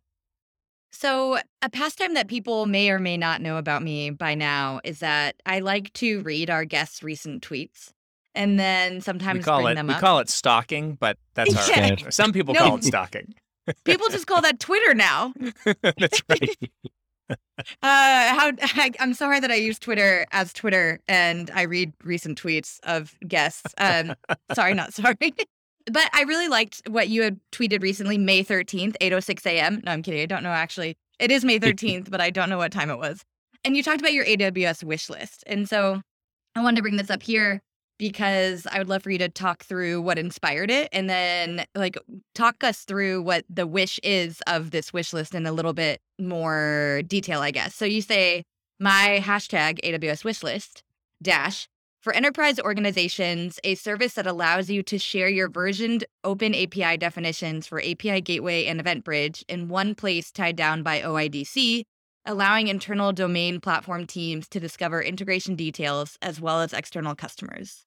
So, 0.94 1.38
a 1.62 1.70
pastime 1.70 2.14
that 2.14 2.29
people 2.29 2.66
may 2.66 2.90
or 2.90 2.98
may 2.98 3.16
not 3.16 3.40
know 3.40 3.57
about 3.57 3.83
me 3.83 4.11
by 4.11 4.35
now 4.35 4.81
is 4.85 4.98
that 4.98 5.37
I 5.46 5.61
like 5.61 5.92
to 5.94 6.20
read 6.20 6.51
our 6.51 6.64
guests' 6.66 7.03
recent 7.03 7.42
tweets 7.42 7.92
and 8.35 8.59
then 8.59 9.01
sometimes 9.01 9.38
we 9.38 9.42
call 9.44 9.62
bring 9.62 9.72
it 9.72 9.75
them 9.77 9.87
we 9.87 9.94
up. 9.94 10.01
call 10.01 10.18
it 10.18 10.29
stalking, 10.29 10.96
but 11.01 11.16
that's 11.35 11.57
all 11.57 11.68
Yeah. 11.68 11.81
right. 11.90 12.05
Some 12.14 12.33
people 12.33 12.53
No. 12.55 12.61
call 12.61 12.77
it 12.77 12.85
stalking. 12.85 13.35
People 13.85 14.09
just 14.09 14.27
call 14.27 14.41
that 14.43 14.59
Twitter 14.59 14.93
now. 14.93 15.32
that's 15.82 16.20
right. 16.28 16.57
Uh, 17.30 17.37
how 17.80 18.51
I, 18.61 18.91
I'm 18.99 19.14
sorry 19.14 19.39
that 19.41 19.51
I 19.53 19.55
use 19.55 19.78
Twitter 19.78 20.26
as 20.32 20.53
Twitter 20.53 20.99
and 21.09 21.49
I 21.55 21.62
read 21.62 21.93
recent 22.03 22.43
tweets 22.43 22.80
of 22.82 23.16
guests. 23.26 23.72
Um, 23.78 24.14
sorry, 24.53 24.74
not 24.74 24.93
sorry. 24.93 25.16
But 25.91 26.09
I 26.12 26.22
really 26.22 26.49
liked 26.49 26.83
what 26.89 27.09
you 27.09 27.22
had 27.22 27.41
tweeted 27.51 27.83
recently, 27.83 28.18
May 28.18 28.45
13th, 28.45 28.97
8:06 29.01 29.47
a.m. 29.47 29.80
No, 29.85 29.93
I'm 29.93 30.03
kidding. 30.03 30.20
I 30.20 30.26
don't 30.26 30.43
know 30.43 30.51
actually. 30.51 30.97
It 31.18 31.30
is 31.30 31.45
May 31.45 31.59
13th, 31.59 32.11
but 32.11 32.20
I 32.20 32.30
don't 32.30 32.49
know 32.49 32.59
what 32.59 32.72
time 32.72 32.91
it 32.91 32.99
was. 32.99 33.24
And 33.64 33.76
you 33.76 33.83
talked 33.83 34.01
about 34.01 34.12
your 34.12 34.24
AWS 34.24 34.83
wish 34.83 35.09
list. 35.09 35.45
And 35.47 35.68
so 35.68 36.03
I 36.57 36.62
wanted 36.62 36.76
to 36.76 36.83
bring 36.83 36.97
this 36.97 37.11
up 37.11 37.22
here 37.22 37.62
because 37.99 38.66
I 38.66 38.78
would 38.78 38.89
love 38.89 39.05
for 39.05 39.11
you 39.11 39.18
to 39.18 39.28
talk 39.28 39.62
through 39.62 40.03
what 40.03 40.18
inspired 40.18 40.70
it 40.70 40.89
and 40.93 41.09
then 41.09 41.64
like 41.76 41.97
talk 42.35 42.64
us 42.64 42.80
through 42.80 43.22
what 43.22 43.45
the 43.49 43.66
wish 43.66 44.01
is 44.03 44.43
of 44.49 44.72
this 44.72 44.93
wish 44.93 45.12
list 45.12 45.35
in 45.35 45.47
a 45.47 45.53
little 45.53 45.72
bit 45.72 46.01
more 46.18 47.03
detail, 47.07 47.41
I 47.41 47.53
guess. 47.53 47.74
So 47.74 47.85
you 47.85 48.03
say 48.03 48.43
my 48.80 49.20
hashtag 49.22 49.80
AWS 49.85 50.24
wish 50.24 50.43
list 50.43 50.83
dash 51.22 51.68
For 52.03 52.12
enterprise 52.12 52.59
organizations, 52.59 53.61
a 53.62 53.76
service 53.76 54.14
that 54.14 54.26
allows 54.26 54.68
you 54.68 54.82
to 54.82 54.98
share 54.98 55.28
your 55.28 55.48
versioned 55.48 56.05
open 56.24 56.53
API 56.53 56.96
definitions 56.96 57.68
for 57.68 57.80
API 57.80 58.20
Gateway 58.20 58.66
and 58.66 58.80
EventBridge 58.80 59.44
in 59.48 59.68
one 59.68 59.94
place 59.94 60.32
tied 60.32 60.57
down 60.57 60.82
by 60.82 61.00
OIDC, 61.00 61.84
allowing 62.26 62.66
internal 62.66 63.12
domain 63.12 63.61
platform 63.61 64.05
teams 64.05 64.48
to 64.48 64.59
discover 64.59 65.00
integration 65.00 65.55
details 65.55 66.18
as 66.20 66.40
well 66.40 66.61
as 66.61 66.72
external 66.72 67.14
customers. 67.14 67.86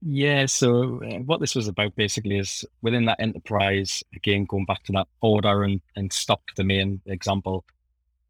Yeah, 0.00 0.46
so 0.46 1.02
uh, 1.04 1.18
what 1.18 1.40
this 1.40 1.54
was 1.54 1.68
about 1.68 1.94
basically 1.94 2.38
is 2.38 2.64
within 2.80 3.04
that 3.04 3.20
enterprise, 3.20 4.02
again, 4.14 4.46
going 4.46 4.64
back 4.64 4.82
to 4.84 4.92
that 4.92 5.08
order 5.20 5.62
and, 5.64 5.82
and 5.94 6.10
stock 6.10 6.40
domain 6.54 7.02
example, 7.04 7.66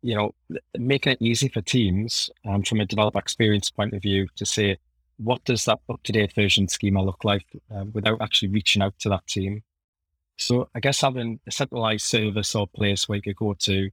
you 0.03 0.17
know, 0.17 0.35
making 0.77 1.13
it 1.13 1.23
easy 1.23 1.47
for 1.49 1.61
teams 1.61 2.29
um, 2.45 2.65
from 2.65 2.81
a 2.81 2.87
developer 2.87 3.21
experience 3.21 3.71
point 3.71 3.95
of 3.95 4.03
view 4.03 4.27
to 4.35 4.45
say, 4.45 4.77
what 5.19 5.45
does 5.45 5.65
that 5.65 5.81
up 5.89 6.03
to 6.05 6.13
date 6.13 6.35
version 6.35 6.69
schema 6.69 7.03
look 7.03 7.25
like 7.25 7.47
um, 7.71 7.91
without 7.93 8.21
actually 8.21 8.49
reaching 8.49 8.83
out 8.83 8.99
to 9.01 9.09
that 9.09 9.27
team? 9.27 9.63
So 10.37 10.69
I 10.75 10.81
guess 10.81 11.01
having 11.01 11.41
a 11.47 11.51
centralized 11.51 12.05
service 12.05 12.55
or 12.55 12.67
place 12.67 13.09
where 13.09 13.17
you 13.17 13.23
could 13.23 13.37
go 13.37 13.55
to, 13.55 13.91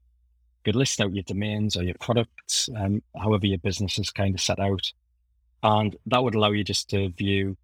could 0.66 0.76
list 0.76 1.00
out 1.00 1.14
your 1.14 1.24
domains 1.24 1.78
or 1.78 1.84
your 1.84 1.96
products, 2.00 2.70
um, 2.76 3.02
however 3.18 3.46
your 3.46 3.58
business 3.60 3.98
is 3.98 4.12
kind 4.12 4.36
of 4.36 4.42
set 4.42 4.60
out. 4.60 4.92
And 5.62 5.96
that 6.08 6.24
would 6.24 6.36
allow 6.36 6.52
you 6.52 6.64
just 6.64 6.90
to 6.90 7.10
view 7.10 7.56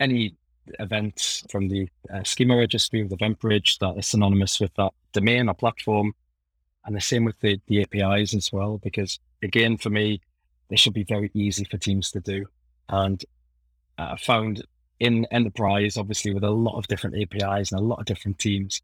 any 0.00 0.34
events 0.78 1.44
from 1.50 1.68
the 1.68 1.88
uh, 2.12 2.22
schema 2.24 2.56
registry 2.56 3.02
with 3.02 3.18
EventBridge 3.18 3.78
that 3.78 3.98
is 3.98 4.06
synonymous 4.06 4.60
with 4.60 4.72
that 4.74 4.92
domain 5.12 5.48
or 5.48 5.54
platform. 5.54 6.14
And 6.84 6.96
the 6.96 7.00
same 7.00 7.24
with 7.24 7.38
the, 7.40 7.60
the 7.66 7.82
APIs 7.82 8.34
as 8.34 8.50
well, 8.52 8.78
because 8.78 9.20
again, 9.42 9.76
for 9.76 9.90
me, 9.90 10.20
they 10.68 10.76
should 10.76 10.94
be 10.94 11.04
very 11.04 11.30
easy 11.34 11.64
for 11.64 11.76
teams 11.76 12.10
to 12.12 12.20
do. 12.20 12.46
And 12.88 13.24
I 13.98 14.16
found 14.16 14.64
in 15.00 15.26
enterprise, 15.30 15.96
obviously, 15.96 16.32
with 16.32 16.44
a 16.44 16.50
lot 16.50 16.78
of 16.78 16.86
different 16.86 17.16
APIs 17.16 17.72
and 17.72 17.80
a 17.80 17.84
lot 17.84 18.00
of 18.00 18.06
different 18.06 18.38
teams, 18.38 18.82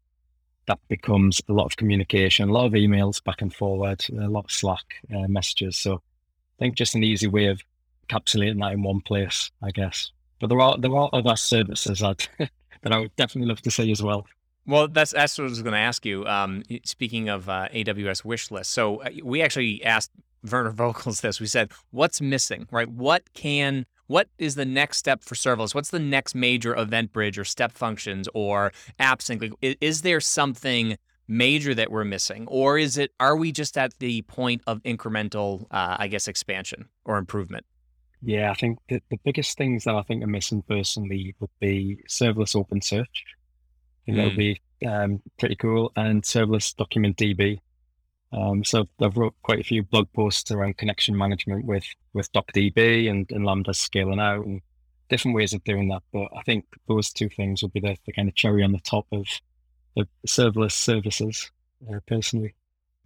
that 0.67 0.79
becomes 0.87 1.41
a 1.49 1.53
lot 1.53 1.65
of 1.65 1.77
communication, 1.77 2.49
a 2.49 2.51
lot 2.51 2.65
of 2.65 2.73
emails 2.73 3.23
back 3.23 3.41
and 3.41 3.53
forward, 3.53 4.05
a 4.11 4.27
lot 4.27 4.45
of 4.45 4.51
Slack 4.51 4.95
uh, 5.13 5.27
messages. 5.27 5.77
So 5.77 5.95
I 5.95 6.57
think 6.59 6.75
just 6.75 6.95
an 6.95 7.03
easy 7.03 7.27
way 7.27 7.47
of 7.47 7.61
encapsulating 8.07 8.59
that 8.59 8.73
in 8.73 8.83
one 8.83 9.01
place, 9.01 9.49
I 9.63 9.71
guess. 9.71 10.11
But 10.39 10.47
there 10.47 10.61
are 10.61 10.77
there 10.77 10.95
are 10.95 11.09
other 11.11 11.35
services 11.35 11.99
that 11.99 12.27
that 12.37 12.91
I 12.91 12.99
would 12.99 13.15
definitely 13.15 13.49
love 13.49 13.61
to 13.63 13.71
see 13.71 13.91
as 13.91 14.03
well. 14.03 14.25
Well, 14.65 14.87
that's 14.87 15.11
that's 15.11 15.37
what 15.37 15.45
I 15.45 15.49
was 15.49 15.61
going 15.61 15.73
to 15.73 15.79
ask 15.79 16.05
you. 16.05 16.25
Um, 16.25 16.63
speaking 16.83 17.29
of 17.29 17.49
uh, 17.49 17.69
AWS 17.73 18.23
wish 18.23 18.51
list, 18.51 18.71
so 18.71 19.01
uh, 19.01 19.09
we 19.23 19.41
actually 19.41 19.83
asked 19.83 20.11
Werner 20.49 20.71
Vogels 20.71 21.21
this. 21.21 21.39
We 21.39 21.47
said, 21.47 21.71
"What's 21.91 22.21
missing? 22.21 22.67
Right? 22.71 22.89
What 22.89 23.33
can 23.33 23.85
what 24.07 24.27
is 24.39 24.55
the 24.55 24.65
next 24.65 24.97
step 24.97 25.23
for 25.23 25.35
serverless? 25.35 25.75
What's 25.75 25.91
the 25.91 25.99
next 25.99 26.33
major 26.33 26.73
EventBridge 26.73 27.37
or 27.37 27.43
step 27.43 27.71
functions 27.71 28.27
or 28.33 28.71
AppSync? 28.99 29.53
Is, 29.61 29.75
is 29.79 30.01
there 30.01 30.19
something 30.19 30.97
major 31.27 31.75
that 31.75 31.91
we're 31.91 32.03
missing, 32.03 32.47
or 32.47 32.77
is 32.77 32.97
it 32.97 33.11
are 33.19 33.35
we 33.35 33.51
just 33.51 33.77
at 33.77 33.97
the 33.99 34.23
point 34.23 34.61
of 34.65 34.81
incremental, 34.83 35.65
uh, 35.71 35.95
I 35.99 36.07
guess, 36.07 36.27
expansion 36.27 36.89
or 37.05 37.17
improvement? 37.17 37.65
Yeah, 38.21 38.51
I 38.51 38.55
think 38.55 38.79
the, 38.89 39.01
the 39.09 39.19
biggest 39.23 39.57
things 39.57 39.85
that 39.85 39.95
I 39.95 40.01
think 40.01 40.23
are 40.23 40.27
missing 40.27 40.61
personally 40.67 41.35
would 41.39 41.51
be 41.59 41.99
serverless 42.09 42.55
OpenSearch. 42.55 43.05
I 43.05 44.05
think 44.05 44.17
mm. 44.17 44.21
that 44.21 44.23
would 44.25 44.37
be 44.37 44.61
um, 44.85 45.21
pretty 45.37 45.55
cool, 45.55 45.91
and 45.95 46.23
serverless 46.23 46.75
DocumentDB. 46.75 47.59
Um, 48.31 48.63
so 48.63 48.87
I've 49.01 49.17
wrote 49.17 49.33
quite 49.41 49.59
a 49.59 49.63
few 49.63 49.83
blog 49.83 50.11
posts 50.13 50.51
around 50.51 50.77
connection 50.77 51.17
management 51.17 51.65
with 51.65 51.85
with 52.13 52.31
DocDB 52.31 53.09
and, 53.09 53.29
and 53.31 53.45
Lambda 53.45 53.73
scaling 53.73 54.19
out 54.19 54.45
and 54.45 54.61
different 55.09 55.35
ways 55.35 55.53
of 55.53 55.63
doing 55.63 55.89
that. 55.89 56.03
But 56.13 56.27
I 56.37 56.43
think 56.43 56.65
those 56.87 57.11
two 57.11 57.29
things 57.29 57.61
would 57.61 57.73
be 57.73 57.79
the, 57.79 57.97
the 58.05 58.13
kind 58.13 58.29
of 58.29 58.35
cherry 58.35 58.63
on 58.63 58.71
the 58.71 58.79
top 58.79 59.07
of, 59.11 59.27
the 59.95 60.07
serverless 60.27 60.73
services, 60.73 61.51
uh, 61.91 61.99
personally. 62.07 62.53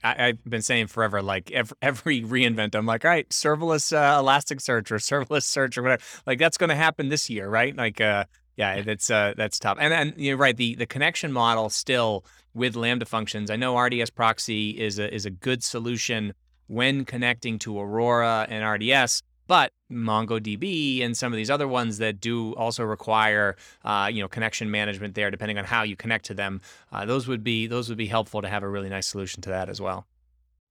I, 0.03 0.27
have 0.27 0.43
been 0.43 0.61
saying 0.61 0.87
forever, 0.87 1.21
like 1.21 1.49
every, 1.51 1.77
every 1.81 2.23
re:Invent, 2.25 2.75
I'm 2.75 2.85
like, 2.85 3.05
all 3.05 3.11
right, 3.11 3.27
serverless 3.29 3.95
uh, 3.95 4.21
Elasticsearch 4.21 4.91
or 4.91 4.97
serverless 4.97 5.43
search 5.43 5.77
or 5.77 5.83
whatever. 5.83 6.03
Like 6.27 6.39
that's 6.39 6.57
going 6.57 6.69
to 6.71 6.75
happen 6.75 7.07
this 7.07 7.29
year, 7.29 7.47
right? 7.47 7.75
Like, 7.75 8.01
uh, 8.01 8.25
yeah, 8.55 8.81
that's 8.81 9.09
uh, 9.09 9.33
that's 9.35 9.59
tough. 9.59 9.77
And 9.79 9.91
then 9.91 10.13
you're 10.17 10.37
right. 10.37 10.55
The 10.55 10.75
the 10.75 10.85
connection 10.85 11.31
model 11.31 11.69
still 11.69 12.25
with 12.53 12.75
Lambda 12.75 13.05
functions. 13.05 13.49
I 13.49 13.55
know 13.55 13.77
RDS 13.77 14.11
proxy 14.11 14.71
is 14.71 14.99
a 14.99 15.13
is 15.13 15.25
a 15.25 15.31
good 15.31 15.63
solution 15.63 16.33
when 16.67 17.05
connecting 17.05 17.59
to 17.59 17.79
Aurora 17.79 18.45
and 18.49 18.63
RDS, 18.63 19.23
but 19.47 19.71
MongoDB 19.91 21.03
and 21.03 21.17
some 21.17 21.33
of 21.33 21.37
these 21.37 21.49
other 21.49 21.67
ones 21.67 21.97
that 21.97 22.19
do 22.19 22.53
also 22.53 22.83
require 22.83 23.55
uh, 23.83 24.09
you 24.11 24.21
know 24.21 24.27
connection 24.27 24.69
management 24.69 25.15
there, 25.15 25.31
depending 25.31 25.57
on 25.57 25.65
how 25.65 25.83
you 25.83 25.95
connect 25.95 26.25
to 26.25 26.33
them, 26.33 26.61
uh, 26.91 27.05
those 27.05 27.27
would 27.27 27.43
be 27.43 27.65
those 27.65 27.89
would 27.89 27.97
be 27.97 28.07
helpful 28.07 28.41
to 28.41 28.47
have 28.47 28.61
a 28.61 28.69
really 28.69 28.89
nice 28.89 29.07
solution 29.07 29.41
to 29.41 29.49
that 29.49 29.67
as 29.67 29.81
well. 29.81 30.05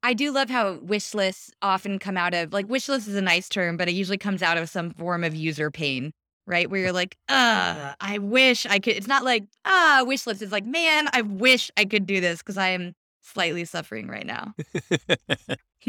I 0.04 0.14
do 0.14 0.32
love 0.32 0.50
how 0.50 0.78
wish 0.82 1.14
lists 1.14 1.52
often 1.62 2.00
come 2.00 2.16
out 2.16 2.34
of 2.34 2.52
like 2.52 2.68
wish 2.68 2.88
list 2.88 3.08
is 3.08 3.16
a 3.16 3.22
nice 3.22 3.48
term, 3.48 3.76
but 3.76 3.88
it 3.88 3.92
usually 3.92 4.18
comes 4.18 4.42
out 4.42 4.56
of 4.56 4.68
some 4.68 4.90
form 4.90 5.24
of 5.24 5.34
user 5.34 5.70
pain 5.70 6.12
right? 6.46 6.68
Where 6.70 6.80
you're 6.80 6.92
like, 7.02 7.16
uh, 7.28 7.94
I 8.00 8.18
wish 8.18 8.66
I 8.66 8.78
could. 8.78 8.96
It's 8.96 9.08
not 9.08 9.24
like, 9.24 9.44
ah, 9.64 10.04
wish 10.06 10.26
list. 10.26 10.42
It's 10.42 10.52
like, 10.52 10.66
man, 10.66 11.08
I 11.12 11.22
wish 11.22 11.70
I 11.76 11.84
could 11.84 12.06
do 12.06 12.20
this 12.20 12.38
because 12.38 12.58
I 12.58 12.68
am 12.68 12.94
slightly 13.22 13.64
suffering 13.64 14.08
right 14.08 14.26
now. 14.26 14.54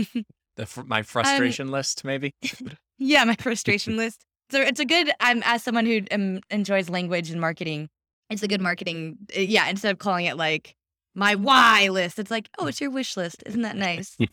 the 0.55 0.83
my 0.85 1.01
frustration 1.03 1.67
um, 1.67 1.73
list, 1.73 2.03
maybe. 2.03 2.33
yeah, 2.97 3.23
my 3.23 3.35
frustration 3.35 3.97
list. 3.97 4.25
So 4.49 4.61
it's 4.61 4.79
a 4.79 4.85
good. 4.85 5.11
I'm 5.19 5.41
as 5.43 5.63
someone 5.63 5.85
who 5.85 6.01
um, 6.11 6.41
enjoys 6.49 6.89
language 6.89 7.29
and 7.31 7.41
marketing. 7.41 7.89
It's 8.29 8.43
a 8.43 8.47
good 8.47 8.61
marketing. 8.61 9.17
Uh, 9.35 9.41
yeah, 9.41 9.67
instead 9.67 9.91
of 9.91 9.99
calling 9.99 10.25
it 10.25 10.37
like 10.37 10.75
my 11.15 11.35
why 11.35 11.89
list, 11.89 12.19
it's 12.19 12.31
like, 12.31 12.49
oh, 12.59 12.67
it's 12.67 12.81
your 12.81 12.89
wish 12.89 13.15
list. 13.17 13.43
Isn't 13.45 13.61
that 13.61 13.75
nice? 13.89 14.17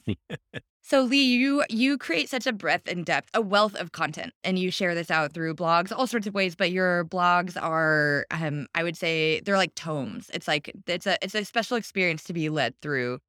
So 0.82 1.02
Lee, 1.02 1.22
you 1.22 1.62
you 1.68 1.96
create 1.96 2.28
such 2.28 2.48
a 2.48 2.52
breadth 2.52 2.88
and 2.88 3.06
depth, 3.06 3.30
a 3.32 3.40
wealth 3.40 3.76
of 3.76 3.92
content, 3.92 4.32
and 4.42 4.58
you 4.58 4.72
share 4.72 4.92
this 4.92 5.08
out 5.08 5.32
through 5.32 5.54
blogs, 5.54 5.92
all 5.96 6.08
sorts 6.08 6.26
of 6.26 6.34
ways. 6.34 6.56
But 6.56 6.72
your 6.72 7.04
blogs 7.04 7.56
are, 7.56 8.26
um, 8.32 8.66
I 8.74 8.82
would 8.82 8.96
say, 8.96 9.38
they're 9.40 9.56
like 9.56 9.72
tomes. 9.76 10.30
It's 10.34 10.48
like 10.48 10.72
it's 10.88 11.06
a 11.06 11.16
it's 11.22 11.36
a 11.36 11.44
special 11.44 11.76
experience 11.76 12.24
to 12.24 12.32
be 12.32 12.48
led 12.48 12.74
through 12.82 13.20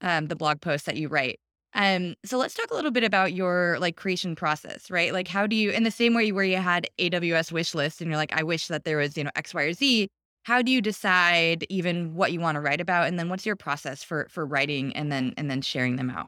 um, 0.00 0.28
the 0.28 0.36
blog 0.36 0.62
posts 0.62 0.86
that 0.86 0.96
you 0.96 1.08
write. 1.08 1.40
Um, 1.74 2.14
so 2.24 2.38
let's 2.38 2.54
talk 2.54 2.70
a 2.70 2.74
little 2.74 2.90
bit 2.90 3.04
about 3.04 3.34
your 3.34 3.76
like 3.80 3.96
creation 3.96 4.34
process, 4.34 4.90
right? 4.90 5.12
Like 5.12 5.28
how 5.28 5.46
do 5.46 5.54
you, 5.54 5.70
in 5.70 5.84
the 5.84 5.90
same 5.90 6.14
way 6.14 6.32
where 6.32 6.44
you 6.44 6.56
had 6.56 6.88
AWS 6.98 7.52
wish 7.52 7.74
list 7.74 8.00
and 8.00 8.08
you're 8.08 8.16
like, 8.16 8.32
I 8.34 8.42
wish 8.42 8.68
that 8.68 8.84
there 8.84 8.96
was 8.96 9.16
you 9.18 9.24
know 9.24 9.30
X, 9.36 9.52
Y, 9.52 9.62
or 9.62 9.72
Z. 9.74 10.08
How 10.50 10.62
do 10.62 10.72
you 10.72 10.82
decide 10.82 11.64
even 11.68 12.14
what 12.14 12.32
you 12.32 12.40
want 12.40 12.56
to 12.56 12.60
write 12.60 12.80
about, 12.80 13.06
and 13.06 13.16
then 13.16 13.28
what's 13.28 13.46
your 13.46 13.54
process 13.54 14.02
for 14.02 14.26
for 14.30 14.44
writing 14.44 14.96
and 14.96 15.06
then 15.12 15.32
and 15.36 15.48
then 15.48 15.62
sharing 15.62 15.94
them 15.94 16.10
out? 16.10 16.26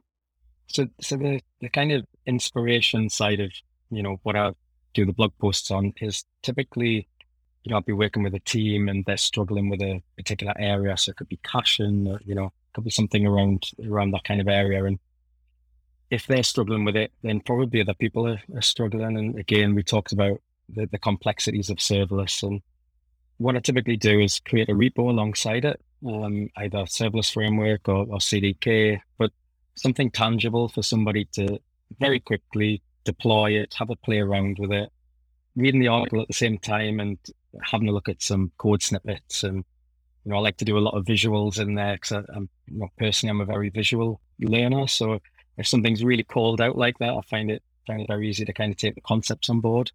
So, 0.69 0.87
so 1.01 1.17
the, 1.17 1.41
the 1.61 1.69
kind 1.69 1.91
of 1.91 2.07
inspiration 2.25 3.11
side 3.11 3.41
of, 3.41 3.51
you 3.91 4.01
know, 4.01 4.21
what 4.23 4.37
I 4.37 4.53
do 4.95 5.05
the 5.05 5.13
blog 5.13 5.33
posts 5.41 5.73
on 5.73 5.93
is 6.01 6.25
typically, 6.43 7.09
you 7.65 7.71
know, 7.71 7.77
I'll 7.77 7.83
be 7.83 7.93
working 7.93 8.23
with 8.23 8.35
a 8.35 8.39
team 8.39 8.89
and 8.89 9.05
they're 9.05 9.17
struggling 9.17 9.69
with 9.69 9.83
a 9.83 10.01
particular 10.17 10.55
area. 10.57 10.97
So 10.97 11.11
it 11.11 11.17
could 11.17 11.29
be 11.29 11.41
caching, 11.43 12.07
or, 12.07 12.21
you 12.25 12.37
know, 12.37 12.53
could 12.75 12.85
be 12.85 12.91
something 12.91 13.27
around, 13.27 13.71
around 13.85 14.13
that 14.13 14.23
kind 14.23 14.41
of 14.41 14.47
area. 14.47 14.85
And 14.85 15.01
if 16.11 16.29
they're 16.29 16.45
struggling 16.45 16.85
with 16.85 16.95
it, 16.95 17.11
then 17.23 17.41
probably 17.41 17.81
other 17.81 17.95
people 17.95 18.29
are, 18.29 18.41
are 18.55 18.63
struggling. 18.63 19.19
And 19.19 19.37
again, 19.37 19.75
we 19.75 19.83
talked 19.83 20.13
about 20.13 20.41
the, 20.69 20.87
the 20.87 20.99
complexities 20.99 21.71
of 21.71 21.79
serverless. 21.79 22.45
And 22.45 22.63
what 23.43 23.57
I 23.57 23.61
typically 23.61 23.97
do 23.97 24.21
is 24.21 24.39
create 24.39 24.69
a 24.69 24.75
repo 24.75 25.11
alongside 25.11 25.65
it, 25.65 25.81
um, 26.07 26.49
either 26.57 26.79
serverless 26.79 27.33
framework 27.33 27.89
or, 27.89 28.07
or 28.09 28.19
CDK, 28.19 29.01
but 29.19 29.33
something 29.75 30.11
tangible 30.11 30.69
for 30.69 30.83
somebody 30.83 31.25
to 31.33 31.59
very 31.99 32.21
quickly 32.21 32.83
deploy 33.05 33.53
it, 33.53 33.75
have 33.79 33.91
a 33.91 33.97
play 33.97 34.21
around 34.21 34.59
with 34.61 34.71
it, 34.71 34.91
reading 35.57 35.81
the 35.81 35.89
article 35.89 36.21
at 36.21 36.29
the 36.29 36.35
same 36.35 36.57
time 36.59 37.01
and 37.01 37.19
having 37.65 37.89
a 37.89 37.93
look 37.93 38.09
at 38.09 38.23
some 38.23 38.53
code 38.59 38.83
snippets. 38.83 39.43
And, 39.43 39.65
you 40.25 40.31
know, 40.31 40.37
I 40.37 40.41
like 40.41 40.59
to 40.59 40.65
do 40.65 40.79
a 40.79 40.81
lot 40.81 40.97
of 40.97 41.05
visuals 41.05 41.59
in 41.59 41.75
there 41.75 41.95
because 41.95 42.25
I'm, 42.35 42.49
personally, 42.97 43.31
I'm 43.31 43.41
a 43.41 43.45
very 43.45 43.71
visual 43.71 44.21
learner. 44.41 44.87
So 44.87 45.19
if 45.59 45.67
something's 45.67 46.05
really 46.05 46.23
called 46.23 46.61
out 46.61 46.79
like 46.79 46.99
that, 46.99 47.13
I 47.13 47.21
find 47.29 47.51
it, 47.51 47.63
find 47.89 48.01
it 48.01 48.09
very 48.09 48.29
easy 48.29 48.45
to 48.45 48.53
kind 48.53 48.71
of 48.71 48.77
take 48.77 48.95
the 48.95 49.01
concepts 49.01 49.51
on 49.51 49.61
board. 49.61 49.91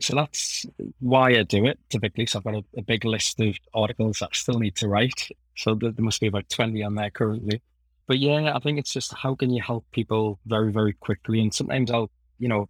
So 0.00 0.14
that's 0.14 0.66
why 1.00 1.30
I 1.30 1.42
do 1.42 1.66
it 1.66 1.78
typically. 1.88 2.26
So 2.26 2.38
I've 2.38 2.44
got 2.44 2.54
a, 2.54 2.64
a 2.76 2.82
big 2.82 3.04
list 3.04 3.40
of 3.40 3.56
articles 3.74 4.18
that 4.18 4.30
I 4.32 4.34
still 4.34 4.58
need 4.58 4.76
to 4.76 4.88
write. 4.88 5.28
So 5.56 5.74
there, 5.74 5.90
there 5.90 6.04
must 6.04 6.20
be 6.20 6.28
about 6.28 6.48
20 6.48 6.82
on 6.82 6.94
there 6.94 7.10
currently 7.10 7.62
but 8.08 8.18
yeah, 8.18 8.56
I 8.56 8.58
think 8.58 8.78
it's 8.78 8.92
just 8.92 9.14
how 9.14 9.34
can 9.34 9.50
you 9.50 9.62
help 9.62 9.84
people 9.92 10.40
very, 10.46 10.72
very 10.72 10.94
quickly. 10.94 11.40
And 11.40 11.54
sometimes 11.54 11.90
I'll, 11.90 12.10
you 12.38 12.48
know, 12.48 12.68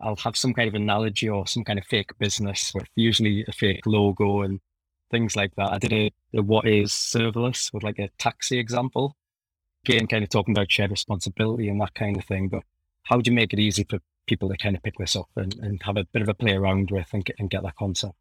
I'll 0.00 0.16
have 0.16 0.36
some 0.36 0.52
kind 0.52 0.68
of 0.68 0.74
analogy 0.74 1.28
or 1.28 1.46
some 1.46 1.62
kind 1.62 1.78
of 1.78 1.86
fake 1.86 2.10
business 2.18 2.72
with 2.74 2.88
usually 2.96 3.44
a 3.46 3.52
fake 3.52 3.86
logo 3.86 4.42
and 4.42 4.60
things 5.10 5.36
like 5.36 5.54
that. 5.54 5.72
I 5.72 5.78
did 5.78 5.92
a, 5.92 6.12
a 6.34 6.42
what 6.42 6.66
is 6.66 6.90
serverless 6.90 7.72
with 7.72 7.84
like 7.84 8.00
a 8.00 8.10
taxi 8.18 8.58
example, 8.58 9.16
again, 9.86 10.08
kind 10.08 10.24
of 10.24 10.30
talking 10.30 10.52
about 10.52 10.70
shared 10.70 10.90
responsibility 10.90 11.68
and 11.68 11.80
that 11.80 11.94
kind 11.94 12.16
of 12.16 12.24
thing. 12.24 12.48
But 12.48 12.64
how 13.04 13.20
do 13.20 13.30
you 13.30 13.34
make 13.34 13.52
it 13.52 13.60
easy 13.60 13.84
for 13.84 14.00
people 14.30 14.48
to 14.48 14.56
kind 14.56 14.76
of 14.76 14.82
pick 14.82 14.94
this 14.96 15.16
up 15.16 15.28
and, 15.36 15.54
and 15.56 15.82
have 15.82 15.98
a 15.98 16.04
bit 16.04 16.22
of 16.22 16.28
a 16.28 16.34
play 16.34 16.54
around 16.54 16.90
with 16.90 17.08
and 17.12 17.24
get, 17.24 17.36
and 17.38 17.50
get 17.50 17.62
that 17.64 17.76
concept. 17.76 18.14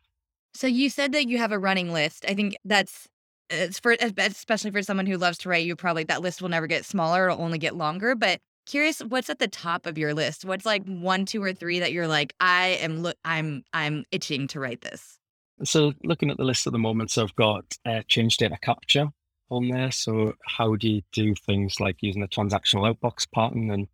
So 0.53 0.67
you 0.67 0.89
said 0.89 1.13
that 1.13 1.29
you 1.29 1.37
have 1.37 1.51
a 1.51 1.59
running 1.59 1.93
list. 1.93 2.25
I 2.27 2.33
think 2.33 2.57
that's 2.65 3.07
it's 3.51 3.79
for 3.79 3.95
especially 3.99 4.71
for 4.71 4.81
someone 4.81 5.05
who 5.05 5.17
loves 5.17 5.37
to 5.39 5.49
write. 5.49 5.65
You 5.65 5.75
probably 5.75 6.03
that 6.05 6.21
list 6.21 6.41
will 6.41 6.49
never 6.49 6.67
get 6.67 6.83
smaller; 6.83 7.29
it'll 7.29 7.43
only 7.43 7.59
get 7.59 7.75
longer. 7.75 8.15
But 8.15 8.39
curious, 8.65 8.99
what's 8.99 9.29
at 9.29 9.39
the 9.39 9.47
top 9.47 9.85
of 9.85 9.97
your 9.97 10.13
list? 10.13 10.43
What's 10.43 10.65
like 10.65 10.83
one, 10.85 11.25
two, 11.25 11.41
or 11.41 11.53
three 11.53 11.79
that 11.79 11.93
you're 11.93 12.07
like, 12.07 12.33
I 12.39 12.79
am 12.81 13.01
look, 13.01 13.17
I'm 13.23 13.63
I'm 13.71 14.05
itching 14.11 14.47
to 14.49 14.59
write 14.59 14.81
this. 14.81 15.19
So 15.63 15.93
looking 16.03 16.31
at 16.31 16.37
the 16.37 16.43
list 16.43 16.65
at 16.67 16.73
the 16.73 16.79
moment, 16.79 17.11
so 17.11 17.23
I've 17.23 17.35
got 17.35 17.77
uh, 17.85 18.01
change 18.07 18.37
data 18.37 18.57
capture 18.61 19.09
on 19.51 19.67
there. 19.67 19.91
So 19.91 20.33
how 20.45 20.75
do 20.75 20.89
you 20.89 21.01
do 21.11 21.35
things 21.35 21.79
like 21.79 21.97
using 22.01 22.21
the 22.21 22.27
transactional 22.27 22.91
outbox 22.91 23.27
pattern 23.31 23.69
and 23.71 23.87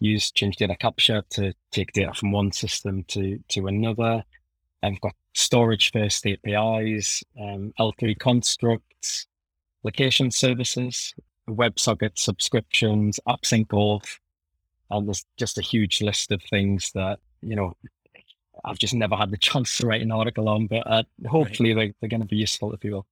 use 0.00 0.30
change 0.30 0.56
data 0.56 0.76
capture 0.76 1.22
to 1.30 1.54
take 1.70 1.92
data 1.92 2.12
from 2.14 2.32
one 2.32 2.52
system 2.52 3.04
to 3.08 3.38
to 3.48 3.66
another? 3.66 4.24
I've 4.82 5.00
got 5.00 5.14
storage 5.34 5.92
first 5.92 6.26
APIs, 6.26 7.22
um, 7.38 7.72
L3 7.78 8.18
constructs, 8.18 9.26
location 9.84 10.30
services, 10.30 11.14
WebSocket 11.48 12.18
subscriptions, 12.18 13.20
AppSync 13.28 13.66
auth, 13.66 14.18
and 14.90 15.06
there's 15.06 15.24
just 15.36 15.58
a 15.58 15.62
huge 15.62 16.00
list 16.00 16.32
of 16.32 16.42
things 16.42 16.90
that 16.94 17.18
you 17.42 17.56
know 17.56 17.76
I've 18.64 18.78
just 18.78 18.94
never 18.94 19.16
had 19.16 19.30
the 19.30 19.36
chance 19.48 19.78
to 19.78 19.86
write 19.86 20.02
an 20.02 20.12
article 20.12 20.48
on, 20.48 20.66
but 20.66 20.82
uh, 20.86 21.02
hopefully 21.28 21.74
right. 21.74 21.88
they, 21.88 21.94
they're 22.00 22.18
going 22.18 22.22
to 22.22 22.26
be 22.28 22.36
useful 22.36 22.70
to 22.70 22.78
people. 22.78 23.06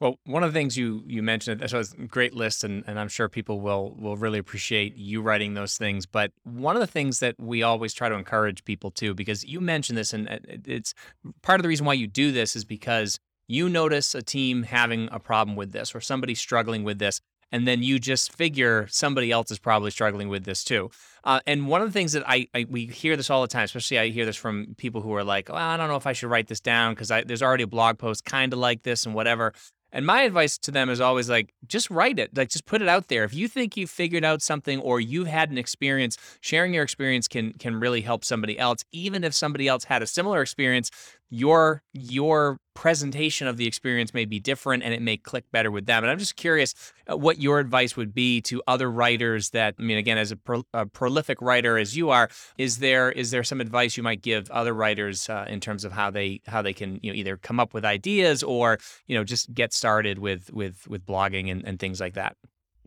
Well, 0.00 0.20
one 0.24 0.44
of 0.44 0.52
the 0.52 0.58
things 0.58 0.76
you 0.76 1.02
you 1.06 1.24
mentioned, 1.24 1.60
that 1.60 1.72
was 1.72 1.92
a 1.94 2.06
great 2.06 2.32
list, 2.32 2.62
and, 2.62 2.84
and 2.86 3.00
I'm 3.00 3.08
sure 3.08 3.28
people 3.28 3.60
will 3.60 3.96
will 3.98 4.16
really 4.16 4.38
appreciate 4.38 4.96
you 4.96 5.20
writing 5.20 5.54
those 5.54 5.76
things. 5.76 6.06
But 6.06 6.30
one 6.44 6.76
of 6.76 6.80
the 6.80 6.86
things 6.86 7.18
that 7.18 7.34
we 7.38 7.64
always 7.64 7.92
try 7.92 8.08
to 8.08 8.14
encourage 8.14 8.64
people 8.64 8.92
to, 8.92 9.12
because 9.12 9.44
you 9.44 9.60
mentioned 9.60 9.98
this, 9.98 10.12
and 10.12 10.28
it's 10.64 10.94
part 11.42 11.58
of 11.58 11.64
the 11.64 11.68
reason 11.68 11.84
why 11.84 11.94
you 11.94 12.06
do 12.06 12.30
this 12.30 12.54
is 12.54 12.64
because 12.64 13.18
you 13.48 13.68
notice 13.68 14.14
a 14.14 14.22
team 14.22 14.62
having 14.62 15.08
a 15.10 15.18
problem 15.18 15.56
with 15.56 15.72
this 15.72 15.94
or 15.94 16.00
somebody 16.00 16.34
struggling 16.36 16.84
with 16.84 17.00
this, 17.00 17.20
and 17.50 17.66
then 17.66 17.82
you 17.82 17.98
just 17.98 18.32
figure 18.32 18.86
somebody 18.88 19.32
else 19.32 19.50
is 19.50 19.58
probably 19.58 19.90
struggling 19.90 20.28
with 20.28 20.44
this 20.44 20.62
too. 20.62 20.90
Uh, 21.24 21.40
and 21.44 21.66
one 21.66 21.82
of 21.82 21.88
the 21.88 21.92
things 21.92 22.12
that 22.12 22.22
I, 22.26 22.46
I, 22.54 22.66
we 22.68 22.86
hear 22.86 23.16
this 23.16 23.30
all 23.30 23.42
the 23.42 23.48
time, 23.48 23.64
especially 23.64 23.98
I 23.98 24.10
hear 24.10 24.26
this 24.26 24.36
from 24.36 24.74
people 24.76 25.00
who 25.00 25.12
are 25.14 25.24
like, 25.24 25.48
well, 25.48 25.58
I 25.58 25.76
don't 25.76 25.88
know 25.88 25.96
if 25.96 26.06
I 26.06 26.12
should 26.12 26.30
write 26.30 26.46
this 26.46 26.60
down 26.60 26.94
because 26.94 27.08
there's 27.08 27.42
already 27.42 27.64
a 27.64 27.68
blog 27.68 27.98
post 27.98 28.24
kind 28.24 28.52
of 28.52 28.58
like 28.58 28.84
this 28.84 29.06
and 29.06 29.14
whatever. 29.14 29.52
And 29.92 30.04
my 30.04 30.22
advice 30.22 30.58
to 30.58 30.70
them 30.70 30.90
is 30.90 31.00
always 31.00 31.30
like, 31.30 31.54
just 31.66 31.90
write 31.90 32.18
it. 32.18 32.36
Like, 32.36 32.50
just 32.50 32.66
put 32.66 32.82
it 32.82 32.88
out 32.88 33.08
there. 33.08 33.24
If 33.24 33.32
you 33.32 33.48
think 33.48 33.76
you've 33.76 33.90
figured 33.90 34.24
out 34.24 34.42
something 34.42 34.80
or 34.80 35.00
you've 35.00 35.28
had 35.28 35.50
an 35.50 35.58
experience, 35.58 36.16
sharing 36.40 36.74
your 36.74 36.82
experience 36.82 37.26
can 37.26 37.54
can 37.54 37.80
really 37.80 38.02
help 38.02 38.24
somebody 38.24 38.58
else. 38.58 38.84
Even 38.92 39.24
if 39.24 39.34
somebody 39.34 39.66
else 39.66 39.84
had 39.84 40.02
a 40.02 40.06
similar 40.06 40.42
experience, 40.42 40.90
your 41.30 41.82
your 41.92 42.58
presentation 42.74 43.48
of 43.48 43.56
the 43.56 43.66
experience 43.66 44.14
may 44.14 44.24
be 44.24 44.38
different 44.38 44.82
and 44.82 44.94
it 44.94 45.02
may 45.02 45.16
click 45.16 45.44
better 45.50 45.70
with 45.70 45.86
them. 45.86 46.04
And 46.04 46.10
I'm 46.10 46.18
just 46.18 46.36
curious 46.36 46.74
uh, 47.10 47.16
what 47.16 47.40
your 47.40 47.58
advice 47.58 47.96
would 47.96 48.14
be 48.14 48.40
to 48.42 48.62
other 48.66 48.90
writers 48.90 49.50
that 49.50 49.74
I 49.78 49.82
mean 49.82 49.98
again 49.98 50.16
as 50.16 50.30
a, 50.30 50.36
pro, 50.36 50.64
a 50.72 50.86
prolific 50.86 51.42
writer 51.42 51.76
as 51.76 51.96
you 51.96 52.10
are 52.10 52.30
is 52.56 52.78
there 52.78 53.10
is 53.10 53.30
there 53.30 53.44
some 53.44 53.60
advice 53.60 53.96
you 53.96 54.02
might 54.02 54.22
give 54.22 54.50
other 54.50 54.72
writers 54.72 55.28
uh, 55.28 55.44
in 55.48 55.60
terms 55.60 55.84
of 55.84 55.92
how 55.92 56.10
they 56.10 56.40
how 56.46 56.62
they 56.62 56.72
can 56.72 57.00
you 57.02 57.12
know 57.12 57.16
either 57.16 57.36
come 57.36 57.58
up 57.58 57.74
with 57.74 57.84
ideas 57.84 58.42
or 58.42 58.78
you 59.06 59.16
know 59.16 59.24
just 59.24 59.52
get 59.52 59.72
started 59.72 60.18
with 60.18 60.52
with 60.52 60.86
with 60.88 61.04
blogging 61.04 61.50
and, 61.50 61.66
and 61.66 61.78
things 61.78 62.00
like 62.00 62.14
that? 62.14 62.36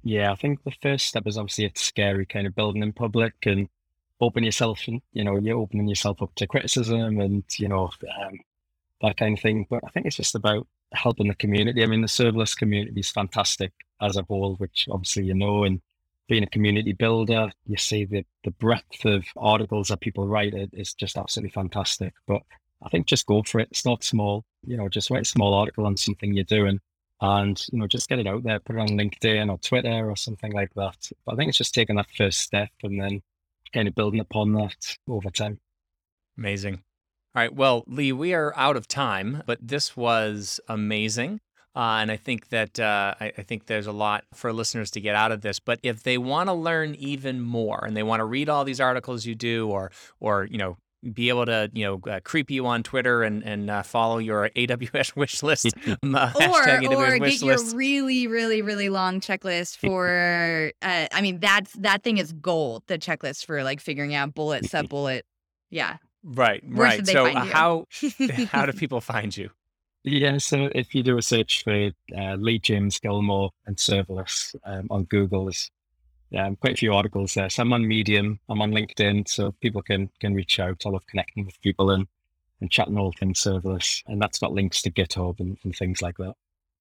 Yeah, 0.04 0.32
I 0.32 0.36
think 0.36 0.64
the 0.64 0.74
first 0.82 1.06
step 1.06 1.24
is 1.28 1.38
obviously 1.38 1.66
it's 1.66 1.82
scary 1.82 2.26
kind 2.26 2.48
of 2.48 2.56
building 2.56 2.82
in 2.82 2.92
public 2.92 3.34
and 3.46 3.68
open 4.22 4.44
yourself 4.44 4.88
you 4.88 5.24
know 5.24 5.38
you're 5.38 5.58
opening 5.58 5.88
yourself 5.88 6.22
up 6.22 6.34
to 6.36 6.48
criticism 6.48 7.20
and 7.20 7.44
you 7.58 7.68
know 7.68 7.90
um, 8.24 8.40
that 9.02 9.18
kind 9.18 9.38
of 9.38 9.42
thing. 9.42 9.66
But 9.70 9.84
i 9.84 9.90
think 9.90 10.06
it's 10.06 10.16
just 10.16 10.36
about 10.36 10.68
helping 10.94 11.28
the 11.28 11.36
community. 11.36 11.84
I 11.84 11.88
mean 11.88 12.02
the 12.02 12.08
serverless 12.08 12.56
community 12.56 13.00
is 13.00 13.10
fantastic 13.10 13.72
as 14.02 14.18
a 14.18 14.24
whole 14.24 14.56
which 14.56 14.88
obviously 14.92 15.26
you 15.26 15.34
know 15.34 15.64
and 15.64 15.82
being 16.28 16.44
a 16.44 16.48
community 16.48 16.94
builder 16.94 17.52
you 17.66 17.78
see 17.78 18.06
the, 18.06 18.26
the 18.44 18.52
breadth 18.52 19.06
of 19.06 19.26
articles 19.36 19.90
that 19.90 20.00
people 20.00 20.28
write 20.28 20.54
it 20.54 20.70
is 20.74 20.94
just 20.94 21.18
absolutely 21.18 21.52
fantastic. 21.52 22.14
But 22.28 22.42
i 22.84 22.90
think 22.90 23.08
just 23.08 23.26
go 23.26 23.44
for 23.44 23.60
it. 23.60 23.76
Start 23.76 24.04
small 24.04 24.46
you 24.66 24.78
know 24.78 24.88
just 24.88 25.10
write 25.10 25.24
a 25.24 25.26
small 25.26 25.54
article 25.54 25.86
on 25.86 25.98
something 25.98 26.34
you're 26.34 26.44
doing 26.44 26.80
and 27.22 27.66
you 27.72 27.80
know 27.80 27.88
just 27.88 28.10
get 28.10 28.20
it 28.20 28.28
out 28.28 28.44
there 28.44 28.60
put 28.60 28.76
it 28.76 28.80
on 28.80 28.90
linkedin 28.90 29.52
or 29.52 29.58
twitter 29.60 30.10
or 30.10 30.16
something 30.16 30.52
like 30.52 30.74
that. 30.76 31.10
But 31.26 31.34
i 31.34 31.36
think 31.36 31.50
it's 31.50 31.58
just 31.58 31.74
taking 31.74 31.96
that 31.96 32.16
first 32.16 32.40
step 32.40 32.70
and 32.84 33.02
then 33.02 33.22
kind 33.74 33.88
of 33.88 33.96
building 33.96 34.20
upon 34.20 34.54
that 34.54 34.98
over 35.08 35.30
time. 35.30 35.60
Amazing. 36.38 36.76
All 37.34 37.42
right. 37.42 37.54
Well, 37.54 37.84
Lee, 37.88 38.12
we 38.12 38.34
are 38.34 38.54
out 38.58 38.76
of 38.76 38.88
time, 38.88 39.44
but 39.46 39.60
this 39.62 39.96
was 39.96 40.60
amazing. 40.68 41.40
Uh, 41.74 42.00
and 42.02 42.12
I 42.12 42.18
think 42.18 42.50
that 42.50 42.80
uh, 42.82 43.16
I, 43.22 43.32
I, 43.38 43.44
think 43.44 43.68
there's 43.68 43.88
a 43.88 43.94
lot 43.94 44.26
for 44.34 44.52
listeners 44.52 44.92
to 44.92 45.00
get 45.00 45.16
out 45.16 45.32
of 45.32 45.40
this. 45.40 45.58
But 45.58 45.80
if 45.84 46.04
they 46.04 46.18
want 46.18 46.50
to 46.50 46.54
learn 46.54 46.96
even 46.96 47.40
more 47.40 47.86
and 47.86 47.96
they 47.96 48.04
want 48.04 48.20
to 48.20 48.26
read 48.26 48.50
all 48.50 48.66
these 48.66 48.82
articles 48.82 49.26
you 49.26 49.36
do, 49.36 49.70
or 49.70 49.90
or 50.20 50.44
you 50.52 50.58
know 50.58 50.76
be 51.14 51.30
able 51.30 51.46
to 51.46 51.70
you 51.74 51.86
know 51.86 52.12
uh, 52.12 52.20
creep 52.24 52.52
you 52.52 52.66
on 52.66 52.84
Twitter 52.84 53.24
and 53.24 53.44
and 53.44 53.70
uh, 53.70 53.84
follow 53.84 54.18
your 54.18 54.50
AWS 54.50 55.16
wish 55.16 55.44
list, 55.44 55.74
um, 56.04 56.16
uh, 56.16 56.32
or 56.36 56.70
or 56.70 57.20
get 57.20 57.42
your 57.42 57.58
really 57.74 58.28
really 58.28 58.62
really 58.62 58.90
long 58.90 59.20
checklist 59.20 59.78
for. 59.78 60.72
Uh, 60.82 61.08
I 61.12 61.22
mean 61.22 61.40
that's 61.40 61.74
that 61.74 62.04
thing 62.04 62.18
is 62.18 62.34
gold. 62.34 62.84
The 62.88 62.98
checklist 62.98 63.46
for 63.46 63.64
like 63.64 63.80
figuring 63.80 64.14
out 64.14 64.34
bullet 64.34 64.66
sub 64.66 64.90
bullet. 64.90 65.26
Yeah. 65.70 65.98
Right. 66.24 66.64
Where 66.68 66.88
right. 66.88 67.08
So 67.08 67.26
uh, 67.26 67.46
how 67.46 67.86
how 68.52 68.66
do 68.66 68.74
people 68.74 69.02
find 69.02 69.36
you? 69.36 69.50
Yeah, 70.04 70.40
so 70.40 70.70
if 70.74 70.96
you 70.96 71.04
do 71.04 71.20
a 71.20 71.22
search 71.22 71.64
for 71.64 71.92
uh, 72.18 72.36
Lee 72.36 72.58
James 72.58 73.00
Gilmore 73.00 73.52
and 73.68 73.76
serverless 73.76 74.56
um, 74.66 74.88
on 74.90 75.04
Google, 75.04 75.46
there's 75.46 75.70
yeah, 76.32 76.50
quite 76.60 76.74
a 76.74 76.78
few 76.78 76.94
articles 76.94 77.34
there. 77.34 77.50
So 77.50 77.62
I'm 77.62 77.74
on 77.74 77.88
Medium, 77.88 78.40
I'm 78.50 78.62
on 78.62 78.72
LinkedIn, 78.72 79.28
so 79.28 79.52
people 79.62 79.82
can 79.82 80.10
can 80.20 80.34
reach 80.34 80.60
out. 80.60 80.84
I 80.86 80.90
love 80.90 81.06
connecting 81.08 81.46
with 81.46 81.62
people 81.62 81.92
and 81.92 82.08
and 82.62 82.72
chatting 82.72 82.98
all 82.98 83.12
things 83.12 83.40
serverless, 83.42 84.04
and 84.08 84.22
that's 84.22 84.40
got 84.40 84.54
links 84.54 84.82
to 84.84 84.92
GitHub 84.92 85.40
and, 85.40 85.58
and 85.64 85.76
things 85.76 86.02
like 86.02 86.18
that. 86.18 86.36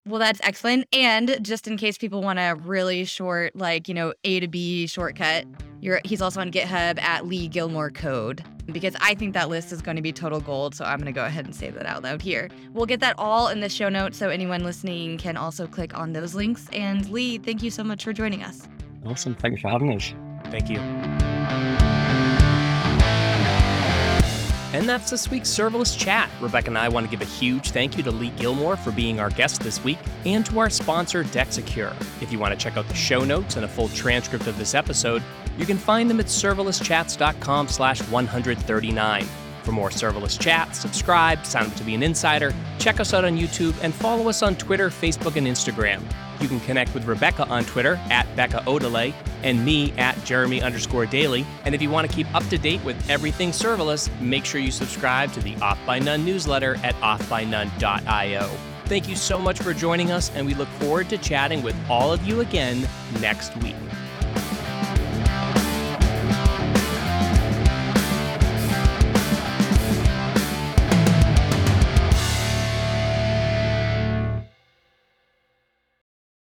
Well, 0.07 0.19
that's 0.19 0.41
excellent. 0.43 0.87
And 0.93 1.39
just 1.43 1.67
in 1.67 1.77
case 1.77 1.99
people 1.99 2.23
want 2.23 2.39
a 2.39 2.55
really 2.55 3.05
short, 3.05 3.55
like, 3.55 3.87
you 3.87 3.93
know, 3.93 4.15
A 4.25 4.41
to 4.41 4.49
B 4.49 4.87
shortcut, 4.87 5.45
he's 6.05 6.23
also 6.23 6.41
on 6.41 6.51
GitHub 6.51 6.99
at 7.01 7.27
Lee 7.27 7.49
Gilmore 7.49 7.91
Code 7.91 8.43
because 8.67 8.97
I 9.01 9.15
think 9.15 9.35
that 9.35 9.51
list 9.51 9.73
is 9.73 9.83
going 9.83 9.97
to 9.97 10.03
be 10.03 10.13
total 10.13 10.41
gold. 10.41 10.75
So 10.75 10.87
I'm 10.87 10.99
going 10.99 11.07
to 11.07 11.13
go 11.13 11.27
ahead 11.27 11.45
and 11.45 11.55
say 11.55 11.69
that 11.71 11.85
out 11.85 12.03
loud 12.03 12.23
here. 12.23 12.49
We'll 12.73 12.87
get 12.87 13.01
that 13.01 13.15
all 13.19 13.49
in 13.49 13.61
the 13.61 13.69
show 13.69 13.91
notes 13.91 14.17
so 14.17 14.31
anyone 14.31 14.65
listening 14.65 15.19
can 15.19 15.37
also 15.37 15.67
click 15.67 15.97
on 15.97 16.15
those 16.15 16.35
links. 16.35 16.67
And 16.73 17.09
Lee, 17.11 17.37
thank 17.37 17.63
you 17.63 17.71
so 17.71 17.85
much 17.85 18.03
for 18.03 18.15
joining 18.15 18.43
us. 18.43 18.69
Awesome. 19.07 19.35
Thanks 19.35 19.61
for 19.61 19.69
having 19.69 19.95
us. 19.95 20.15
Thank 20.51 20.69
you. 20.69 20.79
And 24.73 24.89
that's 24.89 25.11
this 25.11 25.29
week's 25.29 25.49
Serverless 25.49 25.99
Chat. 25.99 26.31
Rebecca 26.41 26.69
and 26.69 26.79
I 26.79 26.89
want 26.89 27.05
to 27.05 27.11
give 27.11 27.21
a 27.21 27.31
huge 27.31 27.73
thank 27.73 27.97
you 27.97 28.05
to 28.05 28.11
Lee 28.13 28.31
Gilmore 28.31 28.77
for 28.77 28.93
being 28.93 29.19
our 29.19 29.31
guest 29.31 29.63
this 29.63 29.83
week 29.83 29.99
and 30.25 30.47
to 30.47 30.61
our 30.61 30.71
sponsor, 30.71 31.25
Dexecure. 31.25 31.95
If 32.23 32.31
you 32.31 32.39
want 32.39 32.53
to 32.53 32.59
check 32.59 32.77
out 32.77 32.87
the 32.87 32.95
show 32.95 33.25
notes 33.25 33.57
and 33.57 33.65
a 33.65 33.69
full 33.69 33.89
transcript 33.89 34.47
of 34.47 34.57
this 34.59 34.75
episode, 34.75 35.25
you 35.59 35.67
can 35.67 35.77
find 35.77 36.09
them 36.09 36.21
at 36.21 36.27
serverlesschats.com 36.27 37.69
slash 37.69 38.01
139. 38.03 39.25
For 39.65 39.73
more 39.73 39.91
serverless 39.91 40.39
chat, 40.41 40.75
subscribe, 40.77 41.45
sign 41.45 41.67
up 41.67 41.75
to 41.75 41.85
be 41.85 41.95
an 41.95 42.03
insider, 42.03 42.55
check 42.79 43.01
us 43.01 43.13
out 43.13 43.25
on 43.25 43.37
YouTube, 43.37 43.75
and 43.83 43.93
follow 43.93 44.29
us 44.29 44.43
on 44.43 44.55
Twitter, 44.55 44.89
Facebook, 44.89 45.37
and 45.37 45.47
Instagram. 45.47 46.01
You 46.41 46.49
can 46.49 46.61
connect 46.61 46.95
with 46.95 47.05
Rebecca 47.05 47.47
on 47.49 47.65
Twitter 47.65 48.01
at 48.11 48.27
Becca 48.35 48.63
Odelay 48.67 49.13
and 49.43 49.65
me 49.65 49.93
at 49.99 50.23
Jeremy 50.25 50.63
underscore 50.63 51.07
Daly. 51.07 51.47
And 51.65 51.75
if 51.75 51.83
you 51.83 51.91
want 51.91 52.09
to 52.09 52.15
keep 52.15 52.33
up 52.35 52.47
to 52.49 52.59
date 52.59 52.83
with 52.85 53.11
everything 53.11 53.51
serverless, 53.51 54.09
make 54.21 54.45
sure 54.45 54.61
you 54.61 54.71
subscribe 54.71 55.33
to 55.35 55.41
the 55.41 55.57
Off 55.57 55.79
by 55.87 55.99
None 55.99 56.25
newsletter 56.25 56.77
at 56.83 56.95
offbynone.io. 56.97 58.51
Thank 58.87 59.09
you 59.09 59.17
so 59.17 59.39
much 59.39 59.61
for 59.61 59.73
joining 59.73 60.11
us, 60.11 60.31
and 60.35 60.47
we 60.47 60.55
look 60.55 60.69
forward 60.81 61.09
to 61.11 61.19
chatting 61.19 61.63
with 61.63 61.77
all 61.89 62.13
of 62.13 62.25
you 62.25 62.41
again 62.41 62.89
next 63.21 63.57
week. 63.59 63.77